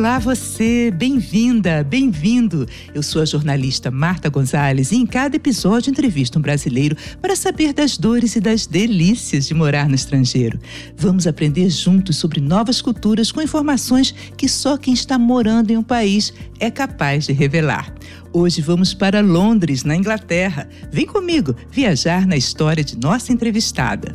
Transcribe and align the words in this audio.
Olá, 0.00 0.18
você! 0.18 0.90
Bem-vinda, 0.90 1.84
bem-vindo! 1.84 2.66
Eu 2.94 3.02
sou 3.02 3.20
a 3.20 3.26
jornalista 3.26 3.90
Marta 3.90 4.30
Gonzalez 4.30 4.92
e 4.92 4.96
em 4.96 5.04
cada 5.04 5.36
episódio 5.36 5.90
entrevisto 5.90 6.38
um 6.38 6.42
brasileiro 6.42 6.96
para 7.20 7.36
saber 7.36 7.74
das 7.74 7.98
dores 7.98 8.34
e 8.34 8.40
das 8.40 8.66
delícias 8.66 9.46
de 9.46 9.52
morar 9.52 9.90
no 9.90 9.94
estrangeiro. 9.94 10.58
Vamos 10.96 11.26
aprender 11.26 11.68
juntos 11.68 12.16
sobre 12.16 12.40
novas 12.40 12.80
culturas 12.80 13.30
com 13.30 13.42
informações 13.42 14.14
que 14.38 14.48
só 14.48 14.78
quem 14.78 14.94
está 14.94 15.18
morando 15.18 15.70
em 15.70 15.76
um 15.76 15.82
país 15.82 16.32
é 16.58 16.70
capaz 16.70 17.26
de 17.26 17.34
revelar. 17.34 17.94
Hoje 18.32 18.62
vamos 18.62 18.94
para 18.94 19.20
Londres, 19.20 19.84
na 19.84 19.94
Inglaterra. 19.94 20.66
Vem 20.90 21.04
comigo 21.04 21.54
viajar 21.70 22.26
na 22.26 22.38
história 22.38 22.82
de 22.82 22.96
nossa 22.96 23.34
entrevistada. 23.34 24.14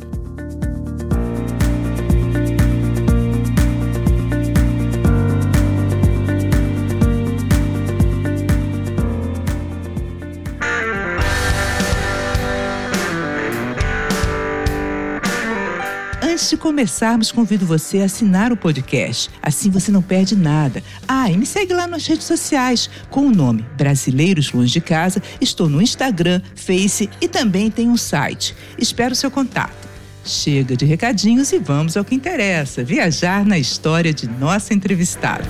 Antes 16.46 16.56
de 16.56 16.62
começarmos, 16.62 17.32
convido 17.32 17.66
você 17.66 18.02
a 18.02 18.04
assinar 18.04 18.52
o 18.52 18.56
podcast. 18.56 19.28
Assim 19.42 19.68
você 19.68 19.90
não 19.90 20.00
perde 20.00 20.36
nada. 20.36 20.80
Ah, 21.08 21.28
e 21.28 21.36
me 21.36 21.44
segue 21.44 21.74
lá 21.74 21.88
nas 21.88 22.06
redes 22.06 22.24
sociais 22.24 22.88
com 23.10 23.26
o 23.26 23.34
nome 23.34 23.66
Brasileiros 23.76 24.52
Longe 24.52 24.74
de 24.74 24.80
Casa. 24.80 25.20
Estou 25.40 25.68
no 25.68 25.82
Instagram, 25.82 26.40
Face 26.54 27.10
e 27.20 27.26
também 27.26 27.68
tem 27.68 27.88
um 27.88 27.96
site. 27.96 28.54
Espero 28.78 29.12
seu 29.12 29.28
contato. 29.28 29.88
Chega 30.24 30.76
de 30.76 30.84
recadinhos 30.84 31.50
e 31.50 31.58
vamos 31.58 31.96
ao 31.96 32.04
que 32.04 32.14
interessa: 32.14 32.84
viajar 32.84 33.44
na 33.44 33.58
história 33.58 34.14
de 34.14 34.28
nossa 34.28 34.72
entrevistada. 34.72 35.44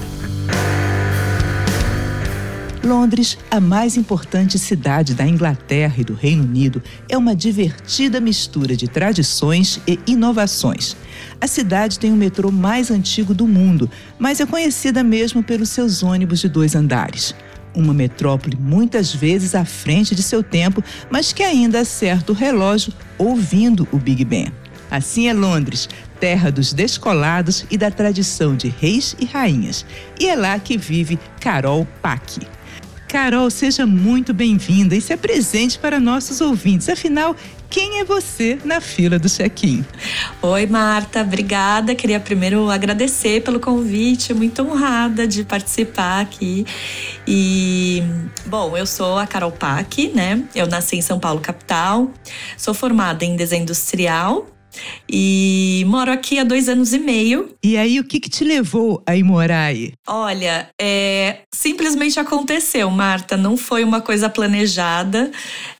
Londres, 2.87 3.37
a 3.51 3.59
mais 3.59 3.97
importante 3.97 4.61
cidade 4.61 5.13
da 5.13 5.27
Inglaterra 5.27 5.97
e 5.99 6.05
do 6.05 6.15
Reino 6.15 6.45
Unido, 6.45 6.81
é 7.09 7.19
uma 7.19 7.35
divertida 7.35 8.21
mistura 8.21 8.77
de 8.77 8.87
tradições 8.87 9.81
e 9.89 9.99
inovações. 10.07 10.97
A 11.41 11.49
cidade 11.49 11.99
tem 11.99 12.13
o 12.13 12.17
metrô 12.17 12.53
mais 12.53 12.91
antigo 12.91 13.35
do 13.35 13.47
mundo, 13.47 13.91
mas 14.19 14.41
é 14.41 14.47
conhecida 14.47 15.03
mesmo 15.03 15.43
pelos 15.43 15.69
seus 15.69 16.05
ônibus 16.05 16.39
de 16.39 16.49
dois 16.49 16.77
andares. 16.77 17.35
Uma 17.75 17.93
metrópole 17.93 18.57
muitas 18.57 19.13
vezes 19.13 19.57
à 19.57 19.65
frente 19.65 20.15
de 20.15 20.23
seu 20.23 20.43
tempo, 20.43 20.83
mas 21.11 21.33
que 21.33 21.43
ainda 21.43 21.81
acerta 21.81 22.31
o 22.31 22.35
relógio 22.35 22.93
ouvindo 23.19 23.87
o 23.91 23.99
Big 23.99 24.25
Ben. 24.25 24.53
Assim 24.89 25.27
é 25.27 25.35
Londres, 25.35 25.89
terra 26.21 26.53
dos 26.53 26.73
descolados 26.73 27.67
e 27.69 27.77
da 27.77 27.91
tradição 27.91 28.55
de 28.55 28.69
reis 28.69 29.17
e 29.19 29.25
rainhas. 29.25 29.85
E 30.21 30.29
é 30.29 30.37
lá 30.37 30.57
que 30.61 30.79
vive 30.79 31.19
Carol 31.41 31.85
Pack. 32.01 32.56
Carol, 33.17 33.49
seja 33.49 33.87
muito 33.87 34.35
bem-vinda 34.35 34.95
e 34.95 35.01
se 35.01 35.11
apresente 35.11 35.79
para 35.79 35.99
nossos 35.99 36.43
ouvintes. 36.43 36.87
Afinal, 36.87 37.35
quem 37.71 38.01
é 38.01 38.05
você 38.05 38.59
na 38.63 38.79
fila 38.79 39.19
do 39.19 39.27
check-in? 39.27 39.83
Oi, 40.43 40.67
Marta, 40.67 41.23
obrigada. 41.23 41.95
Queria 41.95 42.21
primeiro 42.21 42.69
agradecer 42.69 43.43
pelo 43.43 43.59
convite, 43.59 44.35
muito 44.35 44.61
honrada 44.61 45.27
de 45.27 45.45
participar 45.45 46.21
aqui. 46.21 46.67
E, 47.27 48.03
bom, 48.45 48.77
eu 48.77 48.85
sou 48.85 49.17
a 49.17 49.27
Carol 49.27 49.51
Pack, 49.51 50.09
né? 50.15 50.43
Eu 50.55 50.67
nasci 50.67 50.97
em 50.97 51.03
São 51.03 51.19
Paulo, 51.19 51.41
capital. 51.41 52.11
Sou 52.59 52.75
formada 52.75 53.25
em 53.25 53.35
desenho 53.35 53.63
industrial 53.63 54.47
e 55.11 55.85
moro 55.87 56.11
aqui 56.11 56.39
há 56.39 56.45
dois 56.45 56.69
anos 56.69 56.93
e 56.93 56.99
meio. 56.99 57.51
E 57.63 57.77
aí, 57.77 57.99
o 58.01 58.05
que, 58.05 58.21
que 58.21 58.29
te 58.29 58.45
levou 58.45 59.03
a 59.07 59.17
ir 59.17 59.23
morar 59.23 59.67
aí? 59.67 59.93
Olha, 60.07 60.69
é, 60.81 61.41
simplesmente 61.55 62.19
aconteceu, 62.19 62.91
Marta. 62.91 63.37
Não 63.37 63.57
foi 63.57 63.85
uma 63.85 64.01
coisa 64.01 64.29
planejada. 64.29 65.31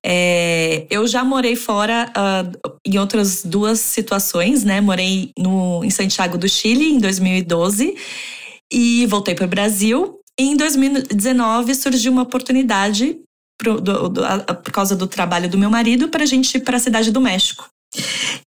É, 0.05 0.87
eu 0.91 1.07
já 1.07 1.25
morei 1.25 1.57
fora 1.57 2.13
uh, 2.17 2.71
em 2.87 2.99
outras 2.99 3.45
duas 3.45 3.81
situações, 3.81 4.65
né? 4.65 4.81
Morei 4.81 5.31
no, 5.39 5.85
em 5.85 5.91
Santiago 5.91 6.39
do 6.39 6.49
Chile 6.49 6.93
em 6.93 6.99
2012 6.99 7.95
e 8.73 9.07
voltei 9.07 9.35
para 9.35 9.47
o 9.47 9.49
Brasil. 9.49 10.21
E 10.39 10.45
em 10.45 10.57
2019 10.57 11.75
surgiu 11.75 12.13
uma 12.13 12.23
oportunidade 12.23 13.19
do, 13.63 14.09
do, 14.09 14.25
a, 14.25 14.55
por 14.55 14.71
causa 14.71 14.95
do 14.95 15.07
trabalho 15.07 15.49
do 15.49 15.59
meu 15.59 15.71
marido 15.71 16.09
para 16.09 16.25
a 16.25 16.27
gente 16.27 16.57
ir 16.57 16.61
para 16.61 16.77
a 16.77 16.81
cidade 16.81 17.11
do 17.11 17.21
México. 17.21 17.69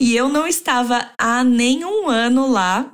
E 0.01 0.17
eu 0.17 0.29
não 0.29 0.47
estava 0.47 1.11
há 1.19 1.43
nenhum 1.43 2.09
ano 2.09 2.51
lá. 2.51 2.91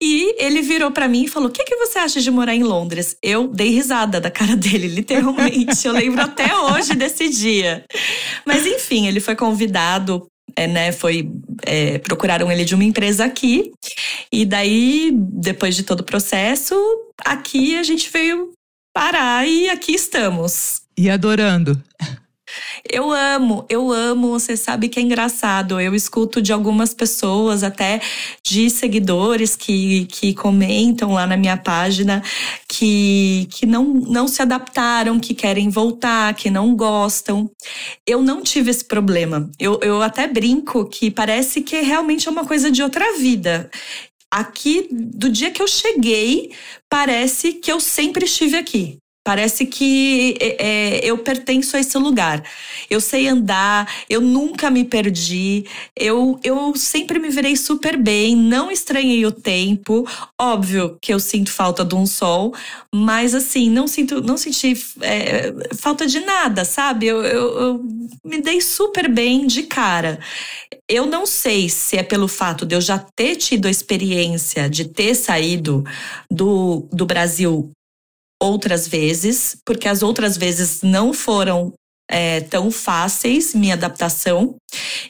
E 0.00 0.34
ele 0.42 0.62
virou 0.62 0.90
para 0.90 1.08
mim 1.08 1.24
e 1.24 1.28
falou: 1.28 1.48
O 1.48 1.52
que, 1.52 1.64
que 1.64 1.76
você 1.76 1.98
acha 1.98 2.20
de 2.20 2.30
morar 2.30 2.54
em 2.54 2.62
Londres? 2.62 3.16
Eu 3.22 3.48
dei 3.48 3.70
risada 3.70 4.20
da 4.20 4.30
cara 4.30 4.54
dele, 4.56 4.88
literalmente. 4.88 5.86
eu 5.86 5.92
lembro 5.92 6.22
até 6.22 6.56
hoje 6.56 6.94
desse 6.94 7.28
dia. 7.28 7.84
Mas 8.46 8.66
enfim, 8.66 9.06
ele 9.06 9.20
foi 9.20 9.34
convidado 9.34 10.26
é, 10.56 10.66
né, 10.66 10.92
foi 10.92 11.30
é, 11.64 11.98
procuraram 11.98 12.50
ele 12.50 12.64
de 12.64 12.74
uma 12.74 12.82
empresa 12.82 13.24
aqui 13.24 13.70
e 14.32 14.44
daí 14.44 15.12
depois 15.14 15.76
de 15.76 15.84
todo 15.84 16.00
o 16.00 16.04
processo 16.04 16.74
aqui 17.24 17.76
a 17.76 17.82
gente 17.82 18.10
veio 18.10 18.50
parar 18.92 19.46
e 19.46 19.68
aqui 19.68 19.92
estamos 19.92 20.82
e 20.96 21.08
adorando 21.08 21.80
eu 22.88 23.12
amo, 23.12 23.64
eu 23.68 23.92
amo. 23.92 24.30
Você 24.30 24.56
sabe 24.56 24.88
que 24.88 24.98
é 24.98 25.02
engraçado. 25.02 25.80
Eu 25.80 25.94
escuto 25.94 26.40
de 26.40 26.52
algumas 26.52 26.94
pessoas, 26.94 27.62
até 27.62 28.00
de 28.42 28.70
seguidores 28.70 29.56
que, 29.56 30.06
que 30.06 30.34
comentam 30.34 31.12
lá 31.12 31.26
na 31.26 31.36
minha 31.36 31.56
página, 31.56 32.22
que, 32.68 33.48
que 33.50 33.66
não, 33.66 33.84
não 33.84 34.28
se 34.28 34.42
adaptaram, 34.42 35.18
que 35.18 35.34
querem 35.34 35.68
voltar, 35.68 36.34
que 36.34 36.50
não 36.50 36.74
gostam. 36.74 37.50
Eu 38.06 38.22
não 38.22 38.42
tive 38.42 38.70
esse 38.70 38.84
problema. 38.84 39.50
Eu, 39.58 39.78
eu 39.82 40.02
até 40.02 40.26
brinco 40.26 40.86
que 40.86 41.10
parece 41.10 41.62
que 41.62 41.80
realmente 41.80 42.28
é 42.28 42.30
uma 42.30 42.44
coisa 42.44 42.70
de 42.70 42.82
outra 42.82 43.16
vida. 43.18 43.70
Aqui, 44.30 44.88
do 44.90 45.30
dia 45.30 45.50
que 45.50 45.62
eu 45.62 45.66
cheguei, 45.66 46.52
parece 46.88 47.54
que 47.54 47.72
eu 47.72 47.80
sempre 47.80 48.26
estive 48.26 48.56
aqui. 48.56 48.98
Parece 49.28 49.66
que 49.66 50.38
é, 50.40 50.56
é, 50.58 51.00
eu 51.04 51.18
pertenço 51.18 51.76
a 51.76 51.80
esse 51.80 51.98
lugar. 51.98 52.42
Eu 52.88 52.98
sei 52.98 53.28
andar, 53.28 53.86
eu 54.08 54.22
nunca 54.22 54.70
me 54.70 54.84
perdi, 54.84 55.66
eu, 55.94 56.40
eu 56.42 56.74
sempre 56.74 57.18
me 57.18 57.28
virei 57.28 57.54
super 57.54 57.98
bem, 57.98 58.34
não 58.34 58.70
estranhei 58.70 59.26
o 59.26 59.30
tempo. 59.30 60.08
Óbvio 60.40 60.96
que 60.98 61.12
eu 61.12 61.20
sinto 61.20 61.52
falta 61.52 61.84
de 61.84 61.94
um 61.94 62.06
sol, 62.06 62.54
mas 62.90 63.34
assim, 63.34 63.68
não 63.68 63.86
sinto, 63.86 64.22
não 64.22 64.38
senti 64.38 64.72
é, 65.02 65.52
falta 65.76 66.06
de 66.06 66.20
nada, 66.20 66.64
sabe? 66.64 67.04
Eu, 67.04 67.22
eu, 67.22 67.58
eu 67.60 67.84
me 68.24 68.40
dei 68.40 68.62
super 68.62 69.10
bem 69.10 69.46
de 69.46 69.64
cara. 69.64 70.20
Eu 70.88 71.04
não 71.04 71.26
sei 71.26 71.68
se 71.68 71.98
é 71.98 72.02
pelo 72.02 72.28
fato 72.28 72.64
de 72.64 72.74
eu 72.74 72.80
já 72.80 72.98
ter 72.98 73.36
tido 73.36 73.66
a 73.66 73.70
experiência 73.70 74.70
de 74.70 74.86
ter 74.86 75.14
saído 75.14 75.84
do, 76.30 76.88
do 76.90 77.04
Brasil 77.04 77.70
outras 78.40 78.86
vezes, 78.86 79.56
porque 79.64 79.88
as 79.88 80.02
outras 80.02 80.36
vezes 80.36 80.82
não 80.82 81.12
foram 81.12 81.72
é, 82.10 82.40
tão 82.40 82.70
fáceis 82.70 83.54
minha 83.54 83.74
adaptação. 83.74 84.56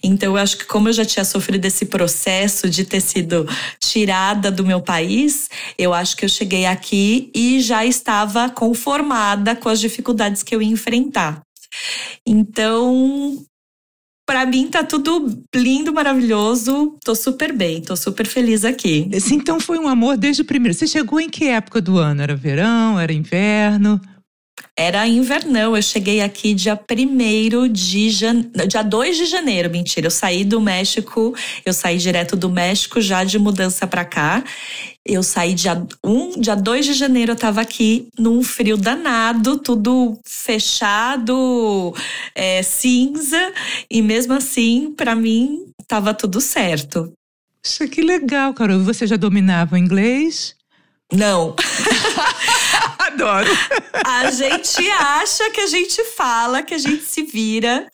Então, 0.02 0.30
eu 0.30 0.36
acho 0.36 0.58
que 0.58 0.64
como 0.64 0.88
eu 0.88 0.92
já 0.92 1.04
tinha 1.04 1.24
sofrido 1.24 1.64
esse 1.64 1.86
processo 1.86 2.68
de 2.68 2.84
ter 2.84 3.00
sido 3.00 3.46
tirada 3.80 4.50
do 4.50 4.64
meu 4.64 4.80
país, 4.80 5.48
eu 5.78 5.94
acho 5.94 6.16
que 6.16 6.24
eu 6.24 6.28
cheguei 6.28 6.66
aqui 6.66 7.30
e 7.34 7.60
já 7.60 7.84
estava 7.84 8.50
conformada 8.50 9.54
com 9.54 9.68
as 9.68 9.80
dificuldades 9.80 10.42
que 10.42 10.54
eu 10.54 10.60
ia 10.60 10.72
enfrentar. 10.72 11.40
Então, 12.26 13.38
para 14.28 14.44
mim 14.44 14.68
tá 14.68 14.84
tudo 14.84 15.42
lindo, 15.54 15.90
maravilhoso. 15.90 16.98
Tô 17.02 17.14
super 17.14 17.50
bem, 17.50 17.80
tô 17.80 17.96
super 17.96 18.26
feliz 18.26 18.62
aqui. 18.62 19.08
Esse 19.10 19.34
então 19.34 19.58
foi 19.58 19.78
um 19.78 19.88
amor 19.88 20.18
desde 20.18 20.42
o 20.42 20.44
primeiro. 20.44 20.76
Você 20.76 20.86
chegou 20.86 21.18
em 21.18 21.30
que 21.30 21.46
época 21.46 21.80
do 21.80 21.96
ano? 21.96 22.20
Era 22.20 22.36
verão? 22.36 23.00
Era 23.00 23.10
inverno? 23.10 23.98
Era 24.76 25.08
invernão, 25.08 25.74
eu 25.74 25.82
cheguei 25.82 26.20
aqui 26.20 26.52
dia 26.52 26.78
1 26.78 27.68
de 27.72 28.10
janeiro, 28.10 28.68
dia 28.68 28.82
2 28.82 29.16
de 29.16 29.24
janeiro, 29.24 29.70
mentira. 29.70 30.06
Eu 30.06 30.10
saí 30.10 30.44
do 30.44 30.60
México, 30.60 31.34
eu 31.64 31.72
saí 31.72 31.96
direto 31.96 32.36
do 32.36 32.50
México 32.50 33.00
já 33.00 33.24
de 33.24 33.38
mudança 33.38 33.86
para 33.86 34.04
cá. 34.04 34.44
Eu 35.08 35.22
saí 35.22 35.54
dia 35.54 35.86
1, 36.04 36.38
dia 36.38 36.54
2 36.54 36.84
de 36.84 36.92
janeiro 36.92 37.32
eu 37.32 37.36
tava 37.36 37.62
aqui 37.62 38.08
num 38.18 38.42
frio 38.42 38.76
danado, 38.76 39.56
tudo 39.56 40.20
fechado, 40.22 41.94
é, 42.34 42.62
cinza, 42.62 43.52
e 43.90 44.02
mesmo 44.02 44.34
assim, 44.34 44.92
para 44.94 45.14
mim, 45.14 45.72
tava 45.86 46.12
tudo 46.12 46.42
certo. 46.42 47.10
Isso 47.64 47.88
que 47.88 48.02
legal, 48.02 48.52
Carol. 48.52 48.80
Você 48.80 49.06
já 49.06 49.16
dominava 49.16 49.76
o 49.76 49.78
inglês? 49.78 50.54
Não. 51.10 51.56
Adoro. 52.98 53.50
A 54.04 54.30
gente 54.30 54.90
acha 54.90 55.50
que 55.50 55.60
a 55.62 55.66
gente 55.66 56.04
fala, 56.04 56.62
que 56.62 56.74
a 56.74 56.78
gente 56.78 57.02
se 57.02 57.22
vira, 57.22 57.86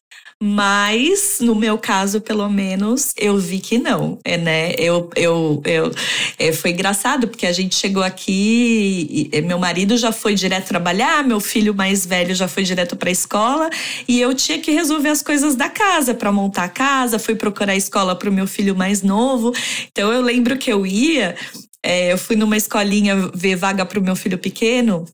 Mas, 0.46 1.38
no 1.40 1.54
meu 1.54 1.78
caso, 1.78 2.20
pelo 2.20 2.46
menos, 2.50 3.14
eu 3.16 3.38
vi 3.38 3.60
que 3.60 3.78
não, 3.78 4.18
é, 4.22 4.36
né? 4.36 4.74
Eu, 4.76 5.08
eu, 5.16 5.62
eu, 5.64 5.90
é, 6.38 6.52
foi 6.52 6.72
engraçado, 6.72 7.26
porque 7.26 7.46
a 7.46 7.52
gente 7.52 7.74
chegou 7.74 8.02
aqui, 8.02 9.30
e, 9.32 9.40
meu 9.40 9.58
marido 9.58 9.96
já 9.96 10.12
foi 10.12 10.34
direto 10.34 10.66
trabalhar, 10.66 11.24
meu 11.24 11.40
filho 11.40 11.74
mais 11.74 12.04
velho 12.04 12.34
já 12.34 12.46
foi 12.46 12.62
direto 12.62 12.94
para 12.94 13.08
a 13.08 13.12
escola, 13.12 13.70
e 14.06 14.20
eu 14.20 14.34
tinha 14.34 14.58
que 14.58 14.70
resolver 14.70 15.08
as 15.08 15.22
coisas 15.22 15.56
da 15.56 15.70
casa, 15.70 16.12
para 16.12 16.30
montar 16.30 16.64
a 16.64 16.68
casa, 16.68 17.18
fui 17.18 17.34
procurar 17.34 17.74
escola 17.74 18.14
para 18.14 18.28
o 18.28 18.32
meu 18.32 18.46
filho 18.46 18.76
mais 18.76 19.00
novo. 19.00 19.50
Então, 19.90 20.12
eu 20.12 20.20
lembro 20.20 20.58
que 20.58 20.70
eu 20.70 20.86
ia, 20.86 21.34
é, 21.82 22.12
eu 22.12 22.18
fui 22.18 22.36
numa 22.36 22.58
escolinha 22.58 23.30
ver 23.32 23.56
vaga 23.56 23.86
para 23.86 23.98
o 23.98 24.02
meu 24.02 24.14
filho 24.14 24.36
pequeno, 24.36 25.06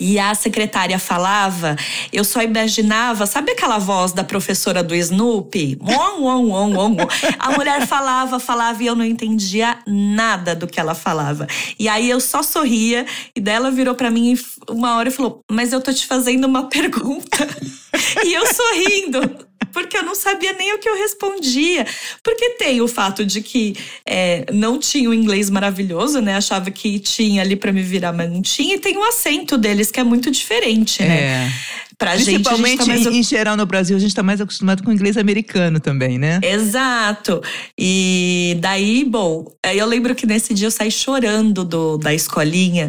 e 0.00 0.16
a 0.18 0.32
secretária 0.34 0.98
falava, 0.98 1.74
eu 2.12 2.22
só 2.22 2.40
imaginava, 2.40 3.26
sabe 3.26 3.50
aquela 3.52 3.78
voz 3.78 4.12
da 4.12 4.22
professora 4.22 4.82
do 4.82 4.94
Snoopy? 4.94 5.76
Om, 5.80 6.24
om, 6.24 6.50
om, 6.52 6.78
om. 6.78 6.96
A 7.38 7.50
mulher 7.50 7.84
falava, 7.86 8.38
falava 8.38 8.80
e 8.80 8.86
eu 8.86 8.94
não 8.94 9.04
entendia 9.04 9.78
nada 9.86 10.54
do 10.54 10.68
que 10.68 10.78
ela 10.78 10.94
falava. 10.94 11.48
E 11.78 11.88
aí 11.88 12.08
eu 12.08 12.20
só 12.20 12.44
sorria 12.44 13.06
e 13.34 13.40
dela 13.40 13.72
virou 13.72 13.94
para 13.94 14.10
mim 14.10 14.38
uma 14.68 14.96
hora 14.96 15.08
e 15.08 15.12
falou: 15.12 15.40
"Mas 15.50 15.72
eu 15.72 15.80
tô 15.80 15.92
te 15.92 16.06
fazendo 16.06 16.44
uma 16.44 16.68
pergunta". 16.68 17.48
e 18.24 18.34
eu 18.34 18.46
sorrindo 18.46 19.47
porque 19.72 19.96
eu 19.96 20.02
não 20.02 20.14
sabia 20.14 20.52
nem 20.52 20.74
o 20.74 20.78
que 20.78 20.88
eu 20.88 20.96
respondia. 20.96 21.86
Porque 22.22 22.50
tem 22.50 22.80
o 22.80 22.88
fato 22.88 23.24
de 23.24 23.40
que 23.40 23.74
é, 24.06 24.46
não 24.52 24.78
tinha 24.78 25.08
o 25.08 25.14
inglês 25.14 25.50
maravilhoso, 25.50 26.20
né? 26.20 26.36
Achava 26.36 26.70
que 26.70 26.98
tinha 26.98 27.42
ali 27.42 27.56
para 27.56 27.72
me 27.72 27.82
virar, 27.82 28.12
mas 28.12 28.30
não 28.30 28.42
tinha. 28.42 28.74
E 28.74 28.78
tem 28.78 28.96
o 28.96 29.04
acento 29.04 29.56
deles, 29.56 29.90
que 29.90 30.00
é 30.00 30.04
muito 30.04 30.30
diferente, 30.30 31.02
né? 31.02 31.20
É. 31.20 31.52
Pra 31.98 32.12
Principalmente 32.12 32.84
gente, 32.84 33.04
tá 33.04 33.10
mais... 33.10 33.16
em 33.16 33.22
geral 33.24 33.56
no 33.56 33.66
Brasil, 33.66 33.96
a 33.96 33.98
gente 33.98 34.10
está 34.10 34.22
mais 34.22 34.40
acostumado 34.40 34.84
com 34.84 34.90
o 34.90 34.92
inglês 34.92 35.16
americano 35.16 35.80
também, 35.80 36.16
né? 36.16 36.38
Exato. 36.44 37.42
E 37.76 38.56
daí, 38.60 39.04
bom, 39.04 39.50
eu 39.74 39.84
lembro 39.84 40.14
que 40.14 40.24
nesse 40.24 40.54
dia 40.54 40.68
eu 40.68 40.70
saí 40.70 40.92
chorando 40.92 41.64
do, 41.64 41.98
da 41.98 42.14
escolinha. 42.14 42.88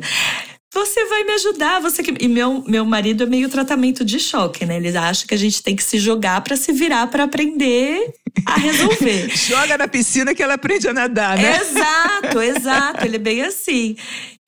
Você 0.72 1.06
vai 1.06 1.24
me 1.24 1.32
ajudar, 1.34 1.82
você 1.82 2.04
que. 2.04 2.14
E 2.24 2.28
meu, 2.28 2.64
meu 2.68 2.86
marido 2.86 3.24
é 3.24 3.26
meio 3.26 3.50
tratamento 3.50 4.06
de 4.06 4.20
choque, 4.20 4.66
né? 4.66 4.78
Ele 4.78 4.96
acha 4.96 5.26
que 5.26 5.34
a 5.34 5.38
gente 5.38 5.64
tem 5.64 5.76
que 5.76 5.84
se 5.84 5.98
jogar 5.98 6.42
para 6.42 6.56
se 6.56 6.72
virar 6.72 7.08
para 7.08 7.24
aprender 7.24 8.14
a 8.46 8.56
resolver. 8.56 9.30
Joga 9.36 9.78
na 9.80 9.88
piscina 9.88 10.36
que 10.36 10.44
ela 10.44 10.54
aprende 10.54 10.88
a 10.88 10.94
nadar, 10.94 11.38
né? 11.38 11.60
Exato, 11.60 12.42
exato. 12.42 13.04
Ele 13.04 13.16
é 13.16 13.20
bem 13.20 13.42
assim. 13.42 13.96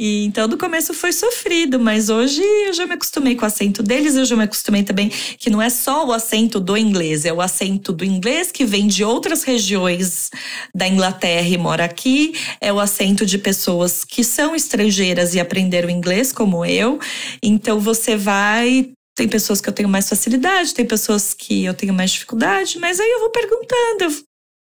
E 0.04 0.26
então 0.26 0.48
no 0.48 0.58
começo 0.58 0.96
foi 0.96 1.14
sofrido, 1.14 1.80
mas 1.80 2.10
hoje 2.10 2.42
eu 2.42 2.74
já 2.74 2.88
me 2.88 2.94
acostumei 2.94 3.36
com 3.36 3.44
o 3.44 3.46
acento 3.46 3.84
deles, 3.84 4.16
eu 4.16 4.26
já 4.26 4.36
me 4.36 4.46
acostumei 4.46 4.82
também 4.82 5.10
que 5.10 5.48
não 5.48 5.62
é 5.62 5.70
só 5.70 6.08
o 6.08 6.12
acento 6.12 6.60
do 6.60 6.76
inglês, 6.76 7.24
é 7.24 7.32
o 7.32 7.40
acento 7.40 7.94
do 7.94 8.04
inglês 8.04 8.52
que 8.52 8.66
vem 8.66 8.88
de 8.88 9.04
outras 9.04 9.44
regiões 9.44 10.32
da 10.74 10.88
Inglaterra 10.88 11.48
e 11.48 11.56
mora 11.56 11.86
aqui, 11.86 12.34
é 12.60 12.74
o 12.74 12.80
acento 12.80 13.28
de 13.28 13.38
pessoas 13.38 14.04
que 14.04 14.24
são 14.24 14.56
estrangeiras 14.56 15.36
e 15.36 15.40
aprenderam 15.40 15.88
inglês 15.88 16.34
como 16.34 16.66
eu. 16.66 17.00
Então 17.44 17.80
você 17.80 18.16
vai 18.16 18.94
tem 19.16 19.30
pessoas 19.30 19.62
que 19.62 19.70
eu 19.70 19.74
tenho 19.74 19.88
mais 19.88 20.10
facilidade, 20.10 20.74
tem 20.74 20.84
pessoas 20.84 21.36
que 21.36 21.64
eu 21.64 21.76
tenho 21.76 21.94
mais 21.94 22.10
dificuldade, 22.10 22.80
mas 22.80 23.00
aí 23.00 23.08
eu 23.08 23.20
vou 23.20 23.30
perguntando, 23.30 24.06
eu 24.06 24.24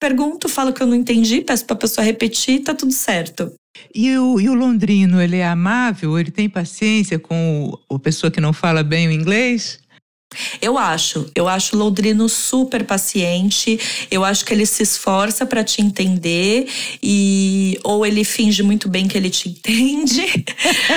pergunto, 0.01 0.49
falo 0.49 0.73
que 0.73 0.83
eu 0.83 0.87
não 0.89 0.97
entendi, 0.97 1.43
peço 1.43 1.65
para 1.65 1.77
a 1.77 1.79
pessoa 1.79 2.05
repetir, 2.05 2.65
tá 2.65 2.75
tudo 2.75 2.93
certo. 2.93 3.55
E 3.95 4.17
o, 4.17 4.41
e 4.41 4.49
o 4.49 4.55
londrino, 4.55 5.21
ele 5.21 5.37
é 5.37 5.47
amável? 5.47 6.19
Ele 6.19 6.31
tem 6.31 6.49
paciência 6.49 7.19
com 7.19 7.73
o, 7.89 7.95
a 7.95 7.99
pessoa 7.99 8.31
que 8.31 8.41
não 8.41 8.53
fala 8.53 8.83
bem 8.83 9.09
o 9.09 9.13
inglês? 9.13 9.83
Eu 10.61 10.79
acho, 10.79 11.31
eu 11.35 11.49
acho 11.49 11.77
o 11.77 11.79
Londrino 11.79 12.29
super 12.29 12.85
paciente. 12.85 13.79
Eu 14.11 14.25
acho 14.25 14.45
que 14.45 14.53
ele 14.53 14.67
se 14.67 14.83
esforça 14.83 15.45
para 15.45 15.63
te 15.65 15.83
entender 15.83 16.69
e 17.03 17.79
ou 17.85 18.07
ele 18.07 18.25
finge 18.25 18.63
muito 18.63 18.89
bem 18.89 19.07
que 19.07 19.17
ele 19.17 19.31
te 19.31 19.49
entende. 19.51 20.45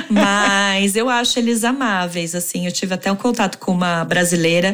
Mas 0.10 0.96
eu 0.96 1.10
acho 1.10 1.40
eles 1.40 1.64
amáveis. 1.64 2.36
Assim, 2.36 2.66
eu 2.66 2.72
tive 2.72 2.94
até 2.94 3.12
um 3.12 3.16
contato 3.16 3.58
com 3.58 3.72
uma 3.72 4.04
brasileira 4.06 4.74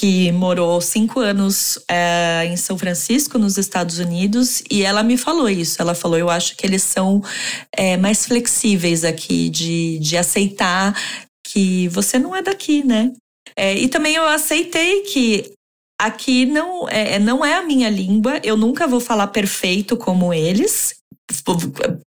que 0.00 0.32
morou 0.32 0.80
cinco 0.80 1.20
anos 1.20 1.78
é, 1.86 2.46
em 2.46 2.56
São 2.56 2.78
Francisco, 2.78 3.36
nos 3.36 3.58
Estados 3.58 3.98
Unidos, 3.98 4.62
e 4.70 4.82
ela 4.82 5.02
me 5.02 5.18
falou 5.18 5.46
isso. 5.46 5.82
Ela 5.82 5.94
falou: 5.94 6.16
eu 6.16 6.30
acho 6.30 6.56
que 6.56 6.66
eles 6.66 6.82
são 6.82 7.22
é, 7.70 7.98
mais 7.98 8.24
flexíveis 8.24 9.04
aqui 9.04 9.50
de, 9.50 9.98
de 9.98 10.16
aceitar 10.16 10.98
que 11.46 11.86
você 11.88 12.18
não 12.18 12.34
é 12.34 12.40
daqui, 12.40 12.82
né? 12.82 13.12
É, 13.54 13.74
e 13.74 13.88
também 13.88 14.14
eu 14.14 14.26
aceitei 14.26 15.02
que 15.02 15.52
aqui 16.00 16.46
não 16.46 16.88
é, 16.88 17.18
não 17.18 17.44
é 17.44 17.56
a 17.56 17.62
minha 17.62 17.90
língua, 17.90 18.40
eu 18.42 18.56
nunca 18.56 18.86
vou 18.86 19.00
falar 19.00 19.26
perfeito 19.26 19.98
como 19.98 20.32
eles. 20.32 20.94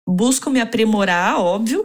Busco 0.07 0.49
me 0.49 0.59
aprimorar, 0.59 1.39
óbvio, 1.39 1.83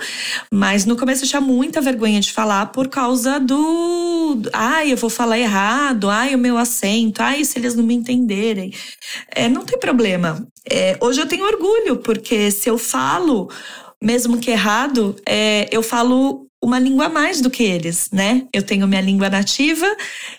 mas 0.53 0.85
no 0.85 0.97
começo 0.97 1.25
eu 1.25 1.29
tinha 1.29 1.41
muita 1.41 1.81
vergonha 1.81 2.21
de 2.21 2.33
falar 2.33 2.67
por 2.67 2.88
causa 2.88 3.38
do. 3.38 4.43
Ai, 4.53 4.93
eu 4.93 4.97
vou 4.97 5.11
falar 5.11 5.38
errado, 5.38 6.09
ai, 6.09 6.35
o 6.35 6.38
meu 6.38 6.56
acento, 6.56 7.23
ai, 7.23 7.44
se 7.44 7.59
eles 7.59 7.75
não 7.75 7.85
me 7.85 7.94
entenderem. 7.94 8.73
É, 9.35 9.49
não 9.49 9.65
tem 9.65 9.79
problema. 9.79 10.47
É, 10.69 10.97
hoje 11.00 11.21
eu 11.21 11.27
tenho 11.27 11.44
orgulho, 11.44 11.99
porque 11.99 12.50
se 12.50 12.69
eu 12.69 12.79
falo, 12.79 13.49
mesmo 14.03 14.38
que 14.38 14.50
errado, 14.50 15.17
é, 15.27 15.69
eu 15.71 15.83
falo 15.83 16.46
uma 16.62 16.79
língua 16.79 17.06
a 17.06 17.08
mais 17.08 17.41
do 17.41 17.50
que 17.50 17.62
eles, 17.62 18.11
né? 18.12 18.47
Eu 18.53 18.62
tenho 18.62 18.87
minha 18.88 19.00
língua 19.00 19.31
nativa, 19.31 19.87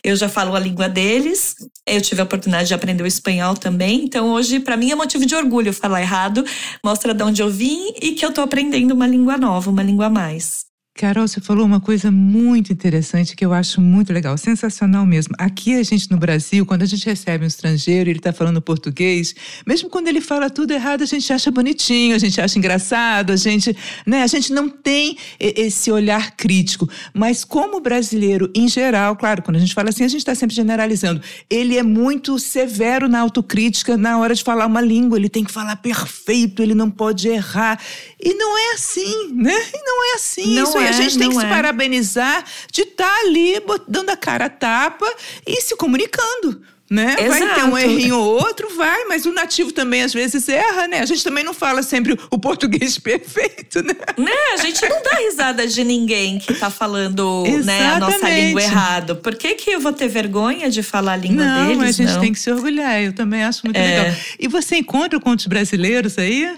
eu 0.04 0.16
já 0.16 0.28
falo 0.28 0.56
a 0.56 0.60
língua 0.60 0.90
deles, 0.90 1.56
eu 1.86 2.02
tive 2.02 2.22
a 2.22 2.24
oportunidade 2.24 2.68
de 2.68 2.74
aprender 2.74 3.04
o 3.04 3.08
espanhol 3.08 3.56
também, 3.56 4.04
então 4.04 4.32
hoje 4.32 4.60
para 4.60 4.76
mim 4.76 4.92
é 4.92 4.96
motivo 4.96 5.26
de 5.26 5.36
orgulho 5.36 5.74
falar 5.74 6.02
errado, 6.02 6.44
mostra 6.84 7.14
de 7.14 7.24
onde 7.24 7.42
eu 7.42 7.50
vim 7.50 7.94
e 8.02 8.12
que 8.12 8.26
eu 8.26 8.34
tô 8.34 8.42
aprendendo 8.42 8.94
uma 8.94 9.08
língua 9.08 9.38
nova, 9.38 9.70
uma 9.70 9.84
língua 9.84 10.08
a 10.08 10.10
mais. 10.10 10.67
Carol, 10.98 11.28
você 11.28 11.40
falou 11.40 11.64
uma 11.64 11.80
coisa 11.80 12.10
muito 12.10 12.74
interessante 12.74 13.36
que 13.36 13.46
eu 13.46 13.54
acho 13.54 13.80
muito 13.80 14.12
legal, 14.12 14.36
sensacional 14.36 15.06
mesmo. 15.06 15.36
Aqui 15.38 15.76
a 15.76 15.84
gente 15.84 16.10
no 16.10 16.18
Brasil, 16.18 16.66
quando 16.66 16.82
a 16.82 16.86
gente 16.88 17.06
recebe 17.06 17.44
um 17.44 17.48
estrangeiro 17.48 18.10
e 18.10 18.12
ele 18.12 18.20
está 18.20 18.34
falando 18.34 18.60
português, 18.60 19.36
mesmo 19.66 19.92
quando 19.92 20.08
ele 20.08 20.20
fala 20.20 20.50
tudo 20.50 20.72
errado, 20.72 21.04
a 21.04 21.06
gente 21.06 21.32
acha 21.32 21.52
bonitinho, 21.52 22.16
a 22.16 22.18
gente 22.18 22.42
acha 22.42 22.58
engraçado, 22.58 23.32
a 23.32 23.36
gente, 23.36 23.78
né, 24.08 24.24
a 24.24 24.28
gente 24.28 24.52
não 24.52 24.68
tem 24.68 25.16
esse 25.40 25.92
olhar 25.92 26.36
crítico. 26.36 26.90
Mas 27.14 27.44
como 27.44 27.80
brasileiro 27.80 28.52
em 28.56 28.68
geral, 28.68 29.16
claro, 29.16 29.44
quando 29.44 29.58
a 29.58 29.60
gente 29.60 29.76
fala 29.76 29.90
assim, 29.90 30.04
a 30.04 30.08
gente 30.08 30.22
está 30.22 30.34
sempre 30.34 30.56
generalizando. 30.56 31.22
Ele 31.48 31.78
é 31.78 31.84
muito 31.84 32.40
severo 32.40 33.08
na 33.08 33.20
autocrítica 33.20 33.96
na 33.96 34.18
hora 34.18 34.34
de 34.34 34.44
falar 34.44 34.66
uma 34.66 34.82
língua, 34.82 35.16
ele 35.20 35.30
tem 35.30 35.44
que 35.44 35.52
falar 35.52 35.76
perfeito, 35.76 36.64
ele 36.64 36.74
não 36.74 36.90
pode 36.90 37.28
errar. 37.28 37.80
E 38.20 38.34
não 38.34 38.58
é 38.58 38.74
assim, 38.74 39.32
né? 39.36 39.54
E 39.54 39.84
não 39.84 40.12
é 40.12 40.16
assim. 40.16 40.56
Não 40.56 40.64
Isso 40.64 40.78
é 40.80 40.87
a 40.88 40.92
gente 40.92 41.18
tem 41.18 41.30
que 41.30 41.38
é. 41.38 41.40
se 41.42 41.46
parabenizar 41.48 42.44
de 42.72 42.82
estar 42.82 43.06
tá 43.06 43.20
ali 43.22 43.56
dando 43.88 44.10
a 44.10 44.18
cara 44.18 44.46
a 44.46 44.50
tapa 44.50 45.08
e 45.46 45.62
se 45.62 45.76
comunicando. 45.76 46.62
Né? 46.90 47.18
Exato. 47.20 47.30
Vai 47.30 47.56
ter 47.56 47.64
um 47.66 47.78
errinho 47.78 48.18
ou 48.18 48.36
outro, 48.36 48.74
vai, 48.78 49.04
mas 49.06 49.26
o 49.26 49.34
nativo 49.34 49.74
também 49.74 50.04
às 50.04 50.14
vezes 50.14 50.48
erra, 50.48 50.88
né? 50.88 51.02
A 51.02 51.06
gente 51.06 51.22
também 51.22 51.44
não 51.44 51.54
fala 51.54 51.84
sempre 51.84 52.18
o 52.32 52.40
português 52.40 52.96
perfeito, 52.98 53.84
né? 53.84 53.94
Né? 54.18 54.32
A 54.54 54.58
gente 54.58 54.88
não 54.88 55.04
dá 55.04 55.18
risada 55.18 55.68
de 55.68 55.84
ninguém 55.84 56.40
que 56.40 56.54
tá 56.54 56.70
falando 56.70 57.44
né, 57.66 57.88
a 57.88 58.00
nossa 58.00 58.30
língua 58.30 58.64
errado. 58.64 59.18
Por 59.18 59.36
que, 59.36 59.56
que 59.56 59.72
eu 59.72 59.82
vou 59.82 59.92
ter 59.92 60.08
vergonha 60.08 60.70
de 60.70 60.82
falar 60.82 61.14
a 61.14 61.18
língua 61.18 61.44
não, 61.44 61.68
deles? 61.68 61.84
A 61.84 61.92
gente 61.92 62.14
não, 62.14 62.22
tem 62.22 62.32
que 62.32 62.40
se 62.40 62.50
orgulhar. 62.50 63.02
Eu 63.02 63.12
também 63.12 63.44
acho 63.44 63.66
muito 63.66 63.76
é. 63.76 64.04
legal. 64.04 64.16
E 64.40 64.48
você 64.48 64.78
encontra 64.78 65.20
contos 65.20 65.46
brasileiros 65.46 66.18
aí? 66.18 66.58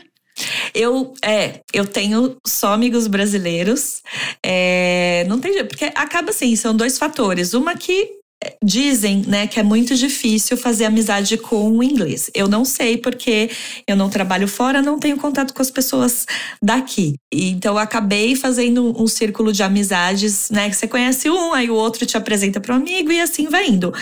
Eu, 0.73 1.13
é, 1.23 1.61
eu 1.73 1.85
tenho 1.85 2.37
só 2.45 2.73
amigos 2.73 3.07
brasileiros. 3.07 4.01
É, 4.45 5.25
não 5.27 5.39
tem 5.39 5.63
porque 5.65 5.85
acaba 5.95 6.29
assim, 6.29 6.55
são 6.55 6.75
dois 6.75 6.97
fatores. 6.97 7.53
Uma 7.53 7.75
que 7.75 8.19
é, 8.41 8.55
dizem, 8.63 9.23
né, 9.27 9.47
que 9.47 9.59
é 9.59 9.63
muito 9.63 9.93
difícil 9.95 10.55
fazer 10.55 10.85
amizade 10.85 11.37
com 11.37 11.77
o 11.77 11.83
inglês. 11.83 12.31
Eu 12.33 12.47
não 12.47 12.63
sei 12.63 12.97
porque 12.97 13.49
eu 13.85 13.97
não 13.97 14.09
trabalho 14.09 14.47
fora, 14.47 14.81
não 14.81 14.97
tenho 14.97 15.17
contato 15.17 15.53
com 15.53 15.61
as 15.61 15.69
pessoas 15.69 16.25
daqui. 16.63 17.15
Então 17.33 17.73
eu 17.73 17.79
acabei 17.79 18.37
fazendo 18.37 18.95
um 18.97 19.07
círculo 19.07 19.51
de 19.51 19.61
amizades, 19.61 20.49
né, 20.49 20.69
que 20.69 20.75
você 20.77 20.87
conhece 20.87 21.29
um, 21.29 21.53
aí 21.53 21.69
o 21.69 21.75
outro 21.75 22.05
te 22.05 22.15
apresenta 22.15 22.61
para 22.61 22.73
um 22.73 22.77
amigo 22.77 23.11
e 23.11 23.19
assim 23.19 23.49
vai 23.49 23.67
indo. 23.67 23.93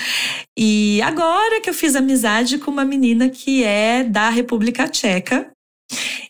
E 0.56 1.02
agora 1.02 1.60
que 1.60 1.70
eu 1.70 1.74
fiz 1.74 1.96
amizade 1.96 2.60
com 2.60 2.70
uma 2.70 2.86
menina 2.86 3.30
que 3.30 3.64
é 3.64 4.04
da 4.04 4.30
República 4.30 4.88
Tcheca, 4.88 5.50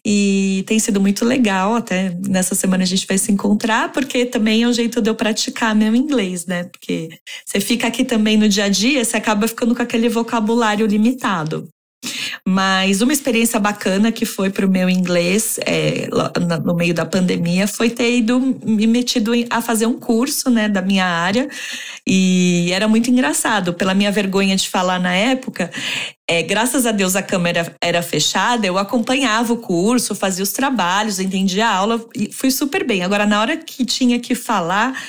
e 0.05 0.63
tem 0.67 0.79
sido 0.79 1.01
muito 1.01 1.25
legal, 1.25 1.75
até 1.75 2.15
nessa 2.27 2.55
semana 2.55 2.83
a 2.83 2.87
gente 2.87 3.07
vai 3.07 3.17
se 3.17 3.31
encontrar, 3.31 3.91
porque 3.91 4.25
também 4.25 4.63
é 4.63 4.67
um 4.67 4.73
jeito 4.73 5.01
de 5.01 5.09
eu 5.09 5.15
praticar 5.15 5.75
meu 5.75 5.95
inglês, 5.95 6.45
né? 6.45 6.65
Porque 6.65 7.09
você 7.45 7.59
fica 7.59 7.87
aqui 7.87 8.05
também 8.05 8.37
no 8.37 8.47
dia 8.47 8.65
a 8.65 8.69
dia, 8.69 9.03
você 9.03 9.17
acaba 9.17 9.47
ficando 9.47 9.75
com 9.75 9.81
aquele 9.81 10.09
vocabulário 10.09 10.85
limitado. 10.85 11.67
Mas 12.47 13.01
uma 13.01 13.11
experiência 13.11 13.59
bacana 13.59 14.11
que 14.11 14.25
foi 14.25 14.49
para 14.49 14.65
o 14.65 14.69
meu 14.69 14.89
inglês 14.89 15.59
é, 15.65 16.07
no 16.63 16.75
meio 16.75 16.93
da 16.93 17.05
pandemia 17.05 17.67
foi 17.67 17.89
ter 17.89 18.15
ido 18.17 18.39
me 18.39 18.87
metido 18.87 19.31
a 19.49 19.61
fazer 19.61 19.85
um 19.85 19.99
curso 19.99 20.49
né, 20.49 20.69
da 20.69 20.81
minha 20.81 21.05
área. 21.05 21.49
E 22.05 22.69
era 22.71 22.87
muito 22.87 23.09
engraçado. 23.09 23.73
Pela 23.73 23.93
minha 23.93 24.11
vergonha 24.11 24.55
de 24.55 24.69
falar 24.69 24.99
na 24.99 25.13
época, 25.13 25.69
é, 26.29 26.43
graças 26.43 26.85
a 26.85 26.91
Deus 26.91 27.15
a 27.15 27.21
câmera 27.21 27.73
era 27.81 28.01
fechada, 28.01 28.67
eu 28.67 28.77
acompanhava 28.77 29.53
o 29.53 29.57
curso, 29.57 30.13
fazia 30.13 30.43
os 30.43 30.51
trabalhos, 30.51 31.19
entendia 31.19 31.67
a 31.67 31.73
aula 31.73 32.05
e 32.13 32.31
fui 32.33 32.51
super 32.51 32.85
bem. 32.85 33.01
Agora, 33.01 33.25
na 33.25 33.39
hora 33.39 33.55
que 33.55 33.85
tinha 33.85 34.19
que 34.19 34.35
falar, 34.35 35.01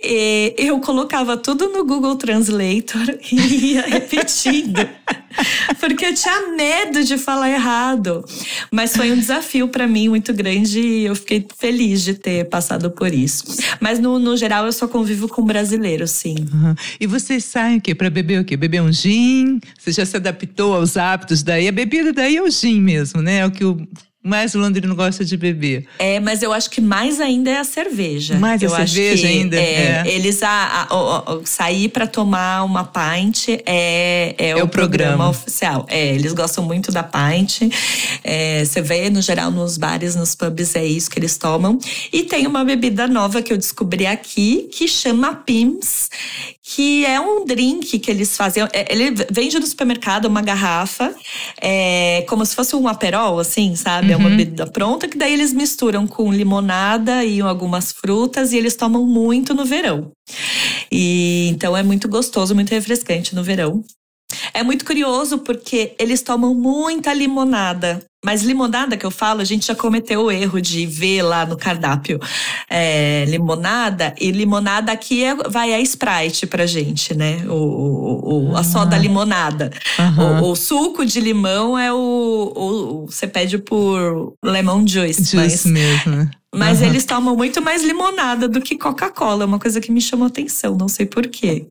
é, 0.00 0.54
eu 0.56 0.78
colocava 0.78 1.36
tudo 1.36 1.68
no 1.68 1.84
Google 1.84 2.14
Translator 2.14 3.18
e 3.32 3.72
ia 3.72 3.82
repetindo. 3.82 4.88
porque 5.78 6.06
eu 6.06 6.14
tinha 6.14 6.48
medo 6.56 7.04
de 7.04 7.18
falar 7.18 7.50
errado. 7.50 8.24
Mas 8.70 8.96
foi 8.96 9.12
um 9.12 9.18
desafio 9.18 9.68
para 9.68 9.86
mim 9.86 10.08
muito 10.08 10.32
grande 10.32 10.80
e 10.80 11.04
eu 11.04 11.16
fiquei 11.16 11.46
feliz 11.58 12.02
de 12.02 12.14
ter 12.14 12.48
passado 12.48 12.90
por 12.90 13.12
isso. 13.12 13.44
Mas 13.80 13.98
no, 13.98 14.18
no 14.18 14.36
geral, 14.36 14.66
eu 14.66 14.72
só 14.72 14.86
convivo 14.86 15.28
com 15.28 15.42
brasileiros, 15.44 16.10
sim. 16.10 16.36
Uhum. 16.52 16.74
E 17.00 17.06
vocês 17.06 17.44
saem 17.44 17.78
o 17.78 17.80
quê? 17.80 17.94
Para 17.94 18.10
beber 18.10 18.40
o 18.40 18.44
quê? 18.44 18.56
Beber 18.56 18.82
um 18.82 18.92
gin? 18.92 19.60
Você 19.78 19.92
já 19.92 20.04
se 20.04 20.16
adaptou? 20.16 20.59
Adaptou 20.60 20.74
aos 20.74 20.96
hábitos 20.96 21.42
daí. 21.42 21.66
A 21.68 21.72
bebida 21.72 22.12
daí 22.12 22.36
é 22.36 22.42
o 22.42 22.50
gin 22.50 22.80
mesmo, 22.80 23.22
né? 23.22 23.38
É 23.38 23.46
o 23.46 23.50
que 23.50 23.64
o 23.64 23.86
mais 24.22 24.54
o 24.54 24.58
londrino 24.58 24.94
gosta 24.94 25.24
de 25.24 25.34
beber. 25.34 25.86
É, 25.98 26.20
mas 26.20 26.42
eu 26.42 26.52
acho 26.52 26.68
que 26.68 26.78
mais 26.78 27.18
ainda 27.22 27.50
é 27.50 27.56
a 27.56 27.64
cerveja. 27.64 28.38
Mais 28.38 28.60
eu 28.60 28.72
a 28.74 28.86
cerveja 28.86 29.26
ainda? 29.26 29.56
É, 29.56 30.02
é. 30.06 30.14
Eles, 30.14 30.42
a, 30.42 30.48
a, 30.50 30.82
a, 30.82 31.32
a 31.32 31.40
sair 31.46 31.88
para 31.88 32.06
tomar 32.06 32.62
uma 32.64 32.84
pint 32.84 33.48
é, 33.48 34.34
é, 34.36 34.50
é 34.50 34.56
o, 34.56 34.66
o 34.66 34.68
programa. 34.68 35.16
programa. 35.16 35.30
oficial. 35.30 35.86
É, 35.88 36.14
eles 36.14 36.34
gostam 36.34 36.62
muito 36.62 36.92
da 36.92 37.02
pint. 37.02 37.62
É, 38.22 38.62
você 38.62 38.82
vê, 38.82 39.08
no 39.08 39.22
geral, 39.22 39.50
nos 39.50 39.78
bares, 39.78 40.14
nos 40.14 40.34
pubs, 40.34 40.76
é 40.76 40.84
isso 40.84 41.10
que 41.10 41.18
eles 41.18 41.38
tomam. 41.38 41.78
E 42.12 42.24
tem 42.24 42.46
uma 42.46 42.62
bebida 42.62 43.08
nova 43.08 43.40
que 43.40 43.50
eu 43.50 43.56
descobri 43.56 44.06
aqui, 44.06 44.68
que 44.70 44.86
chama 44.86 45.34
Pims, 45.34 46.10
que 46.72 47.04
é 47.04 47.20
um 47.20 47.44
drink 47.44 47.98
que 47.98 48.08
eles 48.08 48.36
fazem. 48.36 48.62
É, 48.72 48.92
ele 48.92 49.10
vende 49.28 49.58
no 49.58 49.66
supermercado 49.66 50.26
uma 50.26 50.40
garrafa, 50.40 51.12
é, 51.60 52.24
como 52.28 52.46
se 52.46 52.54
fosse 52.54 52.76
um 52.76 52.86
aperol, 52.86 53.40
assim, 53.40 53.74
sabe? 53.74 54.08
Uhum. 54.08 54.12
É 54.12 54.16
uma 54.16 54.28
uhum. 54.28 54.36
bebida 54.36 54.66
pronta, 54.68 55.08
que 55.08 55.18
daí 55.18 55.32
eles 55.32 55.52
misturam 55.52 56.06
com 56.06 56.32
limonada 56.32 57.24
e 57.24 57.40
algumas 57.40 57.90
frutas 57.90 58.52
e 58.52 58.56
eles 58.56 58.76
tomam 58.76 59.04
muito 59.04 59.52
no 59.52 59.64
verão. 59.64 60.12
E 60.92 61.48
então 61.48 61.76
é 61.76 61.82
muito 61.82 62.08
gostoso, 62.08 62.54
muito 62.54 62.70
refrescante 62.70 63.34
no 63.34 63.42
verão. 63.42 63.82
É 64.54 64.62
muito 64.62 64.84
curioso 64.84 65.38
porque 65.38 65.96
eles 65.98 66.22
tomam 66.22 66.54
muita 66.54 67.12
limonada. 67.12 68.00
Mas 68.22 68.42
limonada 68.42 68.98
que 68.98 69.06
eu 69.06 69.10
falo, 69.10 69.40
a 69.40 69.44
gente 69.44 69.66
já 69.66 69.74
cometeu 69.74 70.24
o 70.24 70.30
erro 70.30 70.60
de 70.60 70.84
ver 70.84 71.22
lá 71.22 71.46
no 71.46 71.56
cardápio 71.56 72.20
é, 72.68 73.24
limonada. 73.26 74.14
E 74.20 74.30
limonada 74.30 74.92
aqui 74.92 75.24
é, 75.24 75.34
vai 75.34 75.72
a 75.72 75.80
Sprite 75.80 76.46
pra 76.46 76.66
gente, 76.66 77.14
né? 77.14 77.42
O, 77.48 77.54
o, 77.54 78.50
o 78.50 78.56
a 78.56 78.62
soda 78.62 78.94
ah. 78.94 78.98
limonada. 78.98 79.70
Uhum. 79.98 80.42
O, 80.42 80.50
o, 80.50 80.56
suco 80.56 81.06
de 81.06 81.18
limão 81.18 81.78
é 81.78 81.90
o, 81.90 81.96
o, 81.96 83.06
Você 83.06 83.26
pede 83.26 83.56
por 83.56 84.34
lemon 84.44 84.86
juice. 84.86 85.24
Juice 85.24 85.36
mas, 85.36 85.64
mesmo. 85.64 86.30
Mas 86.54 86.80
uhum. 86.80 86.88
eles 86.88 87.06
tomam 87.06 87.34
muito 87.34 87.62
mais 87.62 87.82
limonada 87.82 88.46
do 88.46 88.60
que 88.60 88.76
Coca-Cola. 88.76 89.44
É 89.44 89.46
uma 89.46 89.58
coisa 89.58 89.80
que 89.80 89.90
me 89.90 90.00
chamou 90.00 90.26
atenção, 90.26 90.76
não 90.76 90.88
sei 90.88 91.06
porquê. 91.06 91.66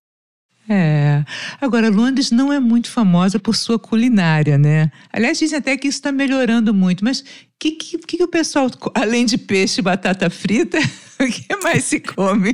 É. 0.72 1.26
Agora, 1.60 1.90
Londres 1.90 2.30
não 2.30 2.54
é 2.54 2.60
muito 2.60 2.92
famosa 2.92 3.40
por 3.40 3.56
sua 3.56 3.80
culinária, 3.80 4.56
né? 4.56 4.92
Aliás, 5.12 5.40
dizem 5.40 5.58
até 5.58 5.76
que 5.76 5.88
isso 5.88 5.98
está 5.98 6.12
melhorando 6.12 6.72
muito. 6.76 7.04
Mas 7.04 7.22
o 7.22 7.26
que, 7.60 7.72
que, 7.72 7.98
que, 7.98 8.24
o 8.24 8.28
pessoal, 8.28 8.70
além 8.94 9.26
de 9.26 9.36
peixe 9.36 9.82
e 9.82 9.84
batata 9.84 10.30
frita, 10.30 10.78
o 11.20 11.26
que 11.26 11.56
mais 11.64 11.86
se 11.86 12.00
come? 12.00 12.54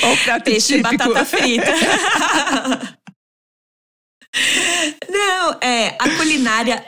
Qual 0.00 0.12
o 0.12 0.16
prato 0.18 0.44
peixe 0.44 0.76
típico? 0.76 0.90
Peixe 0.90 0.94
e 0.94 0.98
batata 0.98 1.24
frita. 1.24 1.72
Não, 5.08 5.58
é, 5.62 5.96
a 5.98 6.10
culinária 6.18 6.84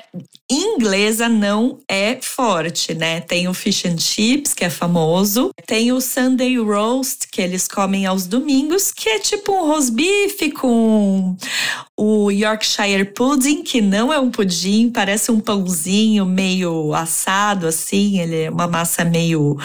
inglesa 0.51 1.29
não 1.29 1.79
é 1.87 2.19
forte, 2.23 2.95
né? 2.95 3.21
Tem 3.21 3.49
o 3.49 3.55
fish 3.55 3.85
and 3.85 3.99
chips, 3.99 4.55
que 4.55 4.65
é 4.65 4.71
famoso, 4.71 5.51
tem 5.67 5.93
o 5.93 6.01
Sunday 6.01 6.59
roast, 6.59 7.29
que 7.31 7.43
eles 7.43 7.69
comem 7.69 8.07
aos 8.07 8.27
domingos, 8.27 8.91
que 8.91 9.09
é 9.09 9.19
tipo 9.19 9.53
um 9.53 9.67
rosbife 9.67 10.51
com 10.53 11.37
o 11.97 12.31
Yorkshire 12.31 13.05
pudding, 13.05 13.63
que 13.63 13.81
não 13.81 14.13
é 14.13 14.19
um 14.19 14.31
pudim, 14.31 14.89
parece 14.89 15.33
um 15.33 15.41
pãozinho 15.41 16.25
meio 16.25 16.95
assado, 16.95 17.67
assim, 17.67 18.21
ele 18.21 18.43
é 18.43 18.51
uma 18.51 18.69
massa 18.69 19.05
meio 19.05 19.59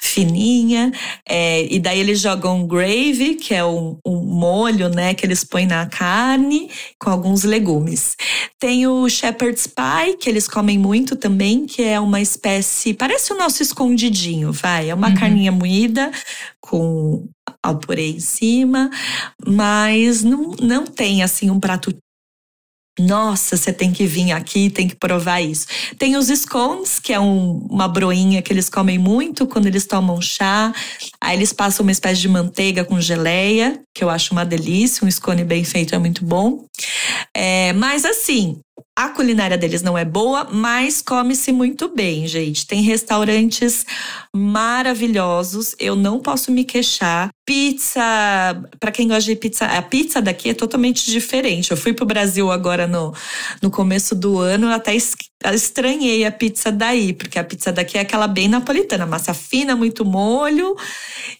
fininha. 0.00 0.92
É, 1.26 1.64
e 1.72 1.78
daí 1.78 2.00
eles 2.00 2.20
jogam 2.20 2.66
gravy, 2.66 3.36
que 3.36 3.54
é 3.54 3.64
um, 3.64 3.98
um 4.04 4.16
molho, 4.16 4.88
né, 4.88 5.14
que 5.14 5.24
eles 5.24 5.44
põem 5.44 5.66
na 5.66 5.86
carne 5.86 6.68
com 6.98 7.08
alguns 7.08 7.44
legumes. 7.44 8.16
Tem 8.58 8.86
o 8.86 9.08
shepherd's 9.08 9.66
pie, 9.66 10.16
que 10.26 10.30
eles 10.30 10.48
comem 10.48 10.76
muito 10.76 11.14
também, 11.14 11.66
que 11.66 11.80
é 11.84 12.00
uma 12.00 12.20
espécie, 12.20 12.92
parece 12.92 13.32
o 13.32 13.38
nosso 13.38 13.62
escondidinho, 13.62 14.50
vai, 14.50 14.90
é 14.90 14.94
uma 14.94 15.10
uhum. 15.10 15.14
carninha 15.14 15.52
moída 15.52 16.10
com 16.60 17.28
ao 17.62 17.78
purê 17.78 18.10
em 18.10 18.18
cima, 18.18 18.90
mas 19.46 20.24
não, 20.24 20.50
não 20.60 20.84
tem 20.84 21.22
assim 21.22 21.48
um 21.48 21.60
prato 21.60 21.96
nossa, 22.98 23.56
você 23.56 23.72
tem 23.72 23.92
que 23.92 24.04
vir 24.06 24.32
aqui, 24.32 24.70
tem 24.70 24.88
que 24.88 24.96
provar 24.96 25.40
isso. 25.42 25.66
Tem 25.98 26.16
os 26.16 26.28
scones, 26.28 26.98
que 26.98 27.12
é 27.12 27.20
um, 27.20 27.58
uma 27.70 27.86
broinha 27.86 28.40
que 28.40 28.50
eles 28.50 28.70
comem 28.70 28.98
muito 28.98 29.46
quando 29.46 29.66
eles 29.66 29.86
tomam 29.86 30.20
chá. 30.20 30.72
Aí 31.20 31.36
eles 31.36 31.52
passam 31.52 31.84
uma 31.84 31.92
espécie 31.92 32.22
de 32.22 32.28
manteiga 32.28 32.86
com 32.86 32.98
geleia, 32.98 33.78
que 33.94 34.02
eu 34.02 34.08
acho 34.08 34.32
uma 34.32 34.46
delícia. 34.46 35.06
Um 35.06 35.10
scone 35.10 35.44
bem 35.44 35.62
feito 35.62 35.94
é 35.94 35.98
muito 35.98 36.24
bom. 36.24 36.64
É, 37.34 37.74
mas 37.74 38.06
assim, 38.06 38.60
a 38.96 39.10
culinária 39.10 39.58
deles 39.58 39.82
não 39.82 39.96
é 39.96 40.06
boa, 40.06 40.48
mas 40.50 41.02
come-se 41.02 41.52
muito 41.52 41.86
bem, 41.86 42.26
gente. 42.26 42.66
Tem 42.66 42.80
restaurantes 42.80 43.84
maravilhosos, 44.34 45.76
eu 45.78 45.94
não 45.94 46.18
posso 46.18 46.50
me 46.50 46.64
queixar. 46.64 47.28
Pizza, 47.44 48.00
para 48.80 48.90
quem 48.90 49.06
gosta 49.06 49.30
de 49.30 49.36
pizza, 49.36 49.66
a 49.66 49.82
pizza 49.82 50.22
daqui 50.22 50.48
é 50.48 50.54
totalmente 50.54 51.10
diferente. 51.10 51.70
Eu 51.70 51.76
fui 51.76 51.92
pro 51.92 52.06
Brasil 52.06 52.50
agora 52.50 52.86
no, 52.86 53.12
no 53.60 53.70
começo 53.70 54.14
do 54.14 54.38
ano, 54.38 54.68
até 54.72 54.96
estranhei 55.54 56.24
a 56.24 56.32
pizza 56.32 56.72
daí, 56.72 57.12
porque 57.12 57.38
a 57.38 57.44
pizza 57.44 57.72
daqui 57.72 57.98
é 57.98 58.00
aquela 58.00 58.26
bem 58.26 58.48
napolitana, 58.48 59.06
massa 59.06 59.34
fina, 59.34 59.76
muito 59.76 60.04
molho. 60.04 60.76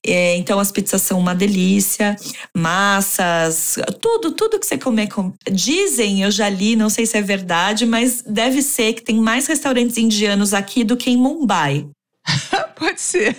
É, 0.05 0.37
então 0.37 0.59
as 0.59 0.71
pizzas 0.71 1.03
são 1.03 1.19
uma 1.19 1.35
delícia, 1.35 2.17
massas, 2.55 3.77
tudo, 4.01 4.33
tudo 4.33 4.59
que 4.59 4.67
você 4.67 4.79
comer. 4.79 5.09
Dizem, 5.51 6.23
eu 6.23 6.31
já 6.31 6.49
li, 6.49 6.77
não 6.77 6.89
sei 6.89 7.07
se 7.07 7.17
é 7.17 7.23
verdade, 7.23 7.87
mas 7.87 8.23
deve 8.23 8.63
ser 8.63 8.93
que 8.95 9.03
tem 9.03 9.17
mais 9.17 9.47
restaurantes 9.47 9.97
indianos 9.97 10.55
aqui 10.55 10.85
do 10.85 10.97
que 10.97 11.11
em 11.11 11.17
Mumbai. 11.17 11.87
Pode 12.77 13.01
ser. 13.01 13.37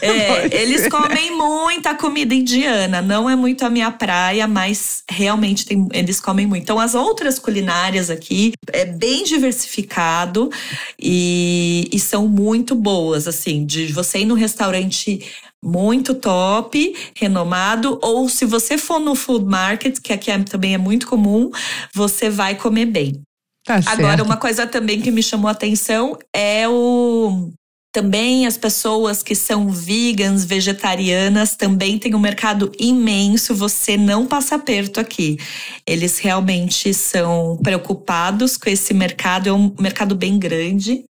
É, 0.00 0.40
Pode 0.42 0.54
eles 0.54 0.82
ser. 0.82 0.90
comem 0.90 1.36
muita 1.36 1.94
comida 1.94 2.34
indiana. 2.34 3.00
Não 3.00 3.28
é 3.28 3.36
muito 3.36 3.64
a 3.64 3.70
minha 3.70 3.90
praia, 3.90 4.46
mas 4.46 5.02
realmente 5.08 5.64
tem, 5.66 5.86
eles 5.92 6.20
comem 6.20 6.46
muito. 6.46 6.62
Então, 6.62 6.78
as 6.78 6.94
outras 6.94 7.38
culinárias 7.38 8.10
aqui 8.10 8.52
é 8.72 8.84
bem 8.84 9.24
diversificado 9.24 10.50
e, 10.98 11.88
e 11.92 11.98
são 11.98 12.26
muito 12.26 12.74
boas. 12.74 13.28
Assim, 13.28 13.64
de 13.64 13.92
você 13.92 14.20
ir 14.20 14.26
no 14.26 14.34
restaurante 14.34 15.20
muito 15.62 16.14
top, 16.14 16.94
renomado, 17.14 17.98
ou 18.02 18.28
se 18.28 18.44
você 18.44 18.78
for 18.78 19.00
no 19.00 19.14
food 19.14 19.44
market, 19.44 19.98
que 20.00 20.12
aqui 20.12 20.30
é, 20.30 20.38
também 20.38 20.74
é 20.74 20.78
muito 20.78 21.06
comum, 21.08 21.50
você 21.94 22.30
vai 22.30 22.54
comer 22.54 22.86
bem. 22.86 23.22
Tá 23.64 23.80
Agora, 23.86 24.22
uma 24.22 24.36
coisa 24.36 24.64
também 24.64 25.00
que 25.00 25.10
me 25.10 25.22
chamou 25.22 25.48
a 25.48 25.52
atenção 25.52 26.16
é 26.32 26.68
o 26.68 27.50
também 27.96 28.46
as 28.46 28.58
pessoas 28.58 29.22
que 29.22 29.34
são 29.34 29.70
vegans, 29.70 30.44
vegetarianas, 30.44 31.56
também 31.56 31.98
tem 31.98 32.14
um 32.14 32.18
mercado 32.18 32.70
imenso, 32.78 33.54
você 33.54 33.96
não 33.96 34.26
passa 34.26 34.58
perto 34.58 35.00
aqui. 35.00 35.38
Eles 35.86 36.18
realmente 36.18 36.92
são 36.92 37.58
preocupados 37.62 38.58
com 38.58 38.68
esse 38.68 38.92
mercado, 38.92 39.48
é 39.48 39.52
um 39.52 39.74
mercado 39.80 40.14
bem 40.14 40.38
grande. 40.38 41.04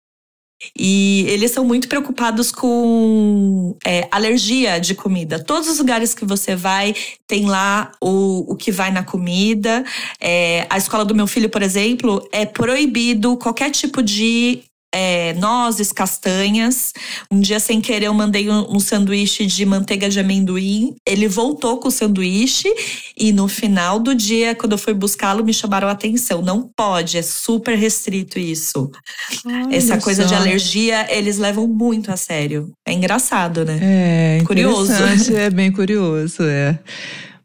E 0.77 1.25
eles 1.27 1.49
são 1.49 1.65
muito 1.65 1.87
preocupados 1.87 2.51
com 2.51 3.75
é, 3.83 4.07
alergia 4.11 4.77
de 4.79 4.93
comida. 4.93 5.43
Todos 5.43 5.67
os 5.67 5.79
lugares 5.79 6.13
que 6.13 6.23
você 6.23 6.55
vai, 6.55 6.93
tem 7.25 7.47
lá 7.47 7.91
o, 7.99 8.53
o 8.53 8.55
que 8.55 8.71
vai 8.71 8.91
na 8.91 9.01
comida. 9.03 9.83
É, 10.21 10.67
a 10.69 10.77
escola 10.77 11.03
do 11.03 11.15
meu 11.15 11.25
filho, 11.25 11.49
por 11.49 11.63
exemplo, 11.63 12.21
é 12.31 12.45
proibido 12.45 13.37
qualquer 13.37 13.71
tipo 13.71 14.03
de 14.03 14.63
é, 14.95 15.33
nozes, 15.33 15.91
castanhas. 15.91 16.93
Um 17.29 17.41
dia, 17.41 17.59
sem 17.59 17.81
querer, 17.81 18.05
eu 18.05 18.13
mandei 18.13 18.49
um, 18.49 18.75
um, 18.75 18.79
sanduíche 18.79 19.45
de 19.45 19.65
manteiga 19.65 20.07
de 20.07 20.21
amendoim. 20.21 20.95
Ele 21.05 21.27
voltou 21.27 21.77
com 21.79 21.89
o 21.89 21.91
sanduíche 21.91 22.73
e 23.17 23.33
no 23.33 23.49
final 23.49 23.99
do 23.99 24.15
dia, 24.15 24.55
quando 24.55 24.71
eu 24.71 24.77
fui 24.77 24.93
buscá-lo, 24.93 25.43
me 25.43 25.53
chamaram 25.53 25.89
a 25.89 25.91
atenção. 25.91 26.41
Não 26.41 26.69
pode, 26.75 27.17
é 27.17 27.21
super 27.21 27.77
restrito 27.77 28.39
isso. 28.39 28.89
Olha 29.45 29.75
Essa 29.75 29.97
coisa 29.97 30.23
só. 30.23 30.29
de 30.29 30.35
alergia, 30.35 31.05
eles 31.13 31.37
levam 31.37 31.67
muito 31.67 32.09
a 32.09 32.15
sério. 32.15 32.71
É 32.87 32.93
engraçado, 32.93 33.65
né? 33.65 33.79
É, 33.81 34.43
curioso. 34.45 34.93
É 35.35 35.49
bem 35.49 35.71
curioso, 35.71 36.43
é. 36.43 36.79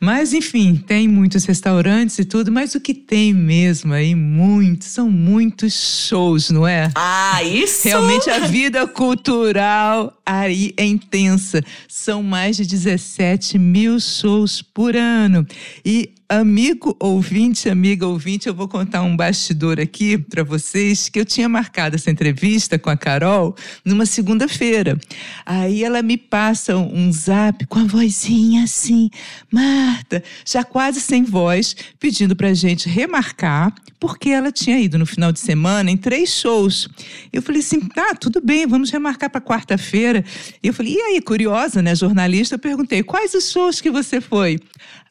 Mas, 0.03 0.33
enfim, 0.33 0.77
tem 0.77 1.07
muitos 1.07 1.45
restaurantes 1.45 2.19
e 2.19 2.25
tudo, 2.25 2.51
mas 2.51 2.75
o 2.75 2.81
que 2.81 2.95
tem 2.95 3.35
mesmo 3.35 3.93
aí, 3.93 4.15
muitos, 4.15 4.89
são 4.89 5.11
muitos 5.11 5.75
shows, 6.09 6.49
não 6.49 6.67
é? 6.67 6.91
Ah, 6.95 7.43
isso! 7.43 7.87
Realmente 7.87 8.31
a 8.31 8.39
vida 8.47 8.87
cultural 8.87 10.19
aí 10.25 10.73
é 10.79 10.87
intensa. 10.87 11.63
São 11.87 12.23
mais 12.23 12.57
de 12.57 12.65
17 12.65 13.59
mil 13.59 14.01
shows 14.01 14.63
por 14.63 14.97
ano. 14.97 15.47
E 15.85 16.15
Amigo 16.33 16.97
ouvinte, 17.01 17.69
amiga 17.69 18.07
ouvinte, 18.07 18.47
eu 18.47 18.55
vou 18.55 18.69
contar 18.69 19.03
um 19.03 19.17
bastidor 19.17 19.81
aqui 19.81 20.17
para 20.17 20.45
vocês 20.45 21.09
que 21.09 21.19
eu 21.19 21.25
tinha 21.25 21.49
marcado 21.49 21.97
essa 21.97 22.09
entrevista 22.09 22.79
com 22.79 22.89
a 22.89 22.97
Carol 22.97 23.57
numa 23.85 24.07
segunda-feira. 24.07 24.97
Aí 25.45 25.83
ela 25.83 26.03
me 26.03 26.17
passa 26.17 26.77
um 26.77 27.11
zap 27.11 27.67
com 27.67 27.81
a 27.81 27.85
vozinha 27.85 28.63
assim, 28.63 29.11
Marta, 29.51 30.23
já 30.47 30.63
quase 30.63 31.01
sem 31.01 31.25
voz, 31.25 31.75
pedindo 31.99 32.37
para 32.37 32.55
gente 32.55 32.89
remarcar, 32.89 33.75
porque 33.99 34.29
ela 34.29 34.53
tinha 34.53 34.79
ido 34.79 34.97
no 34.99 35.07
final 35.07 35.33
de 35.33 35.41
semana 35.41 35.91
em 35.91 35.97
três 35.97 36.31
shows. 36.31 36.89
Eu 37.33 37.43
falei 37.43 37.61
assim, 37.61 37.81
tá, 37.81 38.15
tudo 38.15 38.41
bem, 38.41 38.69
vamos 38.69 38.91
remarcar 38.91 39.31
para 39.31 39.41
quarta-feira. 39.41 40.25
E 40.63 40.69
eu 40.69 40.73
falei, 40.73 40.95
e 40.95 41.01
aí, 41.01 41.21
curiosa, 41.21 41.83
né, 41.83 41.93
jornalista, 41.93 42.55
eu 42.55 42.59
perguntei, 42.61 43.03
quais 43.03 43.35
os 43.35 43.51
shows 43.51 43.81
que 43.81 43.91
você 43.91 44.21
foi? 44.21 44.61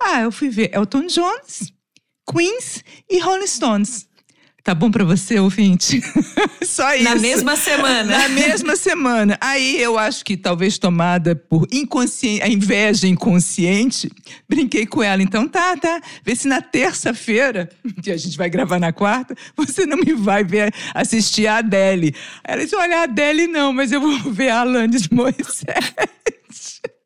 Ah, 0.01 0.21
eu 0.21 0.31
fui 0.31 0.47
ver 0.47 0.71
Elton 0.73 1.08
Jones, 1.09 1.73
Queens 2.31 2.83
e 3.09 3.19
Rolling 3.19 3.47
Stones. 3.47 4.09
Tá 4.63 4.75
bom 4.75 4.91
para 4.91 5.03
você, 5.03 5.39
ouvinte? 5.39 5.99
Só 6.61 6.93
isso. 6.93 7.03
Na 7.03 7.15
mesma 7.15 7.55
semana. 7.55 8.17
Na 8.17 8.29
mesma 8.29 8.75
semana. 8.75 9.37
Aí 9.41 9.81
eu 9.81 9.97
acho 9.97 10.23
que 10.23 10.37
talvez 10.37 10.77
tomada 10.77 11.35
por 11.35 11.67
inconsciente, 11.71 12.43
a 12.43 12.47
inveja 12.47 13.07
inconsciente, 13.07 14.11
brinquei 14.47 14.85
com 14.85 15.01
ela. 15.01 15.23
Então 15.23 15.47
tá, 15.47 15.75
tá. 15.75 16.01
Vê 16.23 16.35
se 16.35 16.47
na 16.47 16.61
terça-feira, 16.61 17.69
que 18.03 18.11
a 18.11 18.17
gente 18.17 18.37
vai 18.37 18.49
gravar 18.49 18.79
na 18.79 18.91
quarta, 18.91 19.33
você 19.55 19.85
não 19.85 19.97
me 19.97 20.13
vai 20.13 20.43
ver 20.43 20.73
assistir 20.93 21.47
a 21.47 21.57
Adele. 21.57 22.13
Ela 22.43 22.61
disse: 22.61 22.75
olha, 22.75 22.99
a 22.99 23.03
Adele 23.03 23.47
não, 23.47 23.73
mas 23.73 23.91
eu 23.91 24.01
vou 24.01 24.19
ver 24.31 24.49
a 24.49 24.59
Alanis 24.59 25.07
Moisés. 25.07 26.81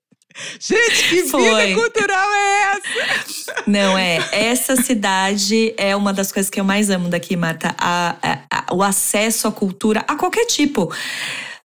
Gente, 0.60 1.10
que 1.10 1.24
Foi. 1.28 1.42
vida 1.42 1.82
cultural 1.82 2.34
é 2.34 2.78
essa? 2.78 3.64
Não 3.68 3.98
é. 3.98 4.18
Essa 4.32 4.76
cidade 4.76 5.74
é 5.78 5.96
uma 5.96 6.14
das 6.14 6.32
coisas 6.32 6.50
que 6.50 6.60
eu 6.60 6.64
mais 6.64 6.90
amo 6.90 7.10
daqui, 7.10 7.36
Marta. 7.36 7.76
A, 7.78 8.16
a, 8.22 8.40
a, 8.50 8.74
o 8.74 8.82
acesso 8.84 9.48
à 9.48 9.52
cultura, 9.52 10.04
a 10.08 10.16
qualquer 10.16 10.46
tipo. 10.46 10.94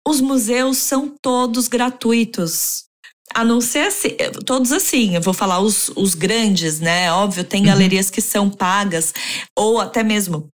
Os 0.08 0.20
museus 0.20 0.78
são 0.78 1.14
todos 1.22 1.68
gratuitos. 1.68 2.86
A 3.34 3.46
não 3.46 3.62
ser 3.62 3.88
assim, 3.88 4.10
todos 4.46 4.72
assim, 4.74 5.16
eu 5.16 5.22
vou 5.22 5.34
falar 5.34 5.62
os, 5.62 5.90
os 5.96 6.16
grandes, 6.16 6.80
né? 6.82 7.12
Óbvio, 7.14 7.44
tem 7.44 7.62
uhum. 7.62 7.68
galerias 7.68 8.10
que 8.10 8.22
são 8.22 8.50
pagas, 8.50 9.14
ou 9.58 9.80
até 9.80 10.04
mesmo 10.04 10.50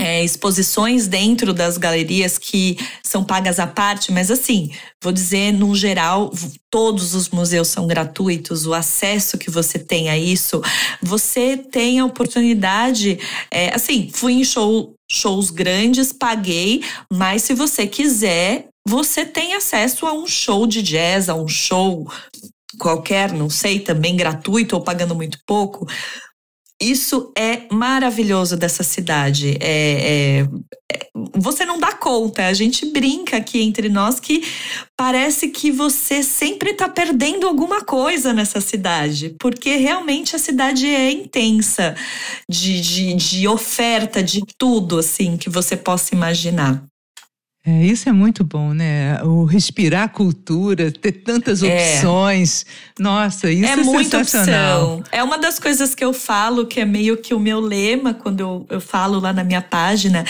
é, 0.00 0.24
exposições 0.24 1.06
dentro 1.06 1.52
das 1.52 1.76
galerias 1.76 2.38
que 2.38 2.78
são 3.04 3.22
pagas 3.22 3.58
à 3.58 3.66
parte, 3.66 4.10
mas 4.10 4.30
assim, 4.30 4.70
vou 5.02 5.12
dizer, 5.12 5.52
no 5.52 5.74
geral, 5.74 6.32
todos 6.70 7.14
os 7.14 7.28
museus 7.28 7.68
são 7.68 7.86
gratuitos, 7.86 8.66
o 8.66 8.72
acesso 8.72 9.36
que 9.36 9.50
você 9.50 9.78
tem 9.78 10.08
a 10.08 10.16
isso, 10.16 10.62
você 11.02 11.58
tem 11.58 12.00
a 12.00 12.06
oportunidade, 12.06 13.18
é, 13.50 13.74
assim, 13.74 14.10
fui 14.10 14.32
em 14.32 14.44
show, 14.44 14.94
shows 15.10 15.50
grandes, 15.50 16.14
paguei, 16.14 16.82
mas 17.12 17.42
se 17.42 17.52
você 17.52 17.86
quiser, 17.86 18.68
você 18.88 19.26
tem 19.26 19.54
acesso 19.54 20.06
a 20.06 20.14
um 20.14 20.26
show 20.26 20.66
de 20.66 20.80
jazz, 20.80 21.28
a 21.28 21.34
um 21.34 21.46
show 21.46 22.10
qualquer, 22.78 23.32
não 23.32 23.50
sei, 23.50 23.80
também 23.80 24.16
gratuito 24.16 24.76
ou 24.76 24.82
pagando 24.82 25.14
muito 25.14 25.38
pouco. 25.46 25.86
Isso 26.80 27.30
é 27.36 27.66
maravilhoso 27.70 28.56
dessa 28.56 28.82
cidade. 28.82 29.58
É, 29.60 30.40
é, 30.40 30.48
é, 30.90 31.10
você 31.36 31.66
não 31.66 31.78
dá 31.78 31.92
conta. 31.92 32.46
A 32.46 32.54
gente 32.54 32.86
brinca 32.86 33.36
aqui 33.36 33.60
entre 33.60 33.90
nós 33.90 34.18
que 34.18 34.42
parece 34.96 35.48
que 35.48 35.70
você 35.70 36.22
sempre 36.22 36.70
está 36.70 36.88
perdendo 36.88 37.46
alguma 37.46 37.82
coisa 37.84 38.32
nessa 38.32 38.62
cidade, 38.62 39.36
porque 39.38 39.76
realmente 39.76 40.34
a 40.34 40.38
cidade 40.38 40.86
é 40.86 41.10
intensa 41.10 41.94
de, 42.48 42.80
de, 42.80 43.14
de 43.14 43.46
oferta 43.46 44.22
de 44.22 44.40
tudo 44.56 44.98
assim 44.98 45.36
que 45.36 45.50
você 45.50 45.76
possa 45.76 46.14
imaginar. 46.14 46.89
É, 47.64 47.84
isso 47.84 48.08
é 48.08 48.12
muito 48.12 48.42
bom, 48.42 48.72
né? 48.72 49.22
O 49.22 49.44
respirar 49.44 50.10
cultura, 50.10 50.90
ter 50.90 51.12
tantas 51.12 51.62
é. 51.62 51.66
opções. 51.66 52.64
É. 52.98 53.02
Nossa, 53.02 53.50
isso 53.52 53.66
é, 53.66 53.72
é 53.72 53.84
sensacional. 53.84 54.98
Opção. 54.98 55.04
É 55.12 55.22
uma 55.22 55.36
das 55.36 55.58
coisas 55.58 55.94
que 55.94 56.02
eu 56.02 56.14
falo, 56.14 56.66
que 56.66 56.80
é 56.80 56.86
meio 56.86 57.18
que 57.18 57.34
o 57.34 57.38
meu 57.38 57.60
lema 57.60 58.14
quando 58.14 58.40
eu, 58.40 58.66
eu 58.70 58.80
falo 58.80 59.20
lá 59.20 59.30
na 59.30 59.44
minha 59.44 59.60
página, 59.60 60.24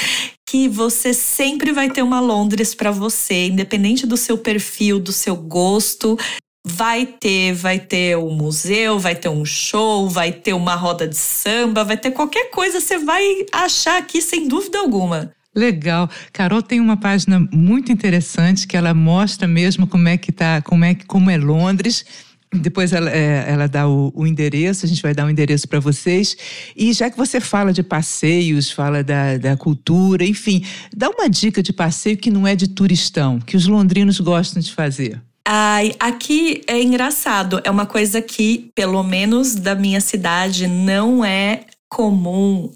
que 0.44 0.68
você 0.68 1.14
sempre 1.14 1.72
vai 1.72 1.88
ter 1.88 2.02
uma 2.02 2.18
Londres 2.18 2.74
para 2.74 2.90
você, 2.90 3.46
independente 3.46 4.08
do 4.08 4.16
seu 4.16 4.36
perfil, 4.36 4.98
do 4.98 5.12
seu 5.12 5.36
gosto. 5.36 6.18
Vai 6.66 7.06
ter, 7.06 7.54
vai 7.54 7.78
ter 7.78 8.18
um 8.18 8.34
museu, 8.34 8.98
vai 8.98 9.14
ter 9.14 9.28
um 9.28 9.44
show, 9.44 10.08
vai 10.08 10.32
ter 10.32 10.52
uma 10.52 10.74
roda 10.74 11.06
de 11.06 11.16
samba, 11.16 11.84
vai 11.84 11.96
ter 11.96 12.10
qualquer 12.10 12.50
coisa, 12.50 12.80
você 12.80 12.98
vai 12.98 13.46
achar 13.52 13.98
aqui 13.98 14.20
sem 14.20 14.48
dúvida 14.48 14.78
alguma. 14.80 15.32
Legal. 15.54 16.08
Carol 16.32 16.62
tem 16.62 16.80
uma 16.80 16.96
página 16.96 17.40
muito 17.52 17.90
interessante 17.90 18.66
que 18.66 18.76
ela 18.76 18.94
mostra 18.94 19.48
mesmo 19.48 19.86
como 19.86 20.08
é 20.08 20.16
que 20.16 20.30
tá, 20.30 20.62
como 20.62 20.84
é 20.84 20.94
como 20.94 21.28
é 21.30 21.36
Londres. 21.36 22.04
Depois 22.52 22.92
ela, 22.92 23.08
é, 23.10 23.44
ela 23.48 23.68
dá 23.68 23.88
o, 23.88 24.12
o, 24.14 24.26
endereço, 24.26 24.84
a 24.84 24.88
gente 24.88 25.02
vai 25.02 25.14
dar 25.14 25.24
o 25.24 25.26
um 25.26 25.30
endereço 25.30 25.68
para 25.68 25.78
vocês. 25.78 26.36
E 26.76 26.92
já 26.92 27.08
que 27.08 27.16
você 27.16 27.40
fala 27.40 27.72
de 27.72 27.82
passeios, 27.82 28.70
fala 28.70 29.04
da, 29.04 29.38
da 29.38 29.56
cultura, 29.56 30.24
enfim, 30.24 30.64
dá 30.94 31.08
uma 31.08 31.28
dica 31.28 31.62
de 31.62 31.72
passeio 31.72 32.16
que 32.16 32.30
não 32.30 32.46
é 32.46 32.56
de 32.56 32.68
turistão, 32.68 33.38
que 33.38 33.56
os 33.56 33.66
londrinos 33.66 34.18
gostam 34.18 34.60
de 34.60 34.72
fazer. 34.72 35.20
Ai, 35.46 35.92
aqui 35.98 36.60
é 36.66 36.82
engraçado, 36.82 37.60
é 37.64 37.70
uma 37.70 37.86
coisa 37.86 38.20
que, 38.20 38.70
pelo 38.74 39.02
menos 39.02 39.54
da 39.54 39.74
minha 39.74 40.00
cidade, 40.00 40.66
não 40.66 41.24
é 41.24 41.64
comum 41.88 42.70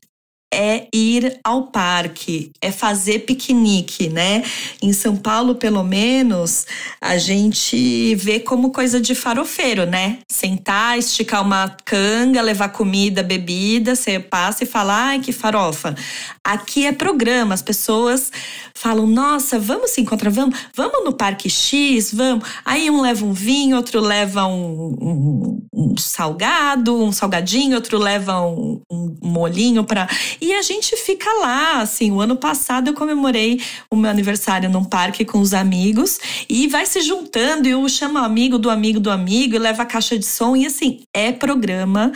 é 0.55 0.87
ir 0.95 1.39
ao 1.43 1.65
parque, 1.65 2.53
é 2.61 2.71
fazer 2.71 3.21
piquenique, 3.21 4.09
né? 4.09 4.43
Em 4.81 4.93
São 4.93 5.17
Paulo, 5.17 5.57
pelo 5.57 5.83
menos, 5.83 6.67
a 7.01 7.19
gente 7.19 8.15
vê 8.15 8.39
como 8.39 8.71
coisa 8.71 9.01
de 9.01 9.15
farofeiro, 9.15 9.85
né? 9.85 10.19
Sentar, 10.31 10.99
esticar 10.99 11.43
uma 11.43 11.77
canga, 11.85 12.41
levar 12.41 12.69
comida, 12.69 13.23
bebida, 13.23 13.97
você 13.97 14.21
passa 14.21 14.65
e 14.65 14.67
fala, 14.67 14.95
ai, 15.09 15.21
que 15.21 15.33
farofa. 15.33 15.95
Aqui 16.45 16.85
é 16.85 16.93
programa, 16.93 17.55
as 17.55 17.63
pessoas 17.63 18.31
falam, 18.75 19.07
nossa, 19.07 19.59
vamos 19.59 19.93
se 19.93 20.03
encontrar, 20.03 20.31
vamos, 20.31 20.59
vamos 20.77 21.03
no 21.03 21.13
Parque 21.15 21.49
X, 21.49 22.13
vamos. 22.13 22.47
Aí 22.65 22.91
um 22.91 23.01
leva 23.01 23.25
um 23.25 23.33
vinho, 23.33 23.77
outro 23.77 23.99
leva 23.99 24.45
um, 24.45 24.95
um, 25.01 25.67
um 25.73 25.97
salgado, 25.97 27.03
um 27.03 27.11
salgadinho, 27.11 27.77
outro 27.77 27.99
leva 27.99 28.43
um, 28.43 28.83
um 28.91 29.17
molinho 29.23 29.85
para 29.85 30.07
e 30.39 30.53
a 30.53 30.61
gente 30.61 30.97
fica 30.97 31.33
lá, 31.41 31.81
assim, 31.81 32.11
o 32.11 32.21
ano 32.21 32.37
passado 32.37 32.89
eu 32.89 32.95
comemorei 32.95 33.63
o 33.91 33.97
meu 33.97 34.11
aniversário 34.11 34.69
num 34.69 34.85
parque 34.85 35.25
com 35.25 35.41
os 35.41 35.55
amigos 35.55 36.19
e 36.49 36.69
vai 36.69 36.85
se 36.85 37.01
juntando 37.01 37.67
e 37.67 37.71
eu 37.71 37.89
chamo 37.89 38.19
amigo 38.19 38.59
do 38.59 38.69
amigo 38.69 39.01
do 39.01 39.11
amigo 39.11 39.55
e 39.55 39.59
leva 39.59 39.83
a 39.83 39.87
caixa 39.87 40.19
de 40.19 40.27
som 40.27 40.55
e 40.55 40.67
assim, 40.67 41.01
é 41.15 41.33
programa 41.33 42.13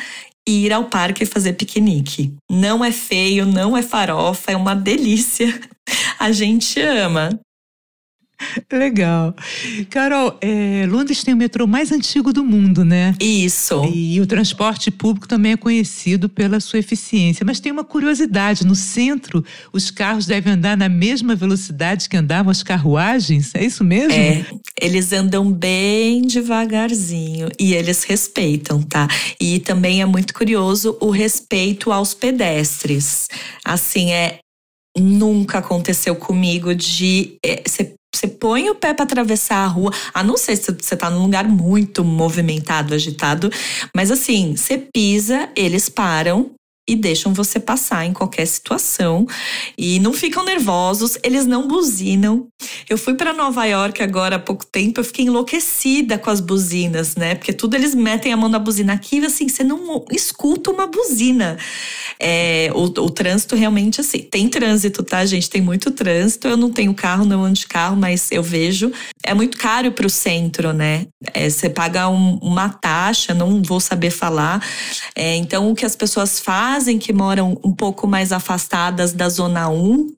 ir 0.50 0.72
ao 0.72 0.84
parque 0.84 1.26
fazer 1.26 1.54
piquenique. 1.54 2.34
Não 2.50 2.84
é 2.84 2.90
feio, 2.92 3.46
não 3.46 3.76
é 3.76 3.82
farofa, 3.82 4.52
é 4.52 4.56
uma 4.56 4.74
delícia. 4.74 5.58
A 6.18 6.32
gente 6.32 6.80
ama. 6.80 7.30
Legal. 8.72 9.34
Carol, 9.90 10.36
é, 10.40 10.86
Londres 10.88 11.22
tem 11.22 11.34
o 11.34 11.36
metrô 11.36 11.66
mais 11.66 11.90
antigo 11.90 12.32
do 12.32 12.44
mundo, 12.44 12.84
né? 12.84 13.14
Isso. 13.20 13.84
E 13.92 14.20
o 14.20 14.26
transporte 14.26 14.90
público 14.90 15.26
também 15.26 15.52
é 15.52 15.56
conhecido 15.56 16.28
pela 16.28 16.60
sua 16.60 16.78
eficiência. 16.78 17.44
Mas 17.44 17.60
tem 17.60 17.72
uma 17.72 17.84
curiosidade: 17.84 18.66
no 18.66 18.74
centro, 18.74 19.44
os 19.72 19.90
carros 19.90 20.26
devem 20.26 20.54
andar 20.54 20.76
na 20.76 20.88
mesma 20.88 21.34
velocidade 21.34 22.08
que 22.08 22.16
andavam 22.16 22.50
as 22.50 22.62
carruagens? 22.62 23.54
É 23.54 23.64
isso 23.64 23.84
mesmo? 23.84 24.12
É, 24.12 24.46
eles 24.80 25.12
andam 25.12 25.50
bem 25.50 26.22
devagarzinho 26.22 27.48
e 27.58 27.74
eles 27.74 28.04
respeitam, 28.04 28.82
tá? 28.82 29.08
E 29.40 29.58
também 29.60 30.00
é 30.00 30.06
muito 30.06 30.32
curioso 30.32 30.96
o 31.00 31.10
respeito 31.10 31.92
aos 31.92 32.14
pedestres. 32.14 33.28
Assim, 33.64 34.12
é 34.12 34.38
nunca 34.96 35.58
aconteceu 35.58 36.16
comigo 36.16 36.74
de 36.74 37.38
é, 37.44 37.62
você 38.14 38.26
põe 38.26 38.70
o 38.70 38.74
pé 38.74 38.94
para 38.94 39.04
atravessar 39.04 39.58
a 39.58 39.66
rua, 39.66 39.92
a 40.14 40.22
não 40.22 40.36
ser 40.36 40.56
se 40.56 40.72
você 40.72 40.96
tá 40.96 41.10
num 41.10 41.22
lugar 41.22 41.46
muito 41.46 42.02
movimentado, 42.04 42.94
agitado, 42.94 43.50
mas 43.94 44.10
assim, 44.10 44.56
você 44.56 44.78
pisa, 44.78 45.48
eles 45.54 45.88
param, 45.88 46.50
e 46.88 46.96
deixam 46.96 47.34
você 47.34 47.60
passar 47.60 48.06
em 48.06 48.14
qualquer 48.14 48.46
situação 48.46 49.26
e 49.76 50.00
não 50.00 50.14
ficam 50.14 50.42
nervosos, 50.42 51.18
eles 51.22 51.44
não 51.44 51.68
buzinam. 51.68 52.48
Eu 52.88 52.96
fui 52.96 53.14
para 53.14 53.34
Nova 53.34 53.66
York 53.66 54.02
agora 54.02 54.36
há 54.36 54.38
pouco 54.38 54.64
tempo, 54.64 54.98
eu 54.98 55.04
fiquei 55.04 55.26
enlouquecida 55.26 56.16
com 56.16 56.30
as 56.30 56.40
buzinas, 56.40 57.14
né? 57.14 57.34
Porque 57.34 57.52
tudo 57.52 57.74
eles 57.74 57.94
metem 57.94 58.32
a 58.32 58.36
mão 58.36 58.48
na 58.48 58.58
buzina 58.58 58.94
aqui, 58.94 59.22
assim, 59.24 59.48
você 59.48 59.62
não 59.62 60.06
escuta 60.10 60.70
uma 60.70 60.86
buzina. 60.86 61.58
É, 62.18 62.70
o, 62.74 62.84
o 62.84 63.10
trânsito 63.10 63.54
realmente 63.54 64.00
assim, 64.00 64.20
tem 64.20 64.48
trânsito, 64.48 65.02
tá, 65.02 65.26
gente? 65.26 65.50
Tem 65.50 65.60
muito 65.60 65.90
trânsito. 65.90 66.48
Eu 66.48 66.56
não 66.56 66.70
tenho 66.70 66.94
carro, 66.94 67.26
não 67.26 67.44
ando 67.44 67.58
de 67.58 67.66
carro, 67.66 67.96
mas 67.96 68.32
eu 68.32 68.42
vejo. 68.42 68.90
É 69.22 69.34
muito 69.34 69.58
caro 69.58 69.92
para 69.92 70.06
o 70.06 70.10
centro, 70.10 70.72
né? 70.72 71.06
É, 71.34 71.50
você 71.50 71.68
paga 71.68 72.08
um, 72.08 72.38
uma 72.38 72.70
taxa, 72.70 73.34
não 73.34 73.62
vou 73.62 73.78
saber 73.78 74.10
falar. 74.10 74.64
É, 75.14 75.36
então, 75.36 75.70
o 75.70 75.74
que 75.74 75.84
as 75.84 75.94
pessoas 75.94 76.40
fazem 76.40 76.77
fazem 76.78 76.96
que 76.96 77.12
moram 77.12 77.58
um 77.64 77.72
pouco 77.72 78.06
mais 78.06 78.30
afastadas 78.30 79.12
da 79.12 79.28
zona 79.28 79.68
1 79.68 80.12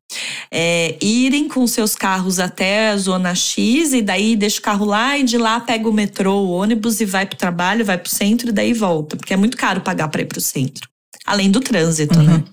é, 0.53 0.95
irem 1.01 1.49
com 1.49 1.67
seus 1.67 1.95
carros 1.95 2.39
até 2.39 2.91
a 2.91 2.99
zona 2.99 3.35
X 3.35 3.95
e 3.95 4.03
daí 4.03 4.37
deixa 4.37 4.59
o 4.59 4.63
carro 4.63 4.85
lá 4.85 5.17
e 5.17 5.23
de 5.23 5.39
lá 5.39 5.59
pega 5.59 5.89
o 5.89 5.93
metrô, 5.93 6.35
o 6.35 6.51
ônibus 6.51 7.01
e 7.01 7.07
vai 7.07 7.25
para 7.25 7.35
o 7.35 7.39
trabalho, 7.39 7.83
vai 7.83 7.97
para 7.97 8.09
o 8.09 8.11
centro 8.11 8.51
e 8.51 8.53
daí 8.53 8.75
volta, 8.75 9.17
porque 9.17 9.33
é 9.33 9.39
muito 9.39 9.57
caro 9.57 9.81
pagar 9.81 10.09
para 10.09 10.21
ir 10.21 10.27
para 10.27 10.39
o 10.39 10.43
centro. 10.43 10.87
Além 11.25 11.51
do 11.51 11.61
trânsito, 11.61 12.19
uhum. 12.19 12.27
né? 12.27 12.45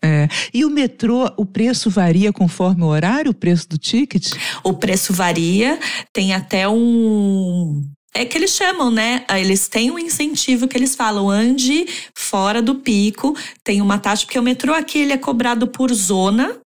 É. 0.00 0.28
E 0.54 0.64
o 0.64 0.70
metrô, 0.70 1.28
o 1.36 1.44
preço 1.44 1.90
varia 1.90 2.32
conforme 2.32 2.84
o 2.84 2.86
horário, 2.86 3.32
o 3.32 3.34
preço 3.34 3.68
do 3.68 3.76
ticket? 3.76 4.34
O 4.62 4.72
preço 4.72 5.12
varia, 5.12 5.80
tem 6.12 6.32
até 6.32 6.68
um 6.68 7.82
é 8.14 8.24
que 8.24 8.36
eles 8.36 8.50
chamam, 8.50 8.90
né? 8.90 9.24
Eles 9.30 9.68
têm 9.68 9.90
um 9.90 9.98
incentivo 9.98 10.66
que 10.66 10.76
eles 10.76 10.94
falam, 10.94 11.30
ande 11.30 11.86
fora 12.14 12.60
do 12.60 12.76
pico, 12.76 13.36
tem 13.62 13.80
uma 13.80 13.98
taxa, 13.98 14.24
porque 14.24 14.38
o 14.38 14.42
metrô 14.42 14.74
aqui 14.74 14.98
ele 14.98 15.12
é 15.12 15.18
cobrado 15.18 15.66
por 15.68 15.92
zona, 15.92 16.58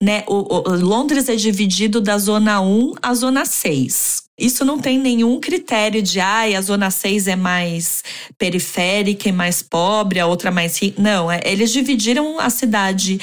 né? 0.00 0.24
O, 0.26 0.68
o 0.70 0.76
Londres 0.76 1.28
é 1.28 1.36
dividido 1.36 2.00
da 2.00 2.18
zona 2.18 2.60
1 2.60 2.94
à 3.02 3.14
zona 3.14 3.44
6. 3.44 4.30
Isso 4.40 4.64
não 4.64 4.78
tem 4.78 4.98
nenhum 4.98 5.38
critério 5.38 6.00
de, 6.02 6.18
ai, 6.18 6.54
ah, 6.54 6.58
a 6.58 6.62
zona 6.62 6.90
6 6.90 7.28
é 7.28 7.36
mais 7.36 8.02
periférica 8.38 9.28
e 9.28 9.32
mais 9.32 9.62
pobre, 9.62 10.18
a 10.18 10.26
outra 10.26 10.50
mais 10.50 10.80
rica. 10.80 11.00
Não, 11.00 11.30
é, 11.30 11.40
eles 11.44 11.70
dividiram 11.70 12.40
a 12.40 12.48
cidade 12.48 13.20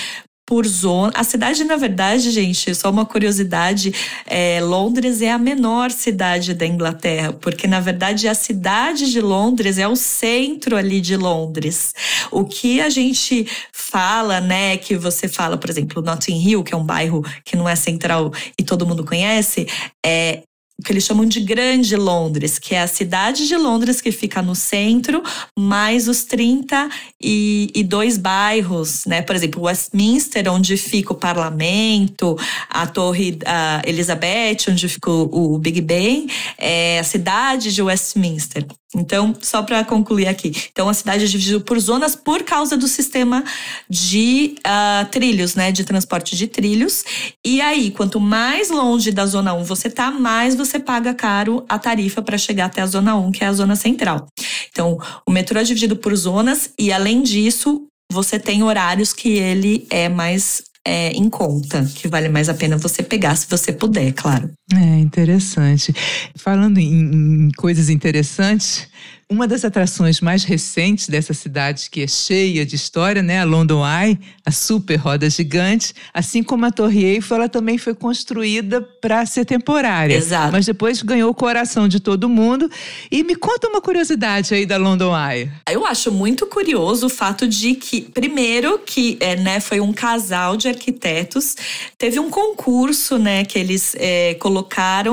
por 0.47 0.65
zona. 0.65 1.11
A 1.13 1.25
cidade, 1.25 1.65
na 1.65 1.75
verdade, 1.75 2.31
gente, 2.31 2.73
só 2.73 2.89
uma 2.89 3.05
curiosidade: 3.05 3.93
é, 4.25 4.61
Londres 4.61 5.21
é 5.21 5.29
a 5.29 5.37
menor 5.37 5.91
cidade 5.91 6.53
da 6.53 6.65
Inglaterra, 6.65 7.33
porque 7.33 7.67
na 7.67 7.81
verdade 7.81 8.27
a 8.27 8.33
cidade 8.33 9.11
de 9.11 9.19
Londres 9.19 9.77
é 9.77 9.87
o 9.87 9.95
centro 9.95 10.77
ali 10.77 11.01
de 11.01 11.17
Londres. 11.17 11.93
O 12.31 12.45
que 12.45 12.79
a 12.79 12.89
gente 12.89 13.45
fala, 13.73 14.39
né, 14.39 14.77
que 14.77 14.95
você 14.95 15.27
fala, 15.27 15.57
por 15.57 15.69
exemplo, 15.69 16.01
Notting 16.01 16.41
Hill, 16.41 16.63
que 16.63 16.73
é 16.73 16.77
um 16.77 16.85
bairro 16.85 17.23
que 17.43 17.57
não 17.57 17.67
é 17.67 17.75
central 17.75 18.31
e 18.57 18.63
todo 18.63 18.87
mundo 18.87 19.03
conhece, 19.03 19.67
é 20.03 20.43
o 20.79 20.83
que 20.83 20.93
eles 20.93 21.03
chamam 21.03 21.25
de 21.25 21.39
Grande 21.39 21.95
Londres, 21.95 22.59
que 22.59 22.75
é 22.75 22.81
a 22.81 22.87
cidade 22.87 23.47
de 23.47 23.55
Londres 23.55 23.99
que 23.99 24.11
fica 24.11 24.43
no 24.43 24.53
centro, 24.53 25.23
mais 25.57 26.07
os 26.07 26.23
32 26.23 28.17
bairros, 28.17 29.05
né? 29.05 29.23
Por 29.23 29.35
exemplo, 29.35 29.63
Westminster, 29.63 30.47
onde 30.51 30.77
fica 30.77 31.13
o 31.13 31.15
parlamento, 31.15 32.37
a 32.69 32.85
Torre 32.85 33.39
a 33.45 33.81
Elizabeth, 33.85 34.69
onde 34.69 34.87
fica 34.87 35.09
o, 35.09 35.55
o 35.55 35.57
Big 35.57 35.81
Ben, 35.81 36.27
é 36.59 36.99
a 36.99 37.03
cidade 37.03 37.73
de 37.73 37.81
Westminster. 37.81 38.63
Então, 38.95 39.35
só 39.41 39.61
para 39.63 39.83
concluir 39.83 40.27
aqui. 40.27 40.51
Então, 40.71 40.87
a 40.87 40.93
cidade 40.93 41.25
é 41.25 41.27
dividida 41.27 41.59
por 41.59 41.77
zonas 41.77 42.15
por 42.15 42.43
causa 42.43 42.77
do 42.77 42.87
sistema 42.87 43.43
de 43.89 44.55
uh, 44.59 45.05
trilhos, 45.11 45.55
né? 45.55 45.71
De 45.71 45.83
transporte 45.83 46.37
de 46.37 46.47
trilhos. 46.47 47.03
E 47.45 47.59
aí, 47.59 47.91
quanto 47.91 48.19
mais 48.19 48.69
longe 48.69 49.11
da 49.11 49.25
zona 49.25 49.53
1 49.53 49.63
você 49.65 49.89
tá, 49.89 50.09
mais 50.09 50.55
você 50.55 50.79
paga 50.79 51.13
caro 51.13 51.65
a 51.67 51.77
tarifa 51.77 52.21
para 52.21 52.37
chegar 52.37 52.65
até 52.65 52.81
a 52.81 52.85
zona 52.85 53.15
1, 53.15 53.31
que 53.31 53.43
é 53.43 53.47
a 53.47 53.53
zona 53.53 53.75
central. 53.75 54.25
Então, 54.71 54.97
o 55.27 55.31
metrô 55.31 55.59
é 55.59 55.63
dividido 55.63 55.97
por 55.97 56.15
zonas 56.15 56.69
e, 56.79 56.91
além 56.91 57.21
disso, 57.21 57.85
você 58.09 58.39
tem 58.39 58.63
horários 58.63 59.11
que 59.11 59.29
ele 59.29 59.85
é 59.89 60.07
mais 60.07 60.63
é, 60.87 61.09
em 61.09 61.29
conta, 61.29 61.83
que 61.95 62.07
vale 62.07 62.29
mais 62.29 62.47
a 62.47 62.53
pena 62.53 62.77
você 62.77 63.03
pegar 63.03 63.35
se 63.35 63.45
você 63.49 63.73
puder, 63.73 64.13
claro. 64.13 64.49
É 64.73 64.99
interessante. 64.99 65.93
Falando 66.35 66.77
em, 66.77 67.47
em 67.47 67.51
coisas 67.51 67.89
interessantes, 67.89 68.89
uma 69.29 69.45
das 69.45 69.65
atrações 69.65 70.21
mais 70.21 70.45
recentes 70.45 71.09
dessa 71.09 71.33
cidade, 71.33 71.89
que 71.89 72.01
é 72.01 72.07
cheia 72.07 72.65
de 72.65 72.77
história, 72.77 73.21
né? 73.21 73.41
a 73.41 73.43
London 73.43 73.83
Eye, 73.85 74.17
a 74.45 74.51
super 74.51 74.95
roda 74.95 75.29
gigante, 75.29 75.93
assim 76.13 76.41
como 76.41 76.65
a 76.65 76.71
Torre 76.71 77.03
Eiffel, 77.03 77.35
ela 77.35 77.49
também 77.49 77.77
foi 77.77 77.93
construída 77.93 78.81
para 79.01 79.25
ser 79.25 79.43
temporária. 79.43 80.15
Exato. 80.15 80.53
Mas 80.53 80.65
depois 80.65 81.01
ganhou 81.01 81.29
o 81.29 81.33
coração 81.33 81.89
de 81.89 81.99
todo 81.99 82.29
mundo. 82.29 82.71
E 83.11 83.21
me 83.21 83.35
conta 83.35 83.67
uma 83.67 83.81
curiosidade 83.81 84.53
aí 84.53 84.65
da 84.65 84.77
London 84.77 85.13
Eye. 85.13 85.51
Eu 85.69 85.85
acho 85.85 86.09
muito 86.09 86.45
curioso 86.45 87.07
o 87.07 87.09
fato 87.09 87.45
de 87.49 87.75
que, 87.75 88.01
primeiro, 88.01 88.79
que 88.79 89.17
é, 89.19 89.35
né, 89.35 89.59
foi 89.59 89.81
um 89.81 89.91
casal 89.91 90.55
de 90.55 90.69
arquitetos, 90.69 91.55
teve 91.97 92.17
um 92.17 92.29
concurso 92.29 93.17
né, 93.17 93.43
que 93.43 93.59
eles 93.59 93.93
é, 93.99 94.35
colocaram 94.35 94.56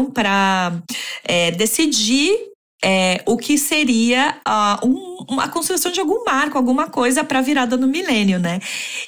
para 0.04 0.72
é, 1.24 1.50
decidir 1.50 2.54
é, 2.84 3.22
o 3.24 3.38
que 3.38 3.56
seria 3.56 4.36
uh, 4.46 4.86
um, 4.86 5.40
a 5.40 5.48
construção 5.48 5.90
de 5.90 5.98
algum 6.00 6.22
marco, 6.24 6.58
alguma 6.58 6.86
coisa 6.86 7.24
para 7.24 7.38
a 7.38 7.42
virada 7.42 7.78
no 7.78 7.86
milênio, 7.86 8.38
né? 8.38 8.60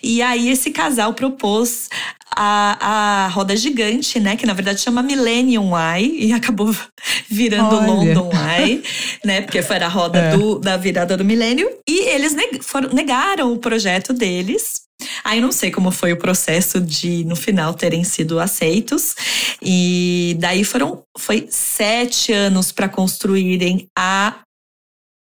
E 0.03 0.23
aí 0.23 0.49
esse 0.49 0.71
casal 0.71 1.13
propôs 1.13 1.91
a, 2.35 3.25
a 3.27 3.29
roda 3.29 3.55
gigante, 3.55 4.19
né? 4.19 4.35
Que 4.35 4.47
na 4.47 4.55
verdade 4.55 4.81
chama 4.81 5.03
Millennium 5.03 5.73
Eye 5.77 6.27
e 6.27 6.33
acabou 6.33 6.75
virando 7.29 7.77
Olha. 7.77 7.87
London 7.87 8.31
Eye, 8.33 8.83
né? 9.23 9.43
Porque 9.43 9.61
foi 9.63 9.77
a 9.77 9.89
roda 9.89 10.19
é. 10.19 10.37
do, 10.37 10.59
da 10.59 10.79
virada 10.79 11.15
do 11.15 11.25
milênio. 11.25 11.69
E 11.87 12.09
eles 12.09 12.35
neg 12.35 12.63
foram, 12.63 12.89
negaram 12.95 13.53
o 13.53 13.59
projeto 13.59 14.15
deles 14.15 14.86
Aí 15.25 15.41
não 15.41 15.53
sei 15.53 15.71
como 15.71 15.91
foi 15.91 16.13
o 16.13 16.19
processo 16.19 16.81
de, 16.81 17.25
no 17.25 17.37
final, 17.37 17.75
terem 17.75 18.05
sido 18.05 18.39
aceitos. 18.39 19.15
E 19.61 20.37
daí 20.39 20.65
foram 20.65 21.03
foi 21.19 21.47
sete 21.51 22.33
anos 22.33 22.73
para 22.73 22.89
construírem 22.89 23.89
a 23.97 24.41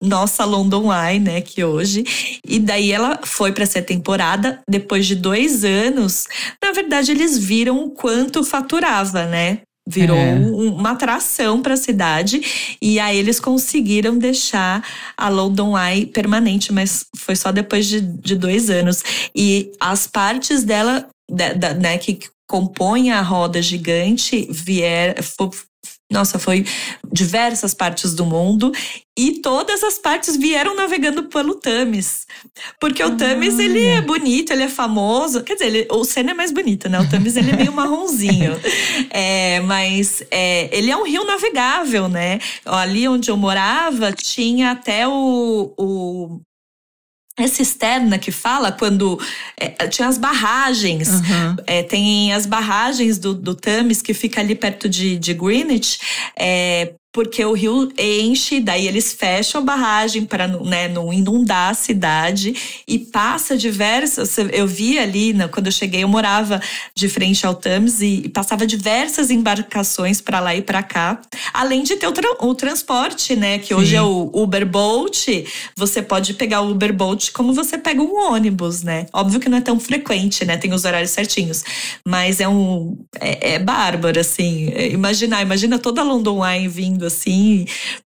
nossa 0.03 0.45
London 0.45 0.93
Eye, 0.93 1.21
né, 1.21 1.41
que 1.41 1.63
hoje. 1.63 2.05
E 2.45 2.59
daí 2.59 2.91
ela 2.91 3.21
foi 3.25 3.53
para 3.53 3.65
ser 3.65 3.83
temporada 3.83 4.61
depois 4.69 5.07
de 5.07 5.15
dois 5.15 5.65
anos. 5.65 6.27
Na 6.63 6.73
verdade, 6.73 7.13
eles 7.13 7.39
viram 7.39 7.85
o 7.85 7.91
quanto 7.91 8.43
faturava, 8.43 9.27
né? 9.27 9.61
Virou 9.87 10.17
é. 10.17 10.35
uma 10.35 10.93
atração 10.93 11.61
para 11.61 11.75
a 11.75 11.77
cidade 11.77 12.41
e 12.81 13.01
aí 13.01 13.19
eles 13.19 13.41
conseguiram 13.41 14.17
deixar 14.17 14.87
a 15.17 15.29
London 15.29 15.77
Eye 15.77 16.07
permanente, 16.07 16.73
mas 16.73 17.07
foi 17.17 17.35
só 17.35 17.51
depois 17.51 17.87
de, 17.87 18.01
de 18.01 18.37
dois 18.37 18.71
anos. 18.71 19.03
E 19.35 19.73
as 19.81 20.07
partes 20.07 20.63
dela, 20.63 21.09
da, 21.29 21.53
da, 21.53 21.75
né, 21.75 21.99
que 21.99 22.21
compõem 22.49 23.11
a 23.11 23.23
roda 23.23 23.61
gigante, 23.61 24.47
vier, 24.51 25.21
nossa, 26.13 26.39
foi 26.39 26.65
diversas 27.11 27.75
partes 27.75 28.15
do 28.15 28.25
mundo 28.25 28.71
e 29.17 29.41
todas 29.41 29.83
as 29.83 29.99
partes 29.99 30.37
vieram 30.37 30.75
navegando 30.75 31.25
pelo 31.25 31.55
Thames. 31.55 32.27
Porque 32.81 33.03
o 33.03 33.17
Thames, 33.17 33.59
ele 33.59 33.85
é 33.85 34.01
bonito, 34.01 34.53
ele 34.53 34.63
é 34.63 34.69
famoso. 34.69 35.43
Quer 35.43 35.55
dizer, 35.55 35.67
ele, 35.67 35.89
o 35.91 36.05
Sena 36.05 36.31
é 36.31 36.35
mais 36.35 36.53
bonito, 36.53 36.89
né? 36.89 37.01
O 37.01 37.09
Thames, 37.09 37.37
ele 37.37 37.51
é 37.51 37.57
meio 37.57 37.73
marronzinho. 37.73 38.53
É, 39.15 39.61
mas 39.61 40.23
é, 40.31 40.69
ele 40.77 40.91
é 40.91 40.97
um 40.97 41.05
rio 41.05 41.25
navegável, 41.25 42.09
né? 42.09 42.39
Ali 42.65 43.07
onde 43.09 43.31
eu 43.31 43.37
morava, 43.37 44.13
tinha 44.13 44.71
até 44.71 45.07
o, 45.07 45.73
o 45.77 46.41
é 47.45 47.49
cisterna 47.49 48.19
que 48.19 48.31
fala 48.31 48.73
quando 48.73 49.21
é, 49.57 49.69
tinha 49.89 50.09
as 50.09 50.19
barragens. 50.19 51.09
Uhum. 51.09 51.57
É, 51.67 51.83
tem 51.83 52.33
as 52.33 52.47
barragens 52.47 53.19
do, 53.19 53.35
do 53.35 53.55
Thames 53.55 54.03
que 54.03 54.15
fica 54.15 54.41
ali 54.41 54.55
perto 54.55 54.89
de, 54.89 55.19
de 55.19 55.35
Greenwich. 55.35 55.99
É, 56.37 56.95
porque 57.13 57.45
o 57.45 57.53
rio 57.53 57.93
enche, 57.99 58.59
daí 58.59 58.89
eles 58.89 59.13
fecham 59.13 59.61
a 59.61 59.65
barragem 59.65 60.25
para 60.25 60.49
né, 60.49 60.89
não 60.89 61.13
inundar 61.13 61.71
a 61.71 61.75
cidade 61.75 62.55
e 62.89 62.99
passa 62.99 63.55
diversas. 63.55 64.35
Eu 64.51 64.67
vi 64.67 64.99
ali, 64.99 65.35
né, 65.35 65.47
quando 65.47 65.67
eu 65.67 65.73
cheguei, 65.73 66.03
eu 66.03 66.09
morava 66.09 66.61
de 66.95 67.11
frente 67.11 67.47
ao 67.47 67.55
Thames 67.55 68.01
e, 68.01 68.31
passava 68.33 68.67
diversas 68.67 69.31
embarcações 69.31 70.21
para 70.23 70.41
lá 70.41 70.57
e 70.57 70.63
para 70.63 70.83
cá, 70.83 71.21
além 71.53 71.83
de 71.83 71.97
ter 71.97 72.07
o, 72.07 72.13
tra 72.13 72.27
o 72.41 72.55
transporte, 72.55 73.37
né? 73.37 73.59
Que 73.59 73.69
Sim. 73.69 73.75
hoje 73.75 73.95
é 73.95 74.03
o 74.03 74.31
Uber 74.33 74.65
Boat. 74.65 75.45
Você 75.77 76.01
pode 76.01 76.33
pegar 76.33 76.63
o 76.63 76.71
Uber 76.71 76.95
Boat 76.95 77.31
como 77.33 77.53
você 77.53 77.77
pega 77.77 78.01
um 78.01 78.33
ônibus, 78.33 78.83
né? 78.83 79.07
Óbvio 79.13 79.39
que 79.39 79.51
não 79.51 79.59
é 79.59 79.61
tão 79.61 79.79
frequente, 79.79 80.47
né? 80.47 80.57
Tem 80.57 80.73
os 80.73 80.87
horários 80.87 81.11
certinhos, 81.11 81.63
mas 82.07 82.41
é 82.41 82.49
um 82.49 82.97
é, 83.21 83.55
é 83.55 83.59
bárbaro, 83.59 84.19
assim. 84.19 84.73
Imaginar, 84.91 85.43
imagina 85.43 85.79
toda 85.79 86.03
London 86.03 86.47
Eye 86.47 86.69
vindo 86.69 87.02
assim, 87.07 87.67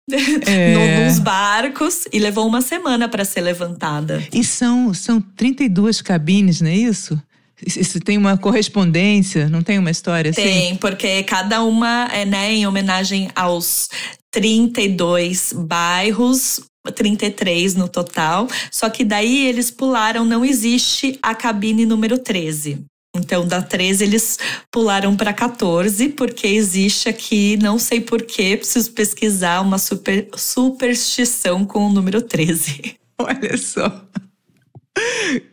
é. 0.46 1.06
nos 1.06 1.18
barcos, 1.18 2.06
e 2.12 2.18
levou 2.18 2.46
uma 2.46 2.60
semana 2.60 3.08
para 3.08 3.24
ser 3.24 3.40
levantada. 3.40 4.26
E 4.32 4.42
são, 4.44 4.92
são 4.94 5.20
32 5.20 6.00
cabines, 6.02 6.60
não 6.60 6.70
é 6.70 6.76
isso? 6.76 7.20
Isso 7.64 8.00
tem 8.00 8.18
uma 8.18 8.36
correspondência, 8.36 9.48
não 9.48 9.62
tem 9.62 9.78
uma 9.78 9.90
história 9.90 10.30
assim? 10.30 10.42
Tem, 10.42 10.76
porque 10.76 11.22
cada 11.22 11.62
uma 11.62 12.08
é 12.12 12.24
né, 12.24 12.52
em 12.52 12.66
homenagem 12.66 13.30
aos 13.34 13.88
32 14.30 15.52
bairros 15.54 16.60
33 16.92 17.74
no 17.74 17.88
total. 17.88 18.48
Só 18.70 18.90
que 18.90 19.04
daí 19.04 19.46
eles 19.46 19.70
pularam, 19.70 20.24
não 20.24 20.44
existe 20.44 21.18
a 21.22 21.34
cabine 21.34 21.86
número 21.86 22.18
13. 22.18 22.84
Então, 23.14 23.46
da 23.46 23.62
13 23.62 24.04
eles 24.04 24.38
pularam 24.70 25.16
para 25.16 25.32
14, 25.32 26.08
porque 26.10 26.48
existe 26.48 27.08
aqui, 27.08 27.56
não 27.56 27.78
sei 27.78 28.00
porquê, 28.00 28.56
preciso 28.56 28.90
pesquisar 28.90 29.60
uma 29.60 29.78
super, 29.78 30.28
superstição 30.36 31.64
com 31.64 31.86
o 31.86 31.92
número 31.92 32.20
13. 32.20 32.96
Olha 33.18 33.56
só. 33.56 34.04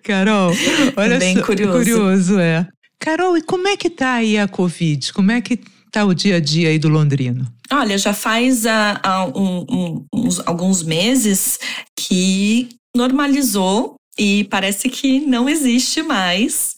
Carol, 0.03 0.51
olha 0.95 1.17
Bem 1.17 1.35
só. 1.35 1.43
curioso. 1.43 1.77
curioso, 1.77 2.39
é. 2.39 2.67
Carol, 2.99 3.35
e 3.37 3.41
como 3.41 3.67
é 3.67 3.75
que 3.75 3.89
tá 3.89 4.13
aí 4.13 4.37
a 4.37 4.47
Covid? 4.47 5.11
Como 5.13 5.31
é 5.31 5.41
que 5.41 5.59
tá 5.91 6.05
o 6.05 6.13
dia 6.13 6.35
a 6.35 6.39
dia 6.39 6.69
aí 6.69 6.77
do 6.77 6.89
londrino? 6.89 7.51
Olha, 7.71 7.97
já 7.97 8.13
faz 8.13 8.65
uh, 8.65 8.69
uh, 8.69 9.39
um, 9.39 9.65
um, 9.69 10.05
uns, 10.13 10.39
alguns 10.45 10.83
meses 10.83 11.59
que 11.97 12.69
normalizou 12.95 13.95
e 14.17 14.43
parece 14.45 14.89
que 14.89 15.19
não 15.21 15.47
existe 15.47 16.01
mais. 16.03 16.75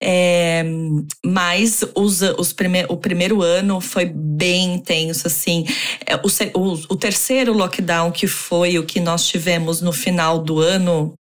É, 0.00 0.64
mas 1.24 1.84
os, 1.94 2.22
os 2.22 2.52
prime 2.52 2.84
o 2.88 2.96
primeiro 2.96 3.42
ano 3.42 3.80
foi 3.80 4.04
bem 4.04 4.74
intenso, 4.74 5.26
assim. 5.26 5.64
É, 6.06 6.16
o, 6.16 6.28
o, 6.58 6.72
o 6.90 6.96
terceiro 6.96 7.52
lockdown, 7.52 8.12
que 8.12 8.26
foi 8.26 8.78
o 8.78 8.84
que 8.84 9.00
nós 9.00 9.26
tivemos 9.26 9.80
no 9.80 9.92
final 9.92 10.38
do 10.38 10.60
ano, 10.60 11.14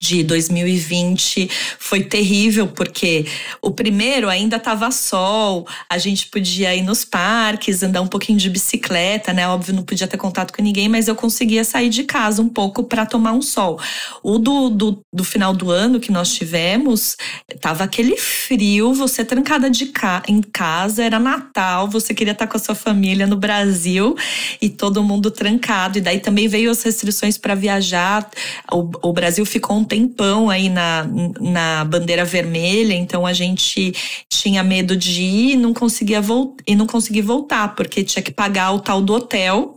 de 0.00 0.22
2020 0.22 1.50
foi 1.78 2.02
terrível, 2.04 2.68
porque 2.68 3.26
o 3.60 3.72
primeiro 3.72 4.28
ainda 4.28 4.56
estava 4.56 4.90
sol, 4.92 5.66
a 5.90 5.98
gente 5.98 6.28
podia 6.28 6.74
ir 6.74 6.82
nos 6.82 7.04
parques, 7.04 7.82
andar 7.82 8.00
um 8.00 8.06
pouquinho 8.06 8.38
de 8.38 8.48
bicicleta, 8.48 9.32
né? 9.32 9.48
Óbvio, 9.48 9.74
não 9.74 9.82
podia 9.82 10.06
ter 10.06 10.16
contato 10.16 10.52
com 10.52 10.62
ninguém, 10.62 10.88
mas 10.88 11.08
eu 11.08 11.16
conseguia 11.16 11.64
sair 11.64 11.88
de 11.88 12.04
casa 12.04 12.40
um 12.40 12.48
pouco 12.48 12.84
para 12.84 13.04
tomar 13.04 13.32
um 13.32 13.42
sol. 13.42 13.80
O 14.22 14.38
do, 14.38 14.70
do, 14.70 15.00
do, 15.12 15.24
final 15.24 15.52
do 15.52 15.70
ano 15.70 15.98
que 15.98 16.12
nós 16.12 16.32
tivemos, 16.32 17.16
tava 17.60 17.82
aquele 17.82 18.16
frio, 18.16 18.94
você 18.94 19.24
trancada 19.24 19.68
de 19.68 19.86
ca 19.86 20.22
em 20.28 20.40
casa, 20.40 21.02
era 21.02 21.18
Natal, 21.18 21.88
você 21.88 22.14
queria 22.14 22.32
estar 22.32 22.46
com 22.46 22.56
a 22.56 22.60
sua 22.60 22.74
família 22.76 23.26
no 23.26 23.36
Brasil 23.36 24.16
e 24.62 24.68
todo 24.68 25.02
mundo 25.02 25.30
trancado. 25.30 25.98
E 25.98 26.00
daí 26.00 26.20
também 26.20 26.46
veio 26.46 26.70
as 26.70 26.82
restrições 26.82 27.36
para 27.36 27.56
viajar. 27.56 28.30
O, 28.70 29.08
o 29.08 29.12
Brasil 29.12 29.44
ficou 29.44 29.76
um 29.76 29.87
tempão 29.88 30.50
aí 30.50 30.68
na, 30.68 31.08
na 31.40 31.84
bandeira 31.84 32.24
vermelha, 32.24 32.94
então 32.94 33.26
a 33.26 33.32
gente 33.32 33.92
tinha 34.30 34.62
medo 34.62 34.96
de 34.96 35.22
ir 35.22 35.52
e 35.52 35.56
não 35.56 35.74
conseguia 35.74 36.20
voltar 36.20 36.62
e 36.66 36.76
não 36.76 36.86
consegui 36.86 37.22
voltar, 37.22 37.74
porque 37.74 38.04
tinha 38.04 38.22
que 38.22 38.30
pagar 38.30 38.72
o 38.72 38.80
tal 38.80 39.00
do 39.00 39.14
hotel, 39.14 39.74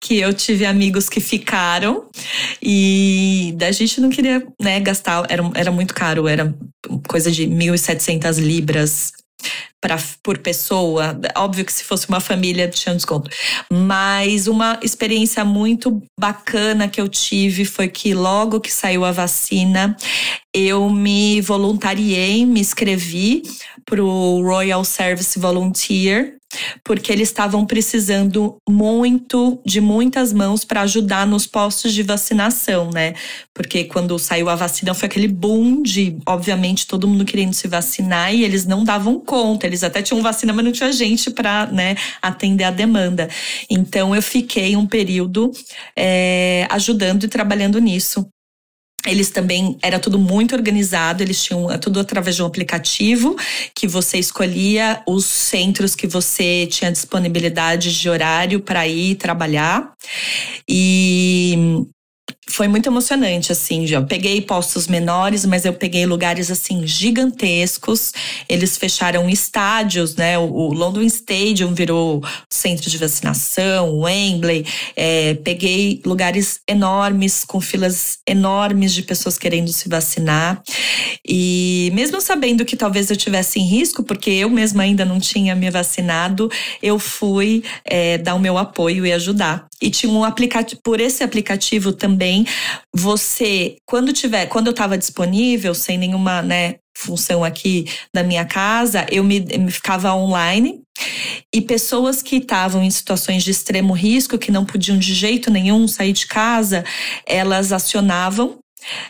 que 0.00 0.18
eu 0.18 0.32
tive 0.34 0.66
amigos 0.66 1.08
que 1.08 1.20
ficaram 1.20 2.04
e 2.62 3.54
da 3.56 3.72
gente 3.72 4.00
não 4.00 4.10
queria, 4.10 4.46
né, 4.60 4.78
gastar, 4.80 5.26
era, 5.28 5.42
era 5.54 5.72
muito 5.72 5.94
caro, 5.94 6.28
era 6.28 6.54
coisa 7.08 7.30
de 7.30 7.46
1.700 7.46 8.38
libras 8.38 9.12
pra, 9.84 9.98
por 10.22 10.38
pessoa. 10.38 11.20
Óbvio 11.36 11.62
que 11.62 11.72
se 11.72 11.84
fosse 11.84 12.08
uma 12.08 12.18
família 12.18 12.66
tinha 12.68 12.94
um 12.94 12.96
desconto. 12.96 13.30
Mas 13.70 14.46
uma 14.46 14.78
experiência 14.82 15.44
muito 15.44 16.02
bacana 16.18 16.88
que 16.88 16.98
eu 16.98 17.06
tive 17.06 17.66
foi 17.66 17.88
que 17.88 18.14
logo 18.14 18.60
que 18.60 18.72
saiu 18.72 19.04
a 19.04 19.12
vacina, 19.12 19.94
eu 20.54 20.88
me 20.88 21.42
voluntariei, 21.42 22.46
me 22.46 22.60
inscrevi 22.60 23.42
para 23.84 24.02
o 24.02 24.42
Royal 24.42 24.82
Service 24.86 25.38
Volunteer 25.38 26.38
porque 26.82 27.12
eles 27.12 27.28
estavam 27.28 27.66
precisando 27.66 28.56
muito 28.68 29.60
de 29.64 29.80
muitas 29.80 30.32
mãos 30.32 30.64
para 30.64 30.82
ajudar 30.82 31.26
nos 31.26 31.46
postos 31.46 31.92
de 31.92 32.02
vacinação, 32.02 32.90
né? 32.90 33.14
Porque 33.52 33.84
quando 33.84 34.18
saiu 34.18 34.48
a 34.48 34.54
vacina 34.54 34.94
foi 34.94 35.06
aquele 35.06 35.28
boom 35.28 35.82
de, 35.82 36.16
obviamente, 36.26 36.86
todo 36.86 37.08
mundo 37.08 37.24
querendo 37.24 37.52
se 37.52 37.68
vacinar 37.68 38.34
e 38.34 38.44
eles 38.44 38.66
não 38.66 38.84
davam 38.84 39.18
conta. 39.18 39.66
Eles 39.74 39.82
até 39.82 40.00
tinham 40.00 40.22
vacina, 40.22 40.52
mas 40.52 40.64
não 40.64 40.72
tinha 40.72 40.92
gente 40.92 41.30
para 41.30 41.66
né, 41.66 41.96
atender 42.22 42.64
a 42.64 42.70
demanda. 42.70 43.28
Então 43.68 44.14
eu 44.14 44.22
fiquei 44.22 44.76
um 44.76 44.86
período 44.86 45.50
é, 45.96 46.66
ajudando 46.70 47.24
e 47.24 47.28
trabalhando 47.28 47.80
nisso. 47.80 48.26
Eles 49.06 49.28
também 49.30 49.76
era 49.82 49.98
tudo 49.98 50.18
muito 50.18 50.54
organizado, 50.54 51.22
eles 51.22 51.42
tinham 51.42 51.70
é 51.70 51.76
tudo 51.76 52.00
através 52.00 52.36
de 52.36 52.42
um 52.42 52.46
aplicativo 52.46 53.36
que 53.74 53.86
você 53.86 54.16
escolhia 54.16 55.02
os 55.06 55.26
centros 55.26 55.94
que 55.94 56.06
você 56.06 56.66
tinha 56.68 56.90
disponibilidade 56.90 57.98
de 58.00 58.08
horário 58.08 58.60
para 58.60 58.86
ir 58.88 59.16
trabalhar. 59.16 59.92
E 60.66 61.84
foi 62.54 62.68
muito 62.68 62.88
emocionante, 62.88 63.52
assim, 63.52 63.86
já 63.86 64.00
peguei 64.02 64.40
postos 64.40 64.86
menores, 64.86 65.44
mas 65.44 65.64
eu 65.64 65.72
peguei 65.72 66.06
lugares, 66.06 66.50
assim, 66.50 66.86
gigantescos. 66.86 68.12
Eles 68.48 68.76
fecharam 68.76 69.28
estádios, 69.28 70.16
né? 70.16 70.38
O, 70.38 70.72
London 70.72 71.02
Stadium 71.02 71.74
virou 71.74 72.22
centro 72.48 72.88
de 72.90 72.98
vacinação, 72.98 73.90
o 73.90 74.00
Wembley. 74.02 74.66
É, 74.96 75.34
peguei 75.34 76.00
lugares 76.04 76.60
enormes, 76.68 77.44
com 77.44 77.60
filas 77.60 78.18
enormes 78.26 78.92
de 78.92 79.02
pessoas 79.02 79.38
querendo 79.38 79.72
se 79.72 79.88
vacinar. 79.88 80.62
E 81.26 81.90
mesmo 81.94 82.20
sabendo 82.20 82.64
que 82.64 82.76
talvez 82.76 83.10
eu 83.10 83.16
tivesse 83.16 83.58
em 83.58 83.66
risco, 83.66 84.02
porque 84.02 84.30
eu 84.30 84.50
mesma 84.50 84.82
ainda 84.82 85.04
não 85.04 85.18
tinha 85.18 85.54
me 85.54 85.70
vacinado, 85.70 86.50
eu 86.82 86.98
fui 86.98 87.62
é, 87.84 88.18
dar 88.18 88.34
o 88.34 88.40
meu 88.40 88.58
apoio 88.58 89.06
e 89.06 89.12
ajudar. 89.12 89.66
E 89.84 89.90
tinha 89.90 90.10
um 90.10 90.24
aplicativo, 90.24 90.80
por 90.82 90.98
esse 90.98 91.22
aplicativo 91.22 91.92
também, 91.92 92.46
você, 92.90 93.76
quando 93.84 94.14
tiver, 94.14 94.46
quando 94.46 94.68
eu 94.68 94.70
estava 94.70 94.96
disponível, 94.96 95.74
sem 95.74 95.98
nenhuma, 95.98 96.40
né, 96.40 96.76
função 96.96 97.44
aqui 97.44 97.84
da 98.14 98.22
minha 98.22 98.46
casa, 98.46 99.04
eu 99.10 99.22
me, 99.22 99.40
me 99.40 99.70
ficava 99.70 100.14
online. 100.14 100.80
E 101.54 101.60
pessoas 101.60 102.22
que 102.22 102.36
estavam 102.36 102.82
em 102.82 102.90
situações 102.90 103.44
de 103.44 103.50
extremo 103.50 103.92
risco, 103.92 104.38
que 104.38 104.50
não 104.50 104.64
podiam 104.64 104.96
de 104.96 105.12
jeito 105.12 105.50
nenhum 105.50 105.86
sair 105.86 106.14
de 106.14 106.26
casa, 106.26 106.82
elas 107.26 107.70
acionavam. 107.70 108.58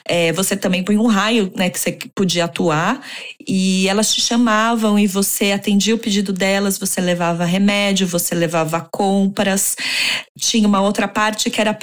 É, 0.05 0.33
você 0.33 0.57
também 0.57 0.83
põe 0.83 0.97
um 0.97 1.07
raio, 1.07 1.53
né, 1.55 1.71
que 1.71 1.79
você 1.79 1.99
podia 2.17 2.47
atuar, 2.47 3.01
e 3.47 3.89
elas 3.89 4.15
te 4.15 4.21
chamavam 4.21 4.99
e 4.99 5.07
você 5.07 5.53
atendia 5.53 5.95
o 5.95 5.99
pedido 5.99 6.33
delas, 6.33 6.79
você 6.79 7.01
levava 7.01 7.45
remédio, 7.45 8.07
você 8.07 8.35
levava 8.35 8.81
compras. 8.91 9.77
Tinha 10.39 10.67
uma 10.67 10.81
outra 10.81 11.07
parte 11.07 11.51
que 11.51 11.61
era 11.61 11.77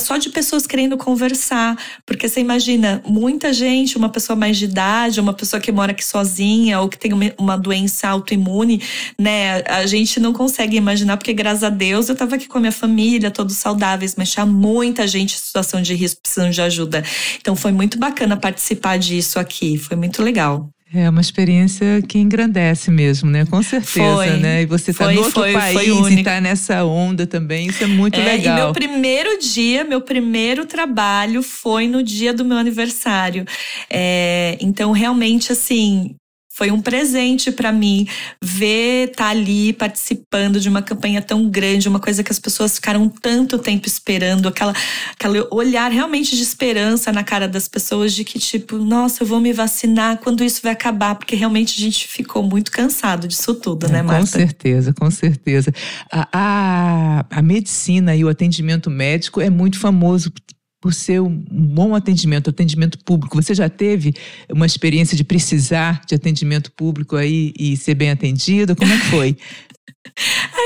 só 0.00 0.16
de 0.16 0.30
pessoas 0.30 0.66
querendo 0.66 0.96
conversar, 0.96 1.76
porque 2.06 2.28
você 2.28 2.40
imagina, 2.40 3.02
muita 3.06 3.52
gente, 3.52 3.96
uma 3.96 4.08
pessoa 4.08 4.36
mais 4.36 4.56
de 4.56 4.64
idade, 4.64 5.20
uma 5.20 5.32
pessoa 5.32 5.60
que 5.60 5.70
mora 5.70 5.92
aqui 5.92 6.04
sozinha 6.04 6.80
ou 6.80 6.88
que 6.88 6.98
tem 6.98 7.12
uma, 7.38 7.56
doença 7.56 8.08
autoimune, 8.08 8.82
né, 9.18 9.62
a 9.66 9.86
gente 9.86 10.18
não 10.18 10.32
consegue 10.32 10.76
imaginar, 10.76 11.16
porque 11.16 11.32
graças 11.32 11.62
a 11.62 11.70
Deus 11.70 12.08
eu 12.08 12.14
estava 12.14 12.34
aqui 12.36 12.48
com 12.48 12.58
a 12.58 12.60
minha 12.60 12.72
família, 12.72 13.30
todos 13.30 13.56
saudáveis, 13.56 14.14
mas 14.16 14.30
tinha 14.30 14.46
muita 14.46 15.06
gente 15.06 15.34
em 15.34 15.38
situação 15.38 15.80
de 15.80 15.94
risco 15.94 16.20
precisando 16.22 16.52
de 16.52 16.60
ajuda. 16.60 17.04
Então 17.40 17.54
foi 17.54 17.72
muito 17.72 17.98
bacana 17.98 18.36
participar 18.36 18.98
disso 18.98 19.38
aqui, 19.38 19.78
foi 19.78 19.96
muito 19.96 20.22
legal. 20.22 20.68
É 20.94 21.08
uma 21.08 21.22
experiência 21.22 22.02
que 22.06 22.18
engrandece 22.18 22.90
mesmo, 22.90 23.30
né? 23.30 23.46
Com 23.46 23.62
certeza, 23.62 24.14
foi, 24.14 24.36
né? 24.36 24.62
E 24.62 24.66
você 24.66 24.90
está 24.90 25.10
no 25.10 25.20
outro 25.20 25.40
foi, 25.42 25.52
país 25.54 25.72
foi 25.72 26.12
e 26.12 26.18
está 26.18 26.38
nessa 26.38 26.84
onda 26.84 27.26
também, 27.26 27.68
isso 27.68 27.82
é 27.82 27.86
muito 27.86 28.20
é, 28.20 28.24
legal. 28.24 28.58
E 28.58 28.62
meu 28.62 28.72
primeiro 28.74 29.38
dia, 29.38 29.84
meu 29.84 30.02
primeiro 30.02 30.66
trabalho 30.66 31.42
foi 31.42 31.88
no 31.88 32.02
dia 32.02 32.34
do 32.34 32.44
meu 32.44 32.58
aniversário. 32.58 33.46
É, 33.88 34.58
então, 34.60 34.92
realmente, 34.92 35.50
assim, 35.50 36.14
foi 36.62 36.70
um 36.70 36.80
presente 36.80 37.50
para 37.50 37.72
mim 37.72 38.06
ver 38.40 39.08
estar 39.08 39.24
tá 39.24 39.30
ali 39.30 39.72
participando 39.72 40.60
de 40.60 40.68
uma 40.68 40.80
campanha 40.80 41.20
tão 41.20 41.50
grande, 41.50 41.88
uma 41.88 41.98
coisa 41.98 42.22
que 42.22 42.30
as 42.30 42.38
pessoas 42.38 42.76
ficaram 42.76 43.08
tanto 43.08 43.58
tempo 43.58 43.88
esperando, 43.88 44.46
aquela, 44.46 44.72
aquele 45.12 45.44
olhar 45.50 45.90
realmente 45.90 46.36
de 46.36 46.42
esperança 46.44 47.10
na 47.10 47.24
cara 47.24 47.48
das 47.48 47.66
pessoas 47.66 48.14
de 48.14 48.22
que 48.22 48.38
tipo, 48.38 48.78
nossa, 48.78 49.24
eu 49.24 49.26
vou 49.26 49.40
me 49.40 49.52
vacinar, 49.52 50.18
quando 50.18 50.44
isso 50.44 50.60
vai 50.62 50.70
acabar, 50.70 51.16
porque 51.16 51.34
realmente 51.34 51.76
a 51.76 51.82
gente 51.82 52.06
ficou 52.06 52.44
muito 52.44 52.70
cansado 52.70 53.26
disso 53.26 53.56
tudo, 53.56 53.88
né, 53.88 54.00
Marta? 54.00 54.20
Com 54.20 54.26
certeza, 54.26 54.92
com 54.92 55.10
certeza. 55.10 55.72
A, 56.12 56.28
a, 56.32 57.26
a 57.28 57.42
medicina 57.42 58.14
e 58.14 58.24
o 58.24 58.28
atendimento 58.28 58.88
médico 58.88 59.40
é 59.40 59.50
muito 59.50 59.80
famoso 59.80 60.32
por 60.82 60.92
ser 60.92 61.22
um 61.22 61.30
bom 61.48 61.94
atendimento, 61.94 62.50
atendimento 62.50 62.98
público. 63.04 63.40
Você 63.40 63.54
já 63.54 63.68
teve 63.68 64.12
uma 64.50 64.66
experiência 64.66 65.16
de 65.16 65.22
precisar 65.22 66.02
de 66.04 66.16
atendimento 66.16 66.72
público 66.72 67.14
aí 67.14 67.54
e 67.56 67.76
ser 67.76 67.94
bem 67.94 68.10
atendido? 68.10 68.74
Como 68.74 68.92
é 68.92 68.98
que 68.98 69.06
foi? 69.06 69.36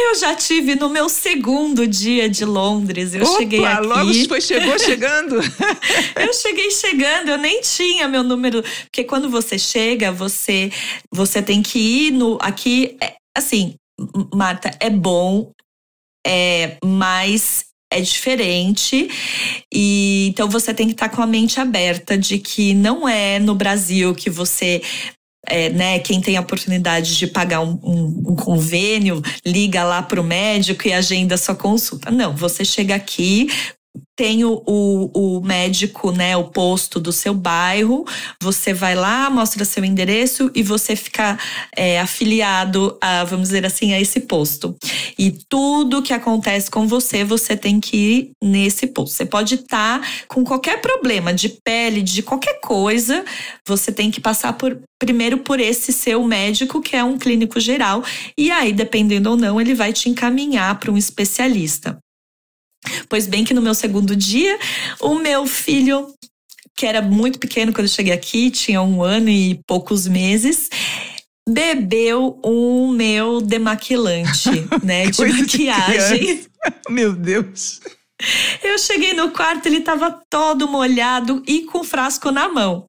Eu 0.09 0.14
já 0.18 0.35
tive 0.35 0.74
no 0.76 0.88
meu 0.88 1.11
segundo 1.11 1.87
dia 1.87 2.31
de 2.31 2.46
Londres. 2.46 3.14
Eu 3.14 3.24
Opa, 3.24 3.38
cheguei 3.38 3.62
aqui. 3.62 3.87
logo 3.87 4.14
foi, 4.26 4.40
chegou 4.40 4.79
chegando. 4.79 5.37
eu 6.16 6.33
cheguei 6.33 6.70
chegando, 6.70 7.29
eu 7.31 7.38
nem 7.38 7.61
tinha 7.61 8.09
meu 8.09 8.22
número. 8.22 8.62
Porque 8.85 9.05
quando 9.05 9.29
você 9.29 9.59
chega, 9.59 10.11
você, 10.11 10.72
você 11.12 11.42
tem 11.42 11.62
que 11.62 11.79
ir 11.79 12.12
no. 12.12 12.38
Aqui, 12.40 12.96
é, 13.02 13.16
assim, 13.37 13.74
Marta, 14.35 14.70
é 14.81 14.88
bom, 14.88 15.52
é, 16.26 16.79
mas 16.83 17.66
é 17.97 18.01
diferente 18.01 19.09
e 19.73 20.29
então 20.29 20.49
você 20.49 20.73
tem 20.75 20.87
que 20.87 20.93
estar 20.93 21.09
tá 21.09 21.17
com 21.17 21.23
a 21.23 21.27
mente 21.27 21.59
aberta 21.61 22.17
de 22.17 22.39
que 22.39 22.75
não 22.75 23.09
é 23.09 23.39
no 23.39 23.55
Brasil 23.55 24.15
que 24.15 24.31
você 24.31 24.83
é, 25.49 25.71
né, 25.71 25.99
quem 26.01 26.21
tem 26.21 26.37
a 26.37 26.41
oportunidade 26.41 27.17
de 27.17 27.27
pagar 27.27 27.61
um, 27.61 27.79
um, 27.83 28.33
um 28.33 28.37
convênio, 28.37 29.23
liga 29.45 29.85
lá 29.85 30.03
para 30.03 30.21
o 30.21 30.25
médico 30.25 30.89
e 30.89 30.93
agenda 30.93 31.37
sua 31.37 31.55
consulta. 31.55 32.11
Não, 32.11 32.35
você 32.35 32.65
chega 32.65 32.97
aqui 32.97 33.49
tem 34.17 34.45
o, 34.45 34.63
o, 34.67 35.11
o, 35.37 35.41
médico, 35.43 36.11
né, 36.11 36.37
o 36.37 36.45
posto 36.45 36.99
do 36.99 37.13
seu 37.13 37.35
bairro. 37.35 38.05
Você 38.41 38.73
vai 38.73 38.95
lá, 38.95 39.29
mostra 39.29 39.65
seu 39.65 39.85
endereço 39.85 40.51
e 40.55 40.63
você 40.63 40.97
fica 40.97 41.39
é, 41.77 42.01
afiliado 42.01 42.97
a, 43.01 43.25
vamos 43.25 43.49
dizer 43.49 43.67
assim, 43.67 43.93
a 43.93 44.01
esse 44.01 44.21
posto. 44.21 44.75
E 45.19 45.31
tudo 45.49 46.03
que 46.03 46.15
acontece 46.15 46.71
com 46.71 46.87
você, 46.87 47.25
você 47.25 47.57
tem 47.57 47.79
que 47.79 47.97
ir 47.97 48.31
nesse 48.43 48.87
posto. 48.87 49.17
Você 49.17 49.27
pode 49.27 49.57
estar 49.57 50.01
tá 50.01 50.09
com 50.29 50.43
qualquer 50.45 50.81
problema 50.81 51.35
de 51.35 51.51
pele, 51.63 52.03
de 52.03 52.23
qualquer 52.23 52.61
coisa, 52.61 53.25
você 53.67 53.93
tem 53.93 54.11
que 54.11 54.21
passar 54.21 54.55
por 54.55 54.79
primeiro 54.99 55.39
por 55.39 55.61
esse 55.61 55.93
seu 55.93 56.25
médico, 56.25 56.81
que 56.81 56.97
é 56.97 57.05
um 57.05 57.19
clínico 57.19 57.61
geral, 57.61 58.03
e 58.37 58.51
aí, 58.51 58.73
dependendo 58.73 59.31
ou 59.31 59.37
não, 59.37 59.61
ele 59.61 59.75
vai 59.75 59.93
te 59.93 60.09
encaminhar 60.09 60.79
para 60.79 60.91
um 60.91 60.97
especialista. 60.97 61.99
Pois 63.09 63.27
bem 63.27 63.44
que 63.44 63.55
no 63.55 63.62
meu 63.62 63.75
segundo 63.75 64.14
dia, 64.14 64.59
o 65.01 65.14
meu 65.14 65.46
filho, 65.46 66.09
que 66.77 66.87
era 66.87 67.01
muito 67.01 67.38
pequeno 67.38 67.72
quando 67.72 67.87
eu 67.87 67.92
cheguei 67.92 68.12
aqui, 68.12 68.51
tinha 68.51 68.83
um 68.83 69.03
ano 69.03 69.29
e 69.29 69.61
poucos 69.66 70.07
meses, 70.07 70.68
bebeu 71.49 72.38
o 72.42 72.88
meu 72.92 73.40
demaquilante, 73.40 74.51
né, 74.83 75.07
de 75.11 75.25
maquiagem. 75.25 76.37
De 76.37 76.46
meu 76.90 77.12
Deus. 77.12 77.81
Eu 78.62 78.79
cheguei 78.79 79.12
no 79.12 79.31
quarto, 79.31 79.66
ele 79.66 79.79
estava 79.79 80.20
todo 80.31 80.66
molhado 80.66 81.42
e 81.46 81.62
com 81.62 81.81
o 81.81 81.85
frasco 81.85 82.31
na 82.31 82.48
mão. 82.48 82.87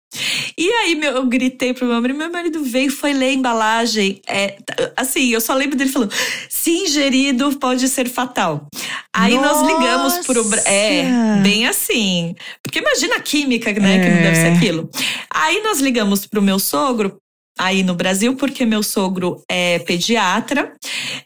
E 0.58 0.70
aí 0.70 0.96
meu, 0.96 1.12
eu 1.12 1.26
gritei 1.26 1.74
pro 1.74 1.86
meu 1.86 2.02
marido, 2.02 2.18
meu 2.18 2.32
marido 2.32 2.64
veio, 2.64 2.90
foi 2.90 3.12
ler 3.12 3.28
a 3.28 3.34
embalagem. 3.34 4.22
É, 4.26 4.58
assim, 4.96 5.30
eu 5.30 5.42
só 5.42 5.54
lembro 5.54 5.78
dele 5.78 5.92
falando: 5.92 6.14
se 6.50 6.72
ingerido 6.72 7.58
pode 7.60 7.88
ser 7.90 8.10
fatal. 8.10 8.68
Aí 9.14 9.36
Nossa. 9.36 9.62
nós 9.62 9.68
ligamos 9.68 10.26
pro. 10.26 10.44
É, 10.66 11.42
bem 11.44 11.68
assim. 11.68 12.34
Porque 12.64 12.80
imagina 12.80 13.18
a 13.18 13.22
química, 13.22 13.72
né? 13.74 13.98
É. 13.98 14.00
Que 14.00 14.10
não 14.10 14.22
deve 14.22 14.36
ser 14.36 14.48
é. 14.48 14.54
aquilo. 14.54 14.90
Aí 15.30 15.62
nós 15.62 15.80
ligamos 15.80 16.26
pro 16.26 16.42
meu 16.42 16.58
sogro 16.58 17.18
aí 17.58 17.84
no 17.84 17.96
Brasil, 17.96 18.36
porque 18.36 18.66
meu 18.66 18.84
sogro 18.84 19.42
é 19.50 19.80
pediatra. 19.80 20.74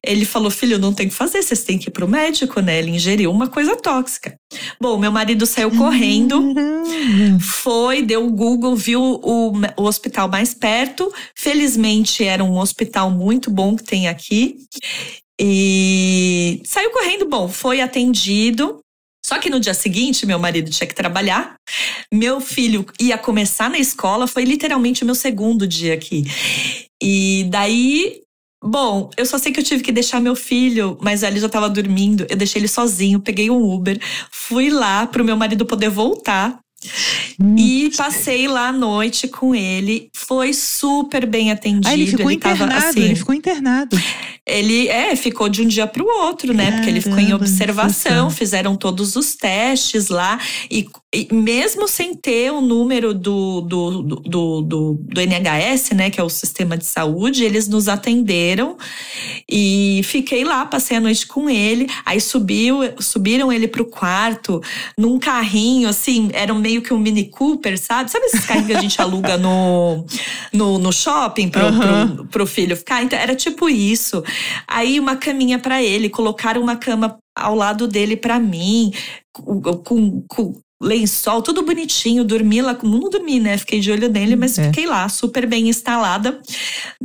Ele 0.04 0.26
falou: 0.26 0.50
filho, 0.50 0.80
não 0.80 0.94
tem 0.94 1.08
que 1.08 1.14
fazer, 1.14 1.42
vocês 1.42 1.64
têm 1.64 1.78
que 1.78 1.90
ir 1.90 1.92
pro 1.92 2.08
médico, 2.08 2.62
né? 2.62 2.80
Ele 2.80 2.92
ingeriu 2.92 3.32
uma 3.32 3.48
coisa 3.48 3.76
tóxica. 3.76 4.36
Bom, 4.80 4.98
meu 4.98 5.12
marido 5.12 5.46
saiu 5.46 5.72
correndo, 5.72 6.54
foi, 7.40 8.02
deu 8.02 8.26
o 8.26 8.32
Google, 8.32 8.76
viu 8.76 9.02
o, 9.02 9.54
o 9.78 9.84
hospital 9.84 10.28
mais 10.28 10.54
perto. 10.54 11.12
Felizmente 11.36 12.24
era 12.24 12.44
um 12.44 12.58
hospital 12.58 13.12
muito 13.12 13.50
bom 13.50 13.76
que 13.76 13.84
tem 13.84 14.08
aqui. 14.08 14.58
E 15.40 16.62
saiu 16.64 16.92
correndo, 16.92 17.28
bom, 17.28 17.48
foi 17.48 17.82
atendido. 17.82 18.81
Só 19.32 19.40
que 19.40 19.50
no 19.50 19.62
dia 19.62 19.74
seguinte, 19.74 20.26
meu 20.26 20.38
marido 20.38 20.70
tinha 20.70 20.86
que 20.86 20.94
trabalhar. 20.94 21.56
Meu 22.14 22.42
filho 22.42 22.86
ia 23.00 23.18
começar 23.18 23.70
na 23.70 23.80
escola, 23.80 24.28
foi 24.28 24.44
literalmente 24.44 25.04
o 25.04 25.06
meu 25.06 25.16
segundo 25.16 25.66
dia 25.66 25.94
aqui. 25.94 26.26
E 27.02 27.46
daí 27.50 28.20
Bom, 28.64 29.10
eu 29.18 29.26
só 29.26 29.40
sei 29.40 29.52
que 29.52 29.60
eu 29.60 29.64
tive 29.64 29.82
que 29.82 29.92
deixar 29.92 30.20
meu 30.20 30.36
filho, 30.36 30.96
mas 31.02 31.24
ele 31.24 31.40
já 31.40 31.50
tava 31.50 31.68
dormindo. 31.68 32.28
Eu 32.30 32.36
deixei 32.36 32.60
ele 32.60 32.68
sozinho, 32.68 33.20
peguei 33.20 33.50
um 33.50 33.74
Uber, 33.74 34.00
fui 34.30 34.70
lá 34.70 35.08
pro 35.08 35.26
meu 35.26 35.36
marido 35.36 35.66
poder 35.66 35.90
voltar. 35.90 36.60
E 37.58 37.92
passei 37.96 38.48
lá 38.48 38.70
à 38.70 38.72
noite 38.72 39.28
com 39.28 39.54
ele. 39.54 40.10
Foi 40.14 40.54
super 40.54 41.26
bem 41.26 41.52
atendido. 41.52 41.88
Ah, 41.88 41.94
ele 41.94 42.08
ficou 42.08 42.30
ele 42.30 42.36
internado, 42.36 42.72
tava, 42.72 42.88
assim, 42.90 43.02
ele 43.02 43.16
ficou 43.16 43.36
internado. 43.36 44.00
Ele 44.46 44.88
é, 44.88 45.16
ficou 45.16 45.48
de 45.48 45.62
um 45.62 45.68
dia 45.68 45.86
para 45.86 46.04
o 46.04 46.08
outro, 46.26 46.54
né? 46.54 46.64
Caramba, 46.64 46.78
Porque 46.78 46.90
ele 46.90 47.02
ficou 47.02 47.20
em 47.20 47.34
observação, 47.34 48.30
fizeram 48.32 48.76
todos 48.76 49.16
os 49.16 49.36
testes 49.36 50.10
lá. 50.10 50.40
E, 50.70 50.88
e, 51.14 51.28
mesmo 51.32 51.88
sem 51.88 52.16
ter 52.16 52.52
o 52.52 52.60
número 52.60 53.14
do, 53.14 53.62
do, 53.62 54.02
do, 54.02 54.62
do, 54.62 55.00
do 55.00 55.22
NHS, 55.22 55.92
né? 55.92 56.10
Que 56.10 56.20
é 56.20 56.24
o 56.24 56.30
sistema 56.30 56.76
de 56.76 56.86
saúde, 56.86 57.44
eles 57.44 57.68
nos 57.68 57.88
atenderam. 57.88 58.78
E 59.50 60.02
fiquei 60.04 60.44
lá, 60.44 60.66
passei 60.66 60.98
a 60.98 61.02
noite 61.02 61.28
com 61.28 61.50
ele. 61.50 61.88
Aí 62.04 62.20
subiu, 62.20 62.80
subiram 63.00 63.52
ele 63.52 63.68
pro 63.68 63.86
quarto, 63.86 64.62
num 64.98 65.20
carrinho, 65.20 65.88
assim, 65.88 66.30
era 66.34 66.54
meio 66.54 66.71
que 66.80 66.94
um 66.94 67.00
Mini 67.00 67.26
Cooper, 67.26 67.76
sabe? 67.76 68.12
Sabe 68.12 68.28
esses 68.28 68.46
carrinhos 68.46 68.68
que 68.68 68.78
a 68.78 68.82
gente 68.82 69.02
aluga 69.02 69.36
no, 69.36 70.06
no, 70.54 70.78
no 70.78 70.94
shopping 70.94 71.50
pro, 71.50 71.66
uhum. 71.66 72.16
pro, 72.16 72.26
pro 72.28 72.46
filho 72.46 72.78
ficar? 72.78 73.02
Então, 73.02 73.18
era 73.18 73.36
tipo 73.36 73.68
isso. 73.68 74.24
Aí 74.68 75.00
uma 75.00 75.16
caminha 75.16 75.58
para 75.58 75.82
ele, 75.82 76.08
colocaram 76.08 76.62
uma 76.62 76.76
cama 76.76 77.18
ao 77.36 77.56
lado 77.56 77.88
dele 77.88 78.16
para 78.16 78.40
mim, 78.40 78.94
com, 79.34 80.24
com, 80.28 80.62
lençol, 80.82 81.42
tudo 81.42 81.62
bonitinho. 81.62 82.26
Dormi 82.26 82.62
lá, 82.62 82.76
não 82.82 83.10
dormi, 83.10 83.40
né? 83.40 83.58
Fiquei 83.58 83.80
de 83.80 83.92
olho 83.92 84.10
nele, 84.10 84.36
mas 84.36 84.58
é. 84.58 84.66
fiquei 84.66 84.88
lá, 84.88 85.08
super 85.08 85.46
bem 85.46 85.70
instalada. 85.70 86.42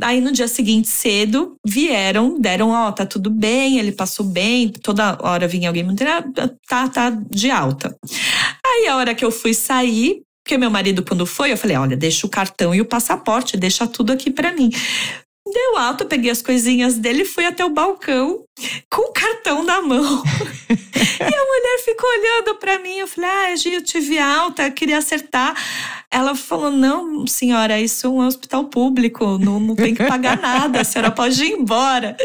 Aí 0.01 0.19
no 0.19 0.31
dia 0.31 0.47
seguinte, 0.47 0.87
cedo, 0.89 1.55
vieram, 1.65 2.39
deram, 2.39 2.71
ó, 2.71 2.87
oh, 2.87 2.91
tá 2.91 3.05
tudo 3.05 3.29
bem, 3.29 3.77
ele 3.77 3.91
passou 3.91 4.25
bem, 4.25 4.69
toda 4.69 5.17
hora 5.21 5.47
vinha 5.47 5.69
alguém 5.69 5.83
me 5.83 5.95
tá, 5.95 6.89
tá 6.89 7.09
de 7.29 7.51
alta. 7.51 7.95
Aí 8.67 8.87
a 8.87 8.97
hora 8.97 9.15
que 9.15 9.23
eu 9.23 9.31
fui 9.31 9.53
sair, 9.53 10.21
porque 10.43 10.57
meu 10.57 10.69
marido, 10.69 11.03
quando 11.03 11.25
foi, 11.25 11.51
eu 11.51 11.57
falei: 11.57 11.77
olha, 11.77 11.95
deixa 11.95 12.25
o 12.25 12.29
cartão 12.29 12.73
e 12.73 12.81
o 12.81 12.85
passaporte, 12.85 13.57
deixa 13.57 13.87
tudo 13.87 14.11
aqui 14.11 14.31
para 14.31 14.51
mim. 14.53 14.69
Deu 15.45 15.77
alto, 15.77 16.05
peguei 16.05 16.29
as 16.29 16.41
coisinhas 16.41 16.97
dele 16.97 17.21
e 17.21 17.25
fui 17.25 17.45
até 17.45 17.63
o 17.63 17.69
balcão 17.69 18.46
com 18.89 19.09
o 19.09 19.13
cartão 19.13 19.63
na 19.63 19.81
mão. 19.81 20.23
e 20.69 20.73
a 20.73 21.45
mulher 21.45 21.79
ficou 21.83 22.09
olhando 22.09 22.55
para 22.55 22.79
mim. 22.79 22.97
Eu 22.97 23.07
falei, 23.07 23.29
ah, 23.29 23.55
eu 23.71 23.83
tive 23.83 24.17
alta, 24.17 24.69
queria 24.71 24.97
acertar. 24.97 25.55
Ela 26.09 26.35
falou: 26.35 26.71
não, 26.71 27.27
senhora, 27.27 27.81
isso 27.81 28.07
é 28.07 28.09
um 28.09 28.25
hospital 28.25 28.63
público, 28.65 29.37
não, 29.37 29.59
não 29.59 29.75
tem 29.75 29.93
que 29.93 30.05
pagar 30.05 30.39
nada, 30.39 30.79
a 30.79 30.83
senhora 30.85 31.11
pode 31.11 31.43
ir 31.43 31.51
embora. 31.51 32.15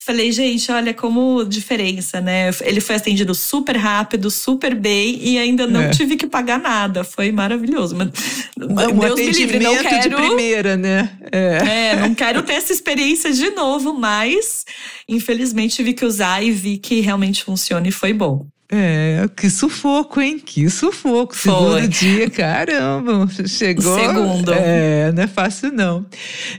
Falei, 0.00 0.32
gente, 0.32 0.72
olha 0.72 0.94
como 0.94 1.44
diferença, 1.44 2.18
né? 2.20 2.50
Ele 2.62 2.80
foi 2.80 2.96
atendido 2.96 3.34
super 3.34 3.76
rápido, 3.76 4.30
super 4.30 4.74
bem 4.74 5.18
e 5.20 5.38
ainda 5.38 5.66
não 5.66 5.82
é. 5.82 5.90
tive 5.90 6.16
que 6.16 6.26
pagar 6.26 6.58
nada. 6.58 7.04
Foi 7.04 7.30
maravilhoso. 7.30 7.94
Mas, 7.94 8.08
um 8.56 8.98
Deus 8.98 9.20
me 9.20 9.30
livre, 9.30 9.58
não 9.58 9.76
quero. 9.76 10.08
De 10.08 10.14
primeira, 10.14 10.76
né? 10.76 11.10
É. 11.30 11.90
é, 11.90 11.96
não 11.96 12.14
quero 12.14 12.42
ter 12.42 12.54
essa 12.54 12.72
experiência 12.72 13.30
de 13.32 13.50
novo, 13.50 13.92
mas 13.92 14.64
infelizmente 15.08 15.75
tive 15.76 15.92
que 15.92 16.04
usar 16.04 16.42
e 16.42 16.50
vi 16.50 16.78
que 16.78 17.00
realmente 17.00 17.44
funciona 17.44 17.86
e 17.86 17.92
foi 17.92 18.12
bom. 18.12 18.46
É, 18.68 19.28
que 19.36 19.48
sufoco, 19.48 20.20
hein? 20.20 20.40
Que 20.44 20.68
sufoco. 20.68 21.36
Segundo 21.36 21.78
Foi. 21.78 21.86
dia, 21.86 22.28
caramba, 22.28 23.28
chegou. 23.46 23.96
Segundo. 23.96 24.52
É, 24.52 25.12
não 25.12 25.22
é 25.22 25.26
fácil, 25.28 25.70
não. 25.70 26.04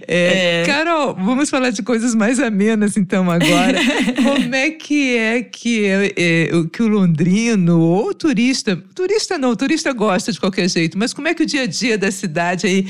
É, 0.07 0.61
é. 0.61 0.65
Carol, 0.65 1.15
vamos 1.15 1.49
falar 1.49 1.69
de 1.71 1.83
coisas 1.83 2.15
mais 2.15 2.39
amenas, 2.39 2.95
então, 2.95 3.29
agora. 3.29 3.77
como 4.23 4.55
é 4.55 4.71
que 4.71 5.17
é 5.17 5.43
que, 5.43 5.85
é, 5.85 6.13
é, 6.15 6.49
que 6.71 6.81
o 6.81 6.87
londrino 6.87 7.81
ou 7.81 8.11
o 8.11 8.13
turista, 8.13 8.81
turista 8.95 9.37
não, 9.37 9.49
o 9.49 9.55
turista 9.57 9.91
gosta 9.91 10.31
de 10.31 10.39
qualquer 10.39 10.69
jeito, 10.69 10.97
mas 10.97 11.13
como 11.13 11.27
é 11.27 11.33
que 11.33 11.43
o 11.43 11.45
dia 11.45 11.63
a 11.63 11.67
dia 11.67 11.97
da 11.97 12.09
cidade 12.09 12.67
aí 12.67 12.87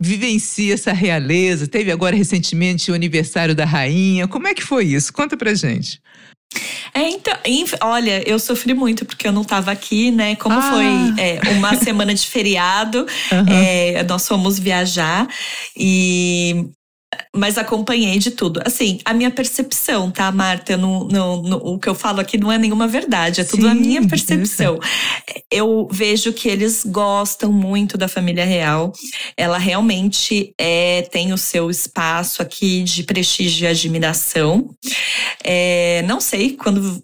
vivencia 0.00 0.74
essa 0.74 0.92
realeza? 0.92 1.68
Teve 1.68 1.92
agora 1.92 2.16
recentemente 2.16 2.90
o 2.90 2.94
aniversário 2.94 3.54
da 3.54 3.64
rainha. 3.64 4.26
Como 4.26 4.48
é 4.48 4.54
que 4.54 4.62
foi 4.62 4.86
isso? 4.86 5.12
Conta 5.12 5.36
pra 5.36 5.52
gente. 5.52 6.00
É, 6.92 7.08
então, 7.08 7.34
olha, 7.82 8.28
eu 8.28 8.38
sofri 8.38 8.74
muito 8.74 9.04
porque 9.04 9.28
eu 9.28 9.32
não 9.32 9.42
estava 9.42 9.70
aqui, 9.70 10.10
né? 10.10 10.34
Como 10.34 10.58
ah. 10.58 10.62
foi 10.62 11.22
é, 11.22 11.40
uma 11.52 11.76
semana 11.76 12.12
de 12.12 12.26
feriado, 12.26 13.06
uhum. 13.30 13.46
é, 13.48 14.02
nós 14.02 14.26
fomos 14.26 14.58
viajar 14.58 15.28
e 15.76 16.66
mas 17.34 17.58
acompanhei 17.58 18.18
de 18.18 18.30
tudo. 18.30 18.60
Assim, 18.64 19.00
a 19.04 19.12
minha 19.12 19.30
percepção, 19.30 20.10
tá, 20.10 20.30
Marta? 20.30 20.78
O 21.62 21.78
que 21.78 21.88
eu 21.88 21.94
falo 21.94 22.20
aqui 22.20 22.38
não 22.38 22.52
é 22.52 22.58
nenhuma 22.58 22.86
verdade, 22.86 23.40
é 23.40 23.44
tudo 23.44 23.62
Sim, 23.62 23.70
a 23.70 23.74
minha 23.74 24.06
percepção. 24.06 24.78
Isso. 24.80 25.42
Eu 25.50 25.88
vejo 25.90 26.32
que 26.32 26.48
eles 26.48 26.84
gostam 26.84 27.52
muito 27.52 27.98
da 27.98 28.06
família 28.06 28.44
real. 28.44 28.92
Ela 29.36 29.58
realmente 29.58 30.54
é, 30.58 31.02
tem 31.10 31.32
o 31.32 31.38
seu 31.38 31.70
espaço 31.70 32.42
aqui 32.42 32.82
de 32.82 33.02
prestígio 33.02 33.64
e 33.64 33.66
admiração. 33.66 34.70
É, 35.42 36.02
não 36.06 36.20
sei 36.20 36.56
quando 36.56 37.02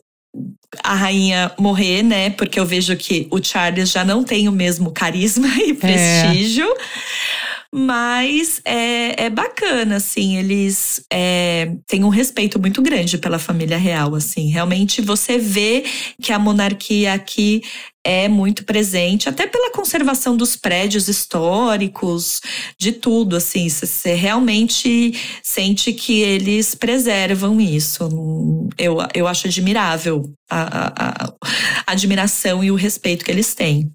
a 0.85 0.95
rainha 0.95 1.53
morrer, 1.59 2.03
né? 2.03 2.31
Porque 2.31 2.61
eu 2.61 2.67
vejo 2.67 2.97
que 2.97 3.27
o 3.31 3.43
Charles 3.43 3.91
já 3.91 4.05
não 4.05 4.23
tem 4.23 4.49
o 4.49 4.53
mesmo 4.53 4.93
carisma 4.93 5.49
e 5.59 5.71
é. 5.71 5.75
prestígio. 5.75 6.67
É. 6.67 7.46
Mas 7.73 8.61
é, 8.65 9.25
é 9.25 9.31
bacana, 9.31 9.97
assim, 9.97 10.37
eles 10.37 11.05
é, 11.13 11.73
têm 11.87 12.05
um 12.05 12.09
respeito 12.09 12.59
muito 12.59 12.81
grande 12.81 13.19
pela 13.19 13.39
família 13.39 13.77
real, 13.77 14.15
assim. 14.15 14.49
Realmente 14.49 15.03
você 15.03 15.39
vê 15.39 15.85
que 16.21 16.33
a 16.33 16.39
monarquia 16.39 17.13
aqui 17.13 17.63
é 18.07 18.29
muito 18.29 18.65
presente, 18.65 19.29
até 19.29 19.49
pela 19.49 19.73
conservação 19.73 20.37
dos 20.37 20.55
prédios 20.55 21.09
históricos, 21.09 22.41
de 22.79 22.93
tudo, 22.93 23.35
assim, 23.35 23.69
você 23.69 24.15
realmente 24.15 25.13
sente 25.43 25.93
que 25.93 26.21
eles 26.21 26.77
preservam 26.77 27.61
isso. 27.61 28.09
Eu, 28.79 28.99
eu 29.13 29.27
acho 29.27 29.49
admirável 29.49 30.23
a, 30.49 30.87
a, 30.87 31.35
a 31.85 31.93
admiração 31.93 32.63
e 32.63 32.71
o 32.71 32.77
respeito 32.77 33.25
que 33.25 33.31
eles 33.31 33.55
têm. 33.55 33.91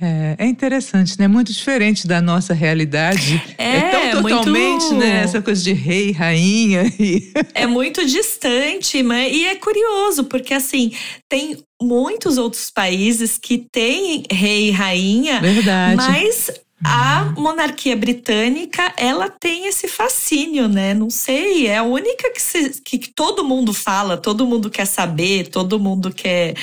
É, 0.00 0.36
é, 0.38 0.46
interessante, 0.46 1.18
né? 1.18 1.26
Muito 1.26 1.50
diferente 1.52 2.06
da 2.06 2.20
nossa 2.20 2.52
realidade. 2.52 3.42
É, 3.56 3.76
é 3.76 3.90
tão 4.10 4.22
totalmente, 4.22 4.84
muito... 4.84 4.96
né? 4.96 5.22
Essa 5.22 5.40
coisa 5.40 5.62
de 5.62 5.72
rei, 5.72 6.12
rainha. 6.12 6.84
E... 6.98 7.32
É 7.54 7.66
muito 7.66 8.04
distante, 8.06 9.02
mas 9.02 9.32
e 9.32 9.44
é 9.44 9.54
curioso, 9.56 10.24
porque 10.24 10.54
assim, 10.54 10.92
tem 11.28 11.56
muitos 11.80 12.38
outros 12.38 12.70
países 12.70 13.38
que 13.38 13.58
têm 13.70 14.24
rei 14.30 14.68
e 14.68 14.70
rainha, 14.70 15.40
Verdade. 15.40 15.96
mas 15.96 16.50
a 16.84 17.32
monarquia 17.38 17.96
britânica, 17.96 18.92
ela 18.98 19.30
tem 19.30 19.66
esse 19.66 19.88
fascínio, 19.88 20.68
né? 20.68 20.92
Não 20.92 21.08
sei, 21.08 21.66
é 21.66 21.78
a 21.78 21.82
única 21.82 22.30
que, 22.30 22.40
se, 22.40 22.82
que 22.82 22.98
todo 22.98 23.42
mundo 23.42 23.72
fala, 23.72 24.18
todo 24.18 24.46
mundo 24.46 24.68
quer 24.68 24.84
saber, 24.84 25.48
todo 25.48 25.80
mundo 25.80 26.12
quer 26.12 26.54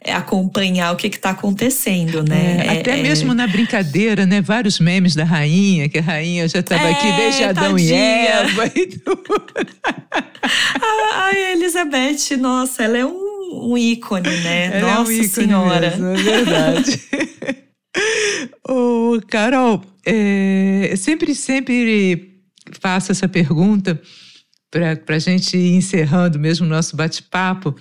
é, 0.00 0.12
acompanhar 0.12 0.92
o 0.92 0.96
que 0.96 1.08
está 1.08 1.30
acontecendo, 1.30 2.22
né? 2.22 2.64
É, 2.64 2.80
até 2.80 3.00
é, 3.00 3.02
mesmo 3.02 3.34
na 3.34 3.48
brincadeira, 3.48 4.24
né? 4.24 4.40
Vários 4.40 4.78
memes 4.78 5.16
da 5.16 5.24
rainha, 5.24 5.88
que 5.88 5.98
a 5.98 6.02
rainha 6.02 6.46
já 6.46 6.60
estava 6.60 6.88
aqui 6.88 7.08
é, 7.08 7.16
desde 7.16 7.44
Adão 7.44 7.72
tadinha. 7.72 7.92
e 7.92 8.26
Eva 8.26 8.66
e 8.72 8.86
tudo. 8.86 9.26
a, 10.80 11.26
a 11.26 11.52
Elizabeth, 11.52 12.36
nossa, 12.38 12.84
ela 12.84 12.98
é 12.98 13.04
um, 13.04 13.72
um 13.72 13.76
ícone, 13.76 14.28
né? 14.28 14.78
Ela 14.78 14.94
nossa 14.94 15.10
é 15.10 15.14
um 15.16 15.16
ícone 15.16 15.28
Senhora. 15.28 15.90
Mesmo, 15.90 16.06
é 16.06 16.16
verdade. 16.16 17.00
Ô, 18.68 19.20
Carol, 19.28 19.82
é, 20.04 20.94
sempre, 20.96 21.34
sempre 21.34 22.42
faço 22.80 23.12
essa 23.12 23.28
pergunta 23.28 24.00
para 24.70 25.16
a 25.16 25.18
gente 25.18 25.56
ir 25.56 25.74
encerrando 25.74 26.38
mesmo 26.38 26.66
o 26.66 26.68
nosso 26.68 26.96
bate-papo. 26.96 27.70
O 27.70 27.74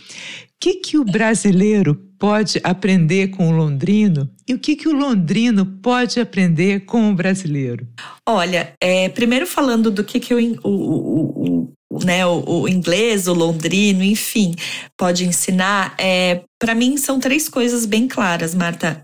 que, 0.60 0.76
que 0.76 0.98
o 0.98 1.04
brasileiro 1.04 1.96
pode 2.18 2.60
aprender 2.64 3.28
com 3.30 3.50
o 3.50 3.52
londrino 3.52 4.30
e 4.48 4.54
o 4.54 4.60
que, 4.60 4.76
que 4.76 4.88
o 4.88 4.94
londrino 4.94 5.66
pode 5.66 6.20
aprender 6.20 6.86
com 6.86 7.12
o 7.12 7.16
brasileiro? 7.16 7.88
Olha, 8.28 8.74
é, 8.82 9.10
primeiro 9.10 9.46
falando 9.46 9.92
do 9.92 10.04
que, 10.04 10.20
que 10.20 10.34
o, 10.34 10.60
o, 10.64 11.70
o, 11.70 11.74
né, 12.04 12.26
o, 12.26 12.62
o, 12.62 12.70
inglês, 12.70 13.28
o 13.28 13.34
londrino, 13.34 14.04
enfim, 14.04 14.56
pode 14.98 15.26
ensinar, 15.26 15.96
é, 15.98 16.42
para 16.60 16.76
mim 16.76 16.98
são 16.98 17.20
três 17.20 17.48
coisas 17.48 17.86
bem 17.86 18.08
claras, 18.08 18.56
Marta. 18.56 19.02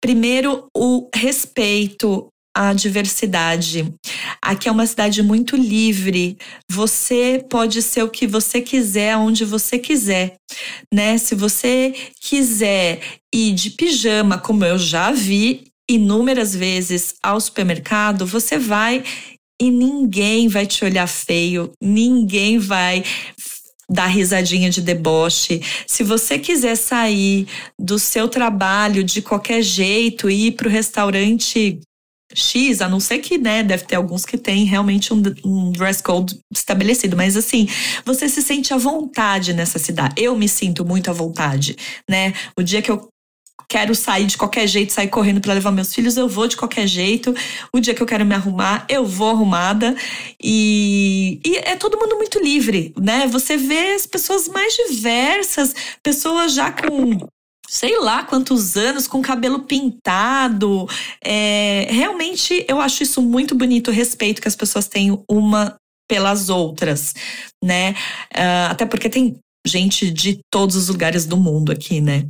Primeiro, 0.00 0.66
o 0.76 1.08
respeito 1.14 2.28
à 2.54 2.72
diversidade. 2.72 3.92
Aqui 4.40 4.68
é 4.68 4.72
uma 4.72 4.86
cidade 4.86 5.22
muito 5.22 5.56
livre. 5.56 6.38
Você 6.70 7.44
pode 7.50 7.82
ser 7.82 8.04
o 8.04 8.08
que 8.08 8.26
você 8.26 8.60
quiser, 8.60 9.16
onde 9.16 9.44
você 9.44 9.76
quiser, 9.76 10.36
né? 10.92 11.18
Se 11.18 11.34
você 11.34 11.92
quiser 12.20 13.00
ir 13.34 13.52
de 13.54 13.70
pijama, 13.70 14.38
como 14.38 14.64
eu 14.64 14.78
já 14.78 15.10
vi 15.10 15.64
inúmeras 15.90 16.54
vezes 16.54 17.14
ao 17.22 17.40
supermercado, 17.40 18.24
você 18.24 18.58
vai 18.58 19.02
e 19.64 19.70
ninguém 19.70 20.48
vai 20.48 20.66
te 20.66 20.84
olhar 20.84 21.06
feio, 21.06 21.72
ninguém 21.80 22.58
vai 22.58 23.02
dar 23.88 24.06
risadinha 24.06 24.70
de 24.70 24.80
deboche. 24.80 25.60
Se 25.86 26.02
você 26.02 26.38
quiser 26.38 26.76
sair 26.76 27.46
do 27.78 27.98
seu 27.98 28.28
trabalho 28.28 29.02
de 29.02 29.22
qualquer 29.22 29.62
jeito 29.62 30.28
e 30.28 30.48
ir 30.48 30.52
para 30.52 30.68
o 30.68 30.70
restaurante 30.70 31.80
X, 32.34 32.80
a 32.80 32.88
não 32.88 32.98
ser 32.98 33.18
que, 33.18 33.38
né, 33.38 33.62
deve 33.62 33.84
ter 33.84 33.96
alguns 33.96 34.24
que 34.24 34.36
têm 34.36 34.64
realmente 34.64 35.12
um, 35.12 35.22
um, 35.44 35.70
dress 35.70 36.02
code 36.02 36.38
estabelecido, 36.52 37.16
mas 37.16 37.36
assim, 37.36 37.68
você 38.04 38.28
se 38.28 38.42
sente 38.42 38.74
à 38.74 38.76
vontade 38.76 39.52
nessa 39.52 39.78
cidade. 39.78 40.14
Eu 40.16 40.36
me 40.36 40.48
sinto 40.48 40.84
muito 40.84 41.10
à 41.10 41.12
vontade, 41.12 41.76
né? 42.10 42.32
O 42.58 42.62
dia 42.62 42.82
que 42.82 42.90
eu 42.90 43.08
quero 43.68 43.94
sair 43.94 44.26
de 44.26 44.36
qualquer 44.36 44.66
jeito, 44.66 44.92
sair 44.92 45.08
correndo 45.08 45.40
para 45.40 45.54
levar 45.54 45.70
meus 45.70 45.94
filhos, 45.94 46.16
eu 46.16 46.28
vou 46.28 46.46
de 46.46 46.56
qualquer 46.56 46.86
jeito. 46.86 47.34
O 47.72 47.80
dia 47.80 47.94
que 47.94 48.02
eu 48.02 48.06
quero 48.06 48.24
me 48.24 48.34
arrumar, 48.34 48.86
eu 48.88 49.04
vou 49.04 49.30
arrumada. 49.30 49.96
E, 50.42 51.40
e 51.44 51.56
é 51.58 51.76
todo 51.76 51.98
mundo 51.98 52.16
muito 52.16 52.38
livre, 52.38 52.94
né? 53.00 53.26
Você 53.28 53.56
vê 53.56 53.94
as 53.94 54.06
pessoas 54.06 54.48
mais 54.48 54.74
diversas, 54.74 55.74
pessoas 56.02 56.54
já 56.54 56.70
com 56.70 57.18
sei 57.66 57.98
lá 57.98 58.22
quantos 58.22 58.76
anos, 58.76 59.08
com 59.08 59.22
cabelo 59.22 59.60
pintado. 59.60 60.86
É, 61.24 61.88
realmente 61.90 62.64
eu 62.68 62.80
acho 62.80 63.02
isso 63.02 63.22
muito 63.22 63.54
bonito, 63.54 63.88
o 63.88 63.94
respeito 63.94 64.40
que 64.40 64.48
as 64.48 64.56
pessoas 64.56 64.86
têm 64.86 65.18
uma 65.28 65.76
pelas 66.08 66.50
outras, 66.50 67.14
né? 67.62 67.92
Uh, 68.32 68.70
até 68.70 68.84
porque 68.84 69.08
tem 69.08 69.36
gente 69.66 70.10
de 70.10 70.40
todos 70.50 70.76
os 70.76 70.88
lugares 70.88 71.24
do 71.26 71.36
mundo 71.36 71.72
aqui, 71.72 72.00
né? 72.00 72.26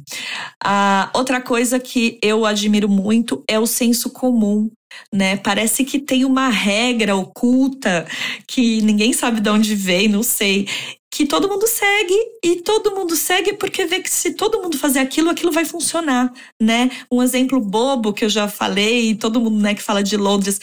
Outra 1.13 1.41
coisa 1.41 1.79
que 1.81 2.19
eu 2.23 2.47
admiro 2.47 2.89
muito 2.89 3.43
é 3.49 3.59
o 3.59 3.67
senso 3.67 4.11
comum, 4.11 4.71
né? 5.13 5.37
Parece 5.37 5.85
que 5.85 5.99
tem 5.99 6.25
uma 6.25 6.49
regra 6.49 7.17
oculta 7.17 8.07
que 8.47 8.81
ninguém 8.83 9.13
sabe 9.13 9.41
de 9.41 9.51
onde 9.51 9.75
vem, 9.75 10.09
não 10.09 10.23
sei, 10.23 10.67
que 11.15 11.27
todo 11.27 11.49
mundo 11.49 11.65
segue 11.69 12.15
e 12.43 12.57
todo 12.57 12.93
mundo 12.93 13.15
segue 13.15 13.53
porque 13.53 13.87
vê 13.87 14.01
que 14.01 14.11
se 14.11 14.35
todo 14.35 14.61
mundo 14.61 14.77
fazer 14.77 14.99
aquilo, 14.99 15.31
aquilo 15.31 15.53
vai 15.53 15.65
funcionar, 15.65 16.33
né? 16.61 16.91
Um 17.09 17.23
exemplo 17.23 17.61
bobo 17.61 18.13
que 18.13 18.25
eu 18.25 18.29
já 18.29 18.49
falei, 18.49 19.15
todo 19.15 19.41
mundo 19.41 19.61
né, 19.61 19.77
que 19.77 19.83
fala 19.83 20.03
de 20.03 20.17
Londres, 20.17 20.59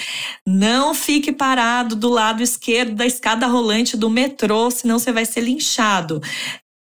não 0.45 0.93
fique 0.93 1.31
parado 1.31 1.95
do 1.95 2.09
lado 2.09 2.43
esquerdo 2.43 2.95
da 2.95 3.05
escada 3.05 3.47
rolante 3.47 3.95
do 3.95 4.09
metrô, 4.09 4.69
senão 4.69 4.99
você 4.99 5.13
vai 5.13 5.23
ser 5.23 5.39
linchado. 5.39 6.21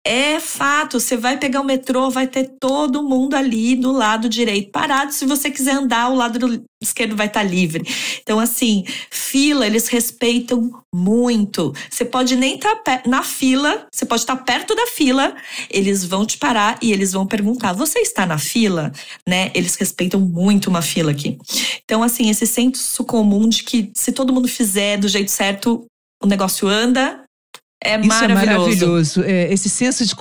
É 0.03 0.41
fato, 0.41 0.99
você 0.99 1.15
vai 1.15 1.37
pegar 1.37 1.61
o 1.61 1.65
metrô, 1.65 2.09
vai 2.09 2.27
ter 2.27 2.53
todo 2.59 3.03
mundo 3.03 3.35
ali 3.35 3.77
do 3.77 3.93
lado 3.93 4.31
direito 4.31 4.71
parado. 4.71 5.13
Se 5.13 5.27
você 5.27 5.51
quiser 5.51 5.73
andar, 5.73 6.09
o 6.09 6.15
lado 6.15 6.65
esquerdo 6.83 7.15
vai 7.15 7.27
estar 7.27 7.41
tá 7.41 7.47
livre. 7.47 7.85
Então, 8.23 8.41
assim, 8.41 8.85
fila, 9.11 9.67
eles 9.67 9.89
respeitam 9.89 10.71
muito. 10.95 11.75
Você 11.91 12.07
pode 12.07 12.35
nem 12.35 12.55
estar 12.55 12.77
tá 12.77 13.03
na 13.07 13.23
fila, 13.23 13.87
você 13.93 14.07
pode 14.07 14.23
estar 14.23 14.37
tá 14.37 14.43
perto 14.43 14.75
da 14.75 14.87
fila, 14.87 15.37
eles 15.69 16.03
vão 16.03 16.25
te 16.25 16.39
parar 16.39 16.79
e 16.81 16.93
eles 16.93 17.13
vão 17.13 17.27
perguntar: 17.27 17.75
você 17.75 17.99
está 17.99 18.25
na 18.25 18.39
fila? 18.39 18.91
Né? 19.29 19.51
Eles 19.55 19.75
respeitam 19.75 20.19
muito 20.19 20.71
uma 20.71 20.81
fila 20.81 21.11
aqui. 21.11 21.37
Então, 21.85 22.03
assim, 22.03 22.31
esse 22.31 22.47
senso 22.47 23.05
comum 23.05 23.47
de 23.47 23.63
que 23.65 23.91
se 23.95 24.13
todo 24.13 24.33
mundo 24.33 24.49
fizer 24.49 24.97
do 24.97 25.09
jeito 25.09 25.31
certo, 25.31 25.85
o 26.23 26.27
negócio 26.27 26.69
anda, 26.69 27.20
é 27.83 27.99
Isso 27.99 28.09
maravilhoso. 28.09 28.43
é 28.43 28.57
maravilhoso. 28.57 29.23
É, 29.23 29.53
esse 29.53 29.71
senso 29.71 30.05
de 30.05 30.15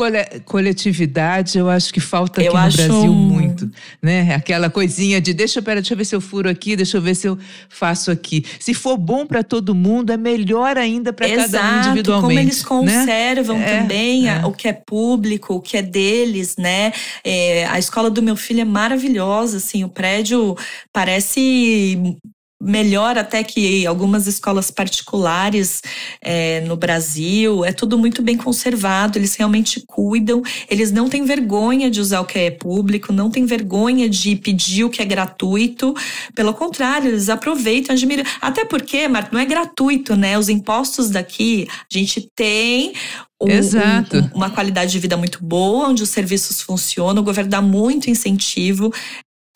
coletividade, 0.46 1.58
eu 1.58 1.70
acho 1.70 1.94
que 1.94 2.00
falta 2.00 2.40
aqui 2.40 2.48
eu 2.48 2.54
no 2.54 2.72
Brasil 2.72 3.14
muito. 3.14 3.70
Né? 4.02 4.34
Aquela 4.34 4.70
coisinha 4.70 5.20
de 5.20 5.34
deixa, 5.34 5.62
pera, 5.62 5.82
deixa 5.82 5.94
eu 5.94 5.98
ver 5.98 6.06
se 6.06 6.16
eu 6.16 6.22
furo 6.22 6.50
aqui, 6.50 6.78
deixa 6.78 6.96
eu 6.96 7.02
ver 7.02 7.16
se 7.16 7.28
eu 7.28 7.38
faço 7.68 8.12
aqui. 8.12 8.46
Se 8.62 8.74
for 8.74 8.96
bom 8.96 9.26
para 9.26 9.44
todo 9.44 9.76
mundo, 9.76 10.14
é 10.14 10.18
melhor 10.18 10.78
ainda 10.78 11.12
para 11.12 11.28
cada 11.28 11.62
um 11.62 11.80
individualmente. 11.80 12.22
Como 12.22 12.40
eles 12.40 12.62
né? 12.62 12.68
conservam 13.06 13.58
né? 13.58 13.80
também 13.80 14.30
é. 14.30 14.46
o 14.46 14.54
que 14.54 14.70
é 14.70 14.74
público, 14.74 15.56
o 15.56 15.60
que 15.60 15.76
é 15.76 15.82
deles, 15.82 16.56
né? 16.58 16.94
É, 17.26 17.66
a 17.66 17.78
escola 17.78 18.10
do 18.10 18.22
meu 18.22 18.38
filho 18.38 18.62
é 18.62 18.66
maravilhosa, 18.66 19.58
assim, 19.58 19.84
o 19.84 19.90
prédio 19.90 20.56
parece 20.94 22.18
melhor 22.62 23.18
até 23.18 23.44
que 23.44 23.88
algumas 23.88 24.28
escolas 24.28 24.70
particulares 24.70 25.82
é, 26.22 26.62
no 26.62 26.76
Brasil. 26.76 27.64
É 27.64 27.72
tudo 27.72 27.98
muito 27.98 28.22
bem 28.22 28.36
conservado, 28.36 29.18
eles 29.18 29.36
realmente 29.36 29.84
cuidam, 29.88 30.42
eles 30.70 30.92
não 30.92 31.08
têm 31.08 31.24
vergonha 31.24 31.90
de 31.90 32.02
usar 32.02 32.20
o 32.20 32.26
que 32.26 32.38
é 32.38 32.52
público, 32.52 33.14
não 33.14 33.30
têm 33.30 33.46
vergonha 33.46 34.10
de 34.10 34.36
pedir 34.36 34.84
o 34.84 34.90
que 34.90 35.02
é 35.02 35.06
gratuito. 35.06 35.94
Pelo 36.36 36.54
contrário, 36.54 37.10
eles 37.10 37.30
aproveitam, 37.30 37.96
admiram. 37.96 38.24
Até 38.42 38.66
porque, 38.66 39.08
Marta, 39.08 39.30
não 39.32 39.40
é 39.40 39.46
gratuito, 39.46 40.16
né? 40.16 40.38
Os 40.38 40.50
impostos 40.50 41.10
daqui, 41.10 41.68
a 41.72 41.98
gente 41.98 42.30
tem 42.36 42.94
um, 43.42 43.50
Exato. 43.50 44.18
Um, 44.18 44.38
uma 44.38 44.50
qualidade 44.50 44.92
de 44.92 45.00
vida 45.00 45.16
muito 45.16 45.42
boa, 45.42 45.88
onde 45.88 46.04
os 46.04 46.10
serviços 46.10 46.62
funcionam, 46.62 47.22
o 47.22 47.26
governo 47.26 47.50
dá 47.50 47.62
muito 47.62 48.10
incentivo 48.10 48.92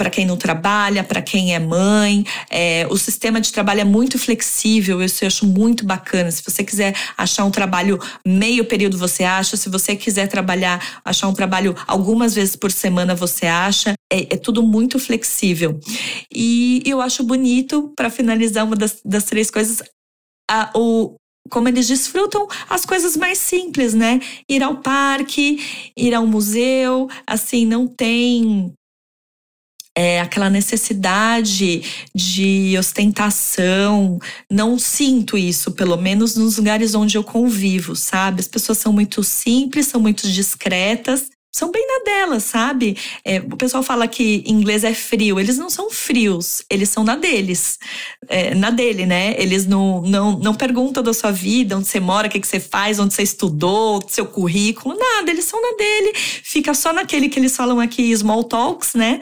para 0.04 0.10
quem 0.10 0.26
não 0.26 0.36
trabalha, 0.36 1.01
para 1.01 1.22
quem 1.22 1.56
é 1.56 1.60
mãe. 1.60 2.26
É, 2.49 2.86
o 2.89 2.97
sistema 2.97 3.39
de 3.39 3.54
trabalho 3.54 3.80
é 3.80 3.86
muito 3.86 4.20
flexível, 4.20 5.01
isso 5.01 5.24
eu 5.24 5.28
acho 5.28 5.45
muito 5.45 5.86
bacana. 5.86 6.30
Se 6.30 6.43
você 6.43 6.62
quiser 6.62 6.93
achar 7.18 7.45
um 7.45 7.49
trabalho 7.49 7.97
meio 8.28 8.66
período, 8.66 8.97
você 8.97 9.24
acha. 9.24 9.56
Se 9.56 9.70
você 9.70 9.95
quiser 9.95 10.28
trabalhar, 10.28 10.99
achar 11.06 11.30
um 11.30 11.34
trabalho 11.34 11.74
algumas 11.88 12.36
vezes 12.36 12.54
por 12.54 12.70
semana, 12.70 13.16
você 13.16 13.45
acha. 13.45 13.93
É, 14.12 14.34
é 14.34 14.38
tudo 14.38 14.62
muito 14.62 14.99
flexível. 14.99 15.80
E 16.30 16.84
eu 16.86 16.99
acho 16.99 17.24
bonito, 17.24 17.93
para 17.95 18.10
finalizar, 18.10 18.66
uma 18.66 18.76
das, 18.76 18.99
das 19.06 19.24
três 19.24 19.49
coisas, 19.49 19.82
a, 20.51 20.70
o, 20.76 21.16
como 21.49 21.70
eles 21.70 21.88
desfrutam 21.88 22.45
as 22.70 22.86
coisas 22.86 23.16
mais 23.16 23.38
simples, 23.38 23.93
né? 23.93 24.20
Ir 24.49 24.64
ao 24.64 24.82
parque, 24.82 25.64
ir 25.95 26.14
ao 26.14 26.28
museu, 26.28 27.08
assim, 27.26 27.66
não 27.66 27.88
tem 27.88 28.74
é, 29.96 30.20
aquela 30.20 30.50
necessidade 30.50 31.84
de 32.14 32.76
ostentação. 32.78 34.20
Não 34.50 34.78
sinto 34.80 35.38
isso, 35.38 35.72
pelo 35.72 35.98
menos 35.98 36.36
nos 36.36 36.58
lugares 36.58 36.96
onde 36.96 37.18
eu 37.18 37.24
convivo, 37.24 37.96
sabe? 37.96 38.41
As 38.41 38.48
pessoas 38.48 38.78
são 38.78 38.91
muito 38.91 39.24
simples, 39.24 39.88
são 39.88 40.02
muito 40.02 40.28
discretas. 40.30 41.32
São 41.56 41.70
bem 41.70 41.86
na 41.86 42.04
delas, 42.04 42.46
sabe? 42.46 42.98
É, 43.24 43.38
o 43.38 43.56
pessoal 43.56 43.84
fala 43.84 44.08
que 44.08 44.44
inglês 44.48 44.84
é 44.84 44.91
frio. 44.91 45.39
Eles 45.39 45.56
não 45.56 45.70
são 45.70 45.91
frios, 45.91 46.64
eles 46.68 46.89
são 46.89 47.04
na 47.04 47.16
deles. 47.16 47.78
É, 48.28 48.56
na 48.56 48.72
dele, 48.72 49.06
né? 49.06 49.36
Eles 49.38 49.68
não, 49.68 50.02
não, 50.02 50.39
não 50.39 50.56
perguntam 50.56 51.04
da 51.04 51.14
sua 51.14 51.32
vida, 51.32 51.78
onde 51.78 51.88
você 51.88 52.00
mora, 52.00 52.28
o 52.28 52.32
que, 52.32 52.39
que 52.39 52.48
você 52.48 52.60
faz, 52.60 52.98
onde 52.98 53.14
você 53.14 53.22
estudou, 53.22 54.04
seu 54.08 54.26
currículo, 54.26 54.98
nada. 54.98 55.30
Eles 55.30 55.46
são 55.46 55.62
na 55.62 55.78
dele. 55.78 56.14
Fica 56.16 56.74
só 56.74 56.91
naquele 56.91 57.30
que 57.30 57.39
eles 57.39 57.56
falam 57.56 57.80
aqui, 57.80 58.18
small 58.18 58.44
talks, 58.46 58.96
né? 58.96 59.20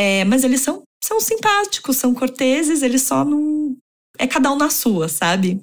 É, 0.00 0.24
mas 0.24 0.44
eles 0.44 0.60
são, 0.60 0.84
são 1.02 1.18
simpáticos, 1.18 1.96
são 1.96 2.14
corteses, 2.14 2.82
eles 2.82 3.02
só 3.02 3.24
não. 3.24 3.76
É 4.16 4.28
cada 4.28 4.52
um 4.52 4.56
na 4.56 4.70
sua, 4.70 5.08
sabe? 5.08 5.60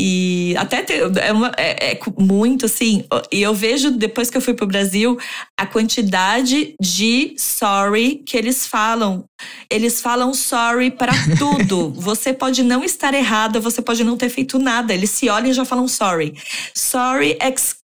E 0.00 0.54
até 0.56 0.86
é, 1.20 1.32
uma, 1.32 1.50
é, 1.56 1.90
é, 1.90 2.00
muito 2.16 2.66
assim. 2.66 3.04
E 3.32 3.42
eu 3.42 3.52
vejo, 3.52 3.90
depois 3.90 4.30
que 4.30 4.36
eu 4.36 4.40
fui 4.40 4.54
pro 4.54 4.64
Brasil, 4.64 5.18
a 5.56 5.66
quantidade 5.66 6.76
de 6.80 7.34
sorry 7.36 8.22
que 8.24 8.36
eles 8.36 8.64
falam. 8.64 9.24
Eles 9.68 10.00
falam 10.00 10.32
sorry 10.32 10.92
para 10.92 11.12
tudo. 11.36 11.90
você 11.98 12.32
pode 12.32 12.62
não 12.62 12.84
estar 12.84 13.12
errada, 13.12 13.58
você 13.58 13.82
pode 13.82 14.04
não 14.04 14.16
ter 14.16 14.28
feito 14.28 14.56
nada. 14.56 14.94
Eles 14.94 15.10
se 15.10 15.28
olham 15.28 15.50
e 15.50 15.52
já 15.52 15.64
falam 15.64 15.88
sorry. 15.88 16.32
Sorry, 16.74 17.36
ex 17.40 17.76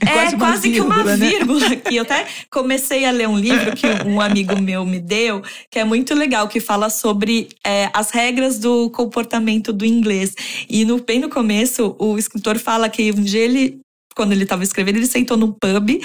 é, 0.00 0.32
quase, 0.36 0.70
que 0.70 0.80
uma 0.80 1.02
né? 1.02 1.16
vírgula 1.16 1.66
aqui. 1.72 1.96
Eu 1.96 2.02
até 2.02 2.26
comecei 2.50 3.04
a 3.04 3.10
ler 3.10 3.28
um 3.28 3.38
livro 3.38 3.74
que 3.74 3.86
um 4.06 4.20
amigo 4.20 4.60
meu 4.60 4.84
me 4.84 5.00
deu, 5.00 5.42
que 5.70 5.78
é 5.78 5.84
muito 5.84 6.14
legal, 6.14 6.48
que 6.48 6.60
fala 6.60 6.90
sobre 6.90 7.48
é, 7.64 7.90
as 7.92 8.10
regras 8.10 8.58
do 8.58 8.90
comportamento 8.90 9.72
do 9.72 9.84
inglês. 9.84 10.34
E 10.68 10.84
no, 10.84 11.02
bem 11.02 11.20
no 11.20 11.28
começo, 11.38 11.94
o 12.00 12.18
escritor 12.18 12.58
fala 12.58 12.88
que 12.88 13.12
um 13.12 13.22
dia 13.22 13.44
ele 13.44 13.80
quando 14.16 14.32
ele 14.32 14.42
estava 14.42 14.64
escrevendo, 14.64 14.96
ele 14.96 15.06
sentou 15.06 15.36
num 15.36 15.52
pub 15.52 16.02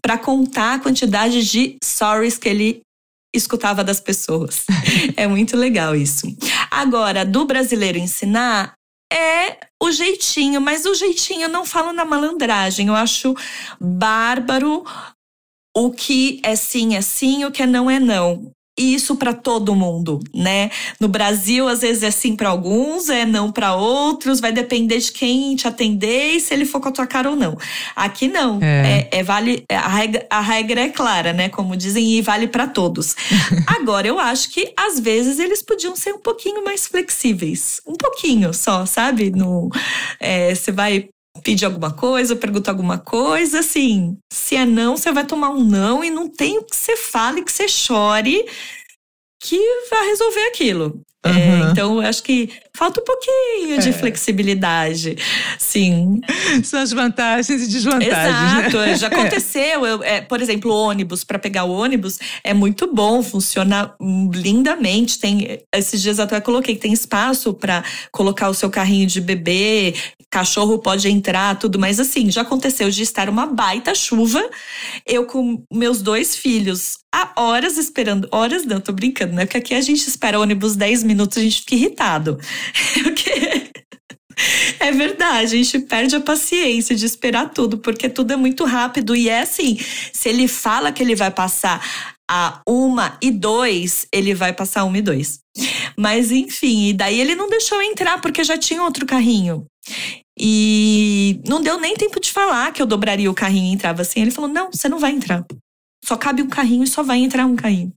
para 0.00 0.16
contar 0.16 0.74
a 0.74 0.78
quantidade 0.78 1.44
de 1.44 1.76
stories 1.82 2.38
que 2.38 2.48
ele 2.48 2.80
escutava 3.34 3.82
das 3.82 3.98
pessoas. 3.98 4.64
é 5.16 5.26
muito 5.26 5.56
legal 5.56 5.96
isso. 5.96 6.28
Agora, 6.70 7.24
do 7.24 7.44
brasileiro 7.44 7.98
ensinar, 7.98 8.74
é 9.12 9.58
o 9.82 9.90
jeitinho, 9.90 10.60
mas 10.60 10.86
o 10.86 10.94
jeitinho 10.94 11.42
eu 11.42 11.48
não 11.48 11.66
falo 11.66 11.92
na 11.92 12.04
malandragem. 12.04 12.86
Eu 12.86 12.94
acho 12.94 13.34
bárbaro 13.80 14.84
o 15.76 15.90
que 15.90 16.40
é 16.44 16.54
sim 16.54 16.94
é 16.94 17.00
sim, 17.00 17.44
o 17.44 17.50
que 17.50 17.64
é 17.64 17.66
não 17.66 17.90
é 17.90 17.98
não 17.98 18.52
isso 18.78 19.16
para 19.16 19.32
todo 19.32 19.74
mundo, 19.74 20.20
né? 20.34 20.70
No 21.00 21.08
Brasil, 21.08 21.68
às 21.68 21.80
vezes 21.80 22.02
é 22.02 22.10
sim 22.10 22.36
para 22.36 22.48
alguns, 22.48 23.08
é 23.08 23.24
não 23.24 23.50
para 23.50 23.74
outros, 23.74 24.40
vai 24.40 24.52
depender 24.52 24.98
de 24.98 25.12
quem 25.12 25.56
te 25.56 25.66
atender 25.66 26.36
e 26.36 26.40
se 26.40 26.54
ele 26.54 26.64
for 26.64 26.80
com 26.80 26.88
a 26.88 26.92
tua 26.92 27.06
cara 27.06 27.30
ou 27.30 27.36
não. 27.36 27.56
Aqui 27.94 28.28
não, 28.28 28.58
é, 28.62 29.08
é, 29.10 29.18
é 29.18 29.22
vale 29.22 29.64
a 29.70 29.88
regra, 29.88 30.26
a 30.30 30.40
regra 30.40 30.80
é 30.82 30.88
clara, 30.88 31.32
né? 31.32 31.48
Como 31.48 31.76
dizem, 31.76 32.12
e 32.12 32.22
vale 32.22 32.46
para 32.46 32.66
todos. 32.66 33.16
Agora, 33.66 34.06
eu 34.06 34.18
acho 34.18 34.50
que 34.50 34.72
às 34.76 34.98
vezes 35.00 35.38
eles 35.38 35.62
podiam 35.62 35.96
ser 35.96 36.12
um 36.12 36.20
pouquinho 36.20 36.64
mais 36.64 36.86
flexíveis, 36.86 37.80
um 37.86 37.94
pouquinho 37.94 38.54
só, 38.54 38.86
sabe? 38.86 39.30
No, 39.30 39.68
é, 40.20 40.54
você 40.54 40.70
vai 40.72 41.08
pedir 41.42 41.64
alguma 41.64 41.92
coisa, 41.92 42.36
perguntar 42.36 42.72
alguma 42.72 42.98
coisa, 42.98 43.60
assim, 43.60 44.18
se 44.32 44.56
é 44.56 44.64
não, 44.64 44.96
você 44.96 45.12
vai 45.12 45.26
tomar 45.26 45.50
um 45.50 45.64
não 45.64 46.04
e 46.04 46.10
não 46.10 46.28
tem 46.28 46.58
o 46.58 46.64
que 46.64 46.76
você 46.76 46.96
fale, 46.96 47.42
que 47.42 47.52
você 47.52 47.68
chore, 47.68 48.44
que 49.40 49.58
vai 49.90 50.06
resolver 50.06 50.46
aquilo. 50.48 51.00
Uhum. 51.26 51.32
É, 51.32 51.70
então, 51.70 52.00
eu 52.00 52.08
acho 52.08 52.22
que 52.22 52.48
falta 52.72 53.00
um 53.00 53.04
pouquinho 53.04 53.74
é. 53.74 53.78
de 53.78 53.92
flexibilidade. 53.92 55.16
Sim. 55.58 56.20
São 56.62 56.80
as 56.80 56.92
vantagens 56.92 57.62
e 57.62 57.66
desvantagens. 57.66 58.66
Exato. 58.66 58.76
Né? 58.78 58.96
Já 58.96 59.06
aconteceu. 59.08 59.84
Eu, 59.84 60.02
é, 60.04 60.20
por 60.20 60.40
exemplo, 60.40 60.70
o 60.70 60.74
ônibus, 60.74 61.24
para 61.24 61.38
pegar 61.38 61.64
o 61.64 61.72
ônibus, 61.72 62.18
é 62.44 62.54
muito 62.54 62.92
bom, 62.94 63.20
funciona 63.22 63.94
lindamente. 64.32 65.18
Tem, 65.18 65.60
esses 65.74 66.00
dias 66.00 66.20
até 66.20 66.40
coloquei 66.40 66.76
que 66.76 66.80
tem 66.80 66.92
espaço 66.92 67.52
para 67.52 67.82
colocar 68.12 68.48
o 68.48 68.54
seu 68.54 68.70
carrinho 68.70 69.06
de 69.06 69.20
bebê, 69.20 69.94
cachorro 70.30 70.78
pode 70.78 71.08
entrar, 71.08 71.58
tudo. 71.58 71.80
Mas 71.80 71.98
assim, 71.98 72.30
já 72.30 72.42
aconteceu 72.42 72.90
de 72.90 73.02
estar 73.02 73.28
uma 73.28 73.46
baita 73.46 73.92
chuva, 73.92 74.48
eu 75.04 75.24
com 75.24 75.64
meus 75.72 76.00
dois 76.00 76.36
filhos 76.36 76.98
há 77.12 77.32
horas 77.36 77.76
esperando. 77.76 78.28
Horas 78.30 78.64
não, 78.64 78.80
tô 78.80 78.92
brincando, 78.92 79.32
né? 79.32 79.44
Porque 79.44 79.58
aqui 79.58 79.74
a 79.74 79.80
gente 79.80 80.06
espera 80.06 80.38
ônibus 80.38 80.76
10 80.76 81.04
minutos, 81.08 81.38
a 81.38 81.40
gente 81.40 81.60
fica 81.60 81.74
irritado. 81.74 82.38
É 84.78 84.92
verdade, 84.92 85.46
a 85.46 85.58
gente 85.58 85.80
perde 85.80 86.14
a 86.14 86.20
paciência 86.20 86.94
de 86.94 87.04
esperar 87.04 87.50
tudo, 87.50 87.78
porque 87.78 88.08
tudo 88.08 88.32
é 88.32 88.36
muito 88.36 88.64
rápido. 88.64 89.16
E 89.16 89.28
é 89.28 89.40
assim: 89.40 89.76
se 90.12 90.28
ele 90.28 90.46
fala 90.46 90.92
que 90.92 91.02
ele 91.02 91.16
vai 91.16 91.30
passar 91.30 91.84
a 92.30 92.60
uma 92.66 93.18
e 93.20 93.30
dois, 93.30 94.06
ele 94.12 94.34
vai 94.34 94.52
passar 94.52 94.84
uma 94.84 94.98
e 94.98 95.02
dois. 95.02 95.40
Mas 95.98 96.30
enfim, 96.30 96.90
e 96.90 96.92
daí 96.92 97.20
ele 97.20 97.34
não 97.34 97.48
deixou 97.48 97.82
entrar, 97.82 98.20
porque 98.20 98.44
já 98.44 98.56
tinha 98.56 98.82
outro 98.82 99.04
carrinho. 99.04 99.66
E 100.38 101.40
não 101.48 101.60
deu 101.60 101.80
nem 101.80 101.96
tempo 101.96 102.20
de 102.20 102.30
falar 102.30 102.72
que 102.72 102.80
eu 102.80 102.86
dobraria 102.86 103.30
o 103.30 103.34
carrinho 103.34 103.72
e 103.72 103.74
entrava 103.74 104.02
assim. 104.02 104.20
Ele 104.20 104.30
falou: 104.30 104.48
não, 104.48 104.70
você 104.70 104.88
não 104.88 104.98
vai 104.98 105.10
entrar. 105.10 105.44
Só 106.04 106.16
cabe 106.16 106.42
um 106.42 106.48
carrinho 106.48 106.84
e 106.84 106.86
só 106.86 107.02
vai 107.02 107.18
entrar 107.18 107.44
um 107.44 107.56
carrinho. 107.56 107.92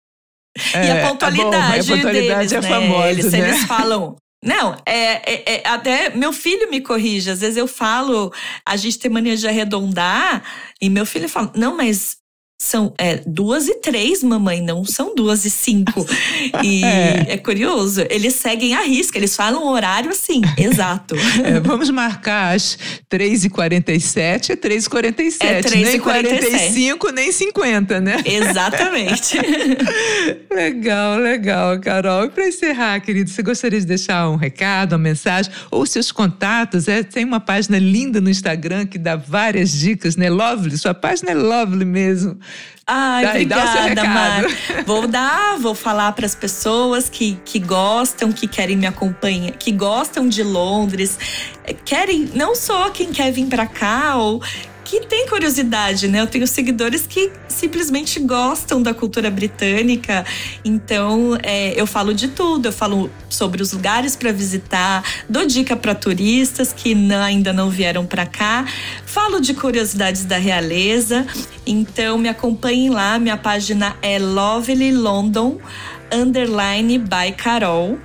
É, 0.74 0.86
e 0.86 0.92
a 0.92 1.08
pontualidade, 1.08 1.80
é 1.80 1.84
bom, 1.84 1.94
a 1.94 1.98
pontualidade 1.98 2.50
deles, 2.50 2.52
é 2.52 2.62
né? 2.62 2.68
famosa, 2.68 3.10
eles, 3.10 3.32
né? 3.32 3.40
eles 3.40 3.64
falam. 3.64 4.16
Não, 4.44 4.76
é, 4.88 5.34
é, 5.34 5.56
é, 5.56 5.68
até 5.68 6.10
meu 6.10 6.34
filho 6.34 6.70
me 6.72 6.82
corrige. 6.82 7.30
Às 7.30 7.42
vezes 7.42 7.58
eu 7.58 7.68
falo, 7.68 8.34
a 8.66 8.76
gente 8.76 8.98
tem 8.98 9.12
mania 9.12 9.38
de 9.38 9.48
arredondar, 9.48 10.44
e 10.82 10.90
meu 10.90 11.06
filho 11.06 11.30
fala: 11.30 11.52
Não, 11.56 11.78
mas 11.78 12.18
são 12.62 12.94
é, 12.96 13.20
duas 13.26 13.68
e 13.68 13.80
três, 13.80 14.22
mamãe, 14.22 14.62
não 14.62 14.86
são 14.86 15.16
duas 15.16 15.46
e 15.46 15.50
cinco. 15.50 16.06
E 16.64 16.86
é, 16.86 17.26
é 17.30 17.38
curioso, 17.38 18.06
eles 18.08 18.36
seguem 18.36 18.76
a 18.76 18.82
risca, 18.82 19.18
eles 19.18 19.36
falam 19.36 19.64
o 19.64 19.72
horário 19.72 20.12
assim, 20.12 20.42
exato. 20.56 21.16
É, 21.44 21.60
vamos 21.60 21.90
marcar 21.90 22.56
as 22.56 22.78
3h47 23.12 24.52
é 24.52 24.56
3h47. 24.56 25.38
É 25.42 25.62
3 25.64 25.90
nem 25.90 26.00
45, 26.00 27.10
nem 27.10 27.32
50, 27.32 28.00
né? 28.00 28.18
Exatamente. 28.24 29.40
legal, 30.54 31.18
legal, 31.18 31.80
Carol. 31.80 32.26
E 32.26 32.30
para 32.30 32.48
encerrar, 32.48 33.00
querido, 33.00 33.32
você 33.32 33.42
gostaria 33.42 33.80
de 33.80 33.88
deixar 33.88 34.30
um 34.30 34.36
recado, 34.36 34.94
uma 34.94 35.00
mensagem, 35.00 35.52
ou 35.72 35.84
seus 35.88 36.12
contatos? 36.12 36.88
É, 36.88 37.02
tem 37.02 37.26
uma 37.26 37.40
página 37.40 37.80
linda 37.80 38.22
no 38.22 38.30
Instagram 38.30 38.86
que 38.86 39.00
dá 39.00 39.16
várias 39.16 39.72
dicas, 39.72 40.16
né? 40.16 40.30
Lovely, 40.30 40.78
sua 40.78 40.94
página 40.94 41.32
é 41.32 41.34
lovely 41.34 41.86
mesmo. 41.86 42.38
Ai, 42.86 43.24
Daí, 43.24 43.32
obrigada, 43.32 44.04
Mar. 44.04 44.44
Vou 44.86 45.08
dar, 45.08 45.58
vou 45.58 45.74
falar 45.74 46.12
para 46.12 46.26
as 46.26 46.36
pessoas 46.36 47.10
que, 47.10 47.40
que 47.46 47.60
gostam, 47.60 48.34
que 48.34 48.48
querem 48.48 48.76
me 48.76 48.86
acompanhar, 48.86 49.52
que 49.52 49.72
gostam 49.72 50.28
de 50.28 50.44
Londres, 50.44 51.18
querem 51.86 52.30
não 52.34 52.56
só 52.56 52.90
quem 52.90 53.12
quer 53.12 53.32
vir 53.32 53.46
para 53.46 53.66
cá 53.66 54.18
ou 54.18 54.42
que 54.92 55.08
tem 55.08 55.26
curiosidade, 55.26 56.10
né? 56.10 56.20
Eu 56.20 56.28
tenho 56.28 56.46
seguidores 56.46 57.08
que 57.08 57.32
simplesmente 57.48 58.20
gostam 58.20 58.84
da 58.84 58.94
cultura 58.94 59.32
britânica. 59.32 60.26
Então, 60.66 61.38
é, 61.42 61.80
eu 61.80 61.88
falo 61.88 62.14
de 62.14 62.28
tudo. 62.28 62.66
Eu 62.68 62.74
falo 62.74 63.10
sobre 63.30 63.64
os 63.64 63.72
lugares 63.72 64.18
para 64.18 64.34
visitar, 64.34 65.02
dou 65.30 65.46
dica 65.46 65.78
para 65.78 65.96
turistas 65.96 66.74
que 66.74 66.94
não, 66.94 67.24
ainda 67.24 67.54
não 67.54 67.70
vieram 67.70 68.06
para 68.06 68.26
cá. 68.26 68.66
Falo 69.06 69.40
de 69.40 69.54
curiosidades 69.54 70.26
da 70.26 70.36
realeza. 70.36 71.26
Então, 71.66 72.18
me 72.18 72.28
acompanhem 72.28 72.90
lá. 72.90 73.18
Minha 73.18 73.38
página 73.38 73.96
é 74.02 74.20
Lovely 74.20 74.92
London 74.92 75.58
underline 76.12 76.98
by 76.98 77.32
Carol 77.38 77.98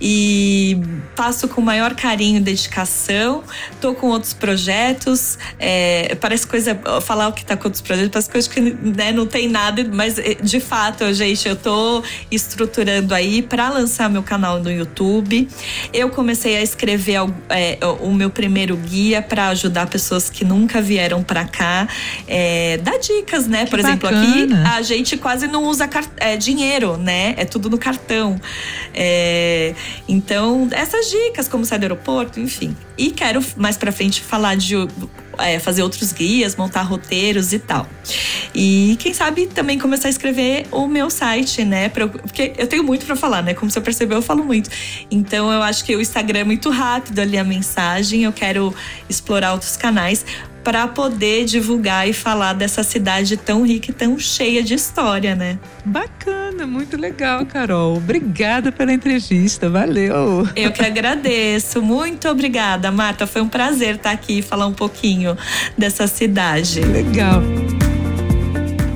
e 0.00 0.80
faço 1.14 1.48
com 1.48 1.60
maior 1.60 1.94
carinho 1.94 2.38
e 2.38 2.40
dedicação. 2.40 3.42
Tô 3.80 3.94
com 3.94 4.08
outros 4.08 4.32
projetos. 4.32 5.38
É, 5.58 6.16
parece 6.20 6.46
coisa. 6.46 6.78
Falar 7.02 7.28
o 7.28 7.32
que 7.32 7.44
tá 7.44 7.56
com 7.56 7.64
outros 7.64 7.80
projetos, 7.80 8.10
parece 8.10 8.30
coisa 8.30 8.48
que 8.48 8.60
né, 8.60 9.12
não 9.12 9.26
tem 9.26 9.48
nada, 9.48 9.84
mas 9.92 10.18
é, 10.18 10.34
de 10.34 10.60
fato, 10.60 11.12
gente, 11.12 11.48
eu 11.48 11.56
tô 11.56 12.02
estruturando 12.30 13.14
aí 13.14 13.42
para 13.42 13.68
lançar 13.68 14.08
meu 14.08 14.22
canal 14.22 14.60
no 14.60 14.70
YouTube. 14.70 15.48
Eu 15.92 16.10
comecei 16.10 16.56
a 16.56 16.62
escrever 16.62 17.18
é, 17.48 17.78
o 18.00 18.12
meu 18.12 18.30
primeiro 18.30 18.76
guia 18.76 19.20
para 19.20 19.48
ajudar 19.48 19.86
pessoas 19.88 20.30
que 20.30 20.44
nunca 20.44 20.80
vieram 20.80 21.22
para 21.22 21.44
cá. 21.44 21.88
É, 22.26 22.78
dar 22.78 22.98
dicas, 22.98 23.46
né? 23.46 23.64
Que 23.64 23.70
Por 23.70 23.78
exemplo, 23.80 24.10
bacana. 24.10 24.62
aqui 24.62 24.76
a 24.78 24.82
gente 24.82 25.16
quase 25.16 25.46
não 25.46 25.64
usa 25.64 25.88
é, 26.18 26.36
dinheiro, 26.36 26.96
né? 26.96 27.34
É 27.36 27.44
tudo 27.44 27.68
no 27.68 27.78
cartão. 27.78 28.40
É, 28.94 29.57
então, 30.08 30.68
essas 30.72 31.10
dicas, 31.10 31.48
como 31.48 31.64
sair 31.64 31.78
do 31.78 31.84
aeroporto, 31.84 32.40
enfim. 32.40 32.76
E 32.96 33.10
quero 33.10 33.44
mais 33.56 33.76
pra 33.76 33.92
frente 33.92 34.20
falar 34.20 34.56
de 34.56 34.74
é, 35.38 35.58
fazer 35.58 35.82
outros 35.82 36.12
guias, 36.12 36.56
montar 36.56 36.82
roteiros 36.82 37.52
e 37.52 37.58
tal. 37.58 37.86
E 38.54 38.96
quem 38.98 39.14
sabe 39.14 39.46
também 39.46 39.78
começar 39.78 40.08
a 40.08 40.10
escrever 40.10 40.66
o 40.70 40.86
meu 40.86 41.08
site, 41.10 41.64
né? 41.64 41.88
Pra, 41.88 42.08
porque 42.08 42.52
eu 42.58 42.66
tenho 42.66 42.82
muito 42.82 43.06
para 43.06 43.16
falar, 43.16 43.42
né? 43.42 43.54
Como 43.54 43.70
você 43.70 43.80
percebeu, 43.80 44.18
eu 44.18 44.22
falo 44.22 44.44
muito. 44.44 44.68
Então 45.10 45.50
eu 45.52 45.62
acho 45.62 45.84
que 45.84 45.94
o 45.94 46.00
Instagram 46.00 46.40
é 46.40 46.44
muito 46.44 46.70
rápido 46.70 47.20
ali 47.20 47.38
a 47.38 47.44
mensagem. 47.44 48.24
Eu 48.24 48.32
quero 48.32 48.74
explorar 49.08 49.52
outros 49.52 49.76
canais 49.76 50.24
para 50.62 50.86
poder 50.86 51.44
divulgar 51.44 52.08
e 52.08 52.12
falar 52.12 52.52
dessa 52.52 52.82
cidade 52.82 53.36
tão 53.36 53.66
rica 53.66 53.90
e 53.90 53.94
tão 53.94 54.18
cheia 54.18 54.62
de 54.62 54.74
história, 54.74 55.34
né? 55.34 55.58
Bacana, 55.84 56.66
muito 56.66 56.96
legal, 56.96 57.46
Carol. 57.46 57.96
Obrigada 57.96 58.70
pela 58.70 58.92
entrevista, 58.92 59.68
valeu. 59.68 60.48
Eu 60.54 60.72
que 60.72 60.84
agradeço, 60.84 61.80
muito 61.80 62.28
obrigada, 62.28 62.90
Marta. 62.90 63.26
Foi 63.26 63.42
um 63.42 63.48
prazer 63.48 63.96
estar 63.96 64.10
aqui 64.10 64.38
e 64.38 64.42
falar 64.42 64.66
um 64.66 64.74
pouquinho 64.74 65.36
dessa 65.76 66.06
cidade. 66.06 66.80
Legal. 66.80 67.42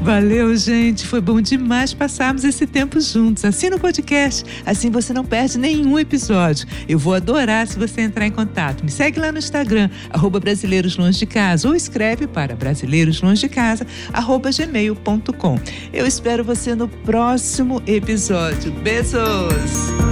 Valeu, 0.02 0.54
gente. 0.56 1.06
Foi 1.06 1.20
bom 1.20 1.40
demais 1.40 1.94
passarmos 1.94 2.42
esse 2.42 2.66
tempo 2.66 3.00
juntos. 3.00 3.44
Assina 3.44 3.76
o 3.76 3.78
podcast, 3.78 4.44
assim 4.66 4.90
você 4.90 5.12
não 5.12 5.24
perde 5.24 5.56
nenhum 5.58 5.96
episódio. 5.96 6.66
Eu 6.88 6.98
vou 6.98 7.14
adorar 7.14 7.68
se 7.68 7.78
você 7.78 8.00
entrar 8.00 8.26
em 8.26 8.32
contato. 8.32 8.84
Me 8.84 8.90
segue 8.90 9.20
lá 9.20 9.30
no 9.30 9.38
Instagram, 9.38 9.88
arroba 10.10 10.40
Brasileiros 10.40 10.96
Longe 10.96 11.20
de 11.20 11.26
Casa, 11.26 11.68
ou 11.68 11.76
escreve 11.76 12.26
para 12.26 12.56
brasileiroslongedecasa, 12.56 13.86
arroba 14.12 14.50
gmail.com. 14.50 15.60
Eu 15.92 16.04
espero 16.04 16.42
você 16.42 16.74
no 16.74 16.88
próximo 16.88 17.80
episódio. 17.86 18.72
Beijos! 18.72 20.11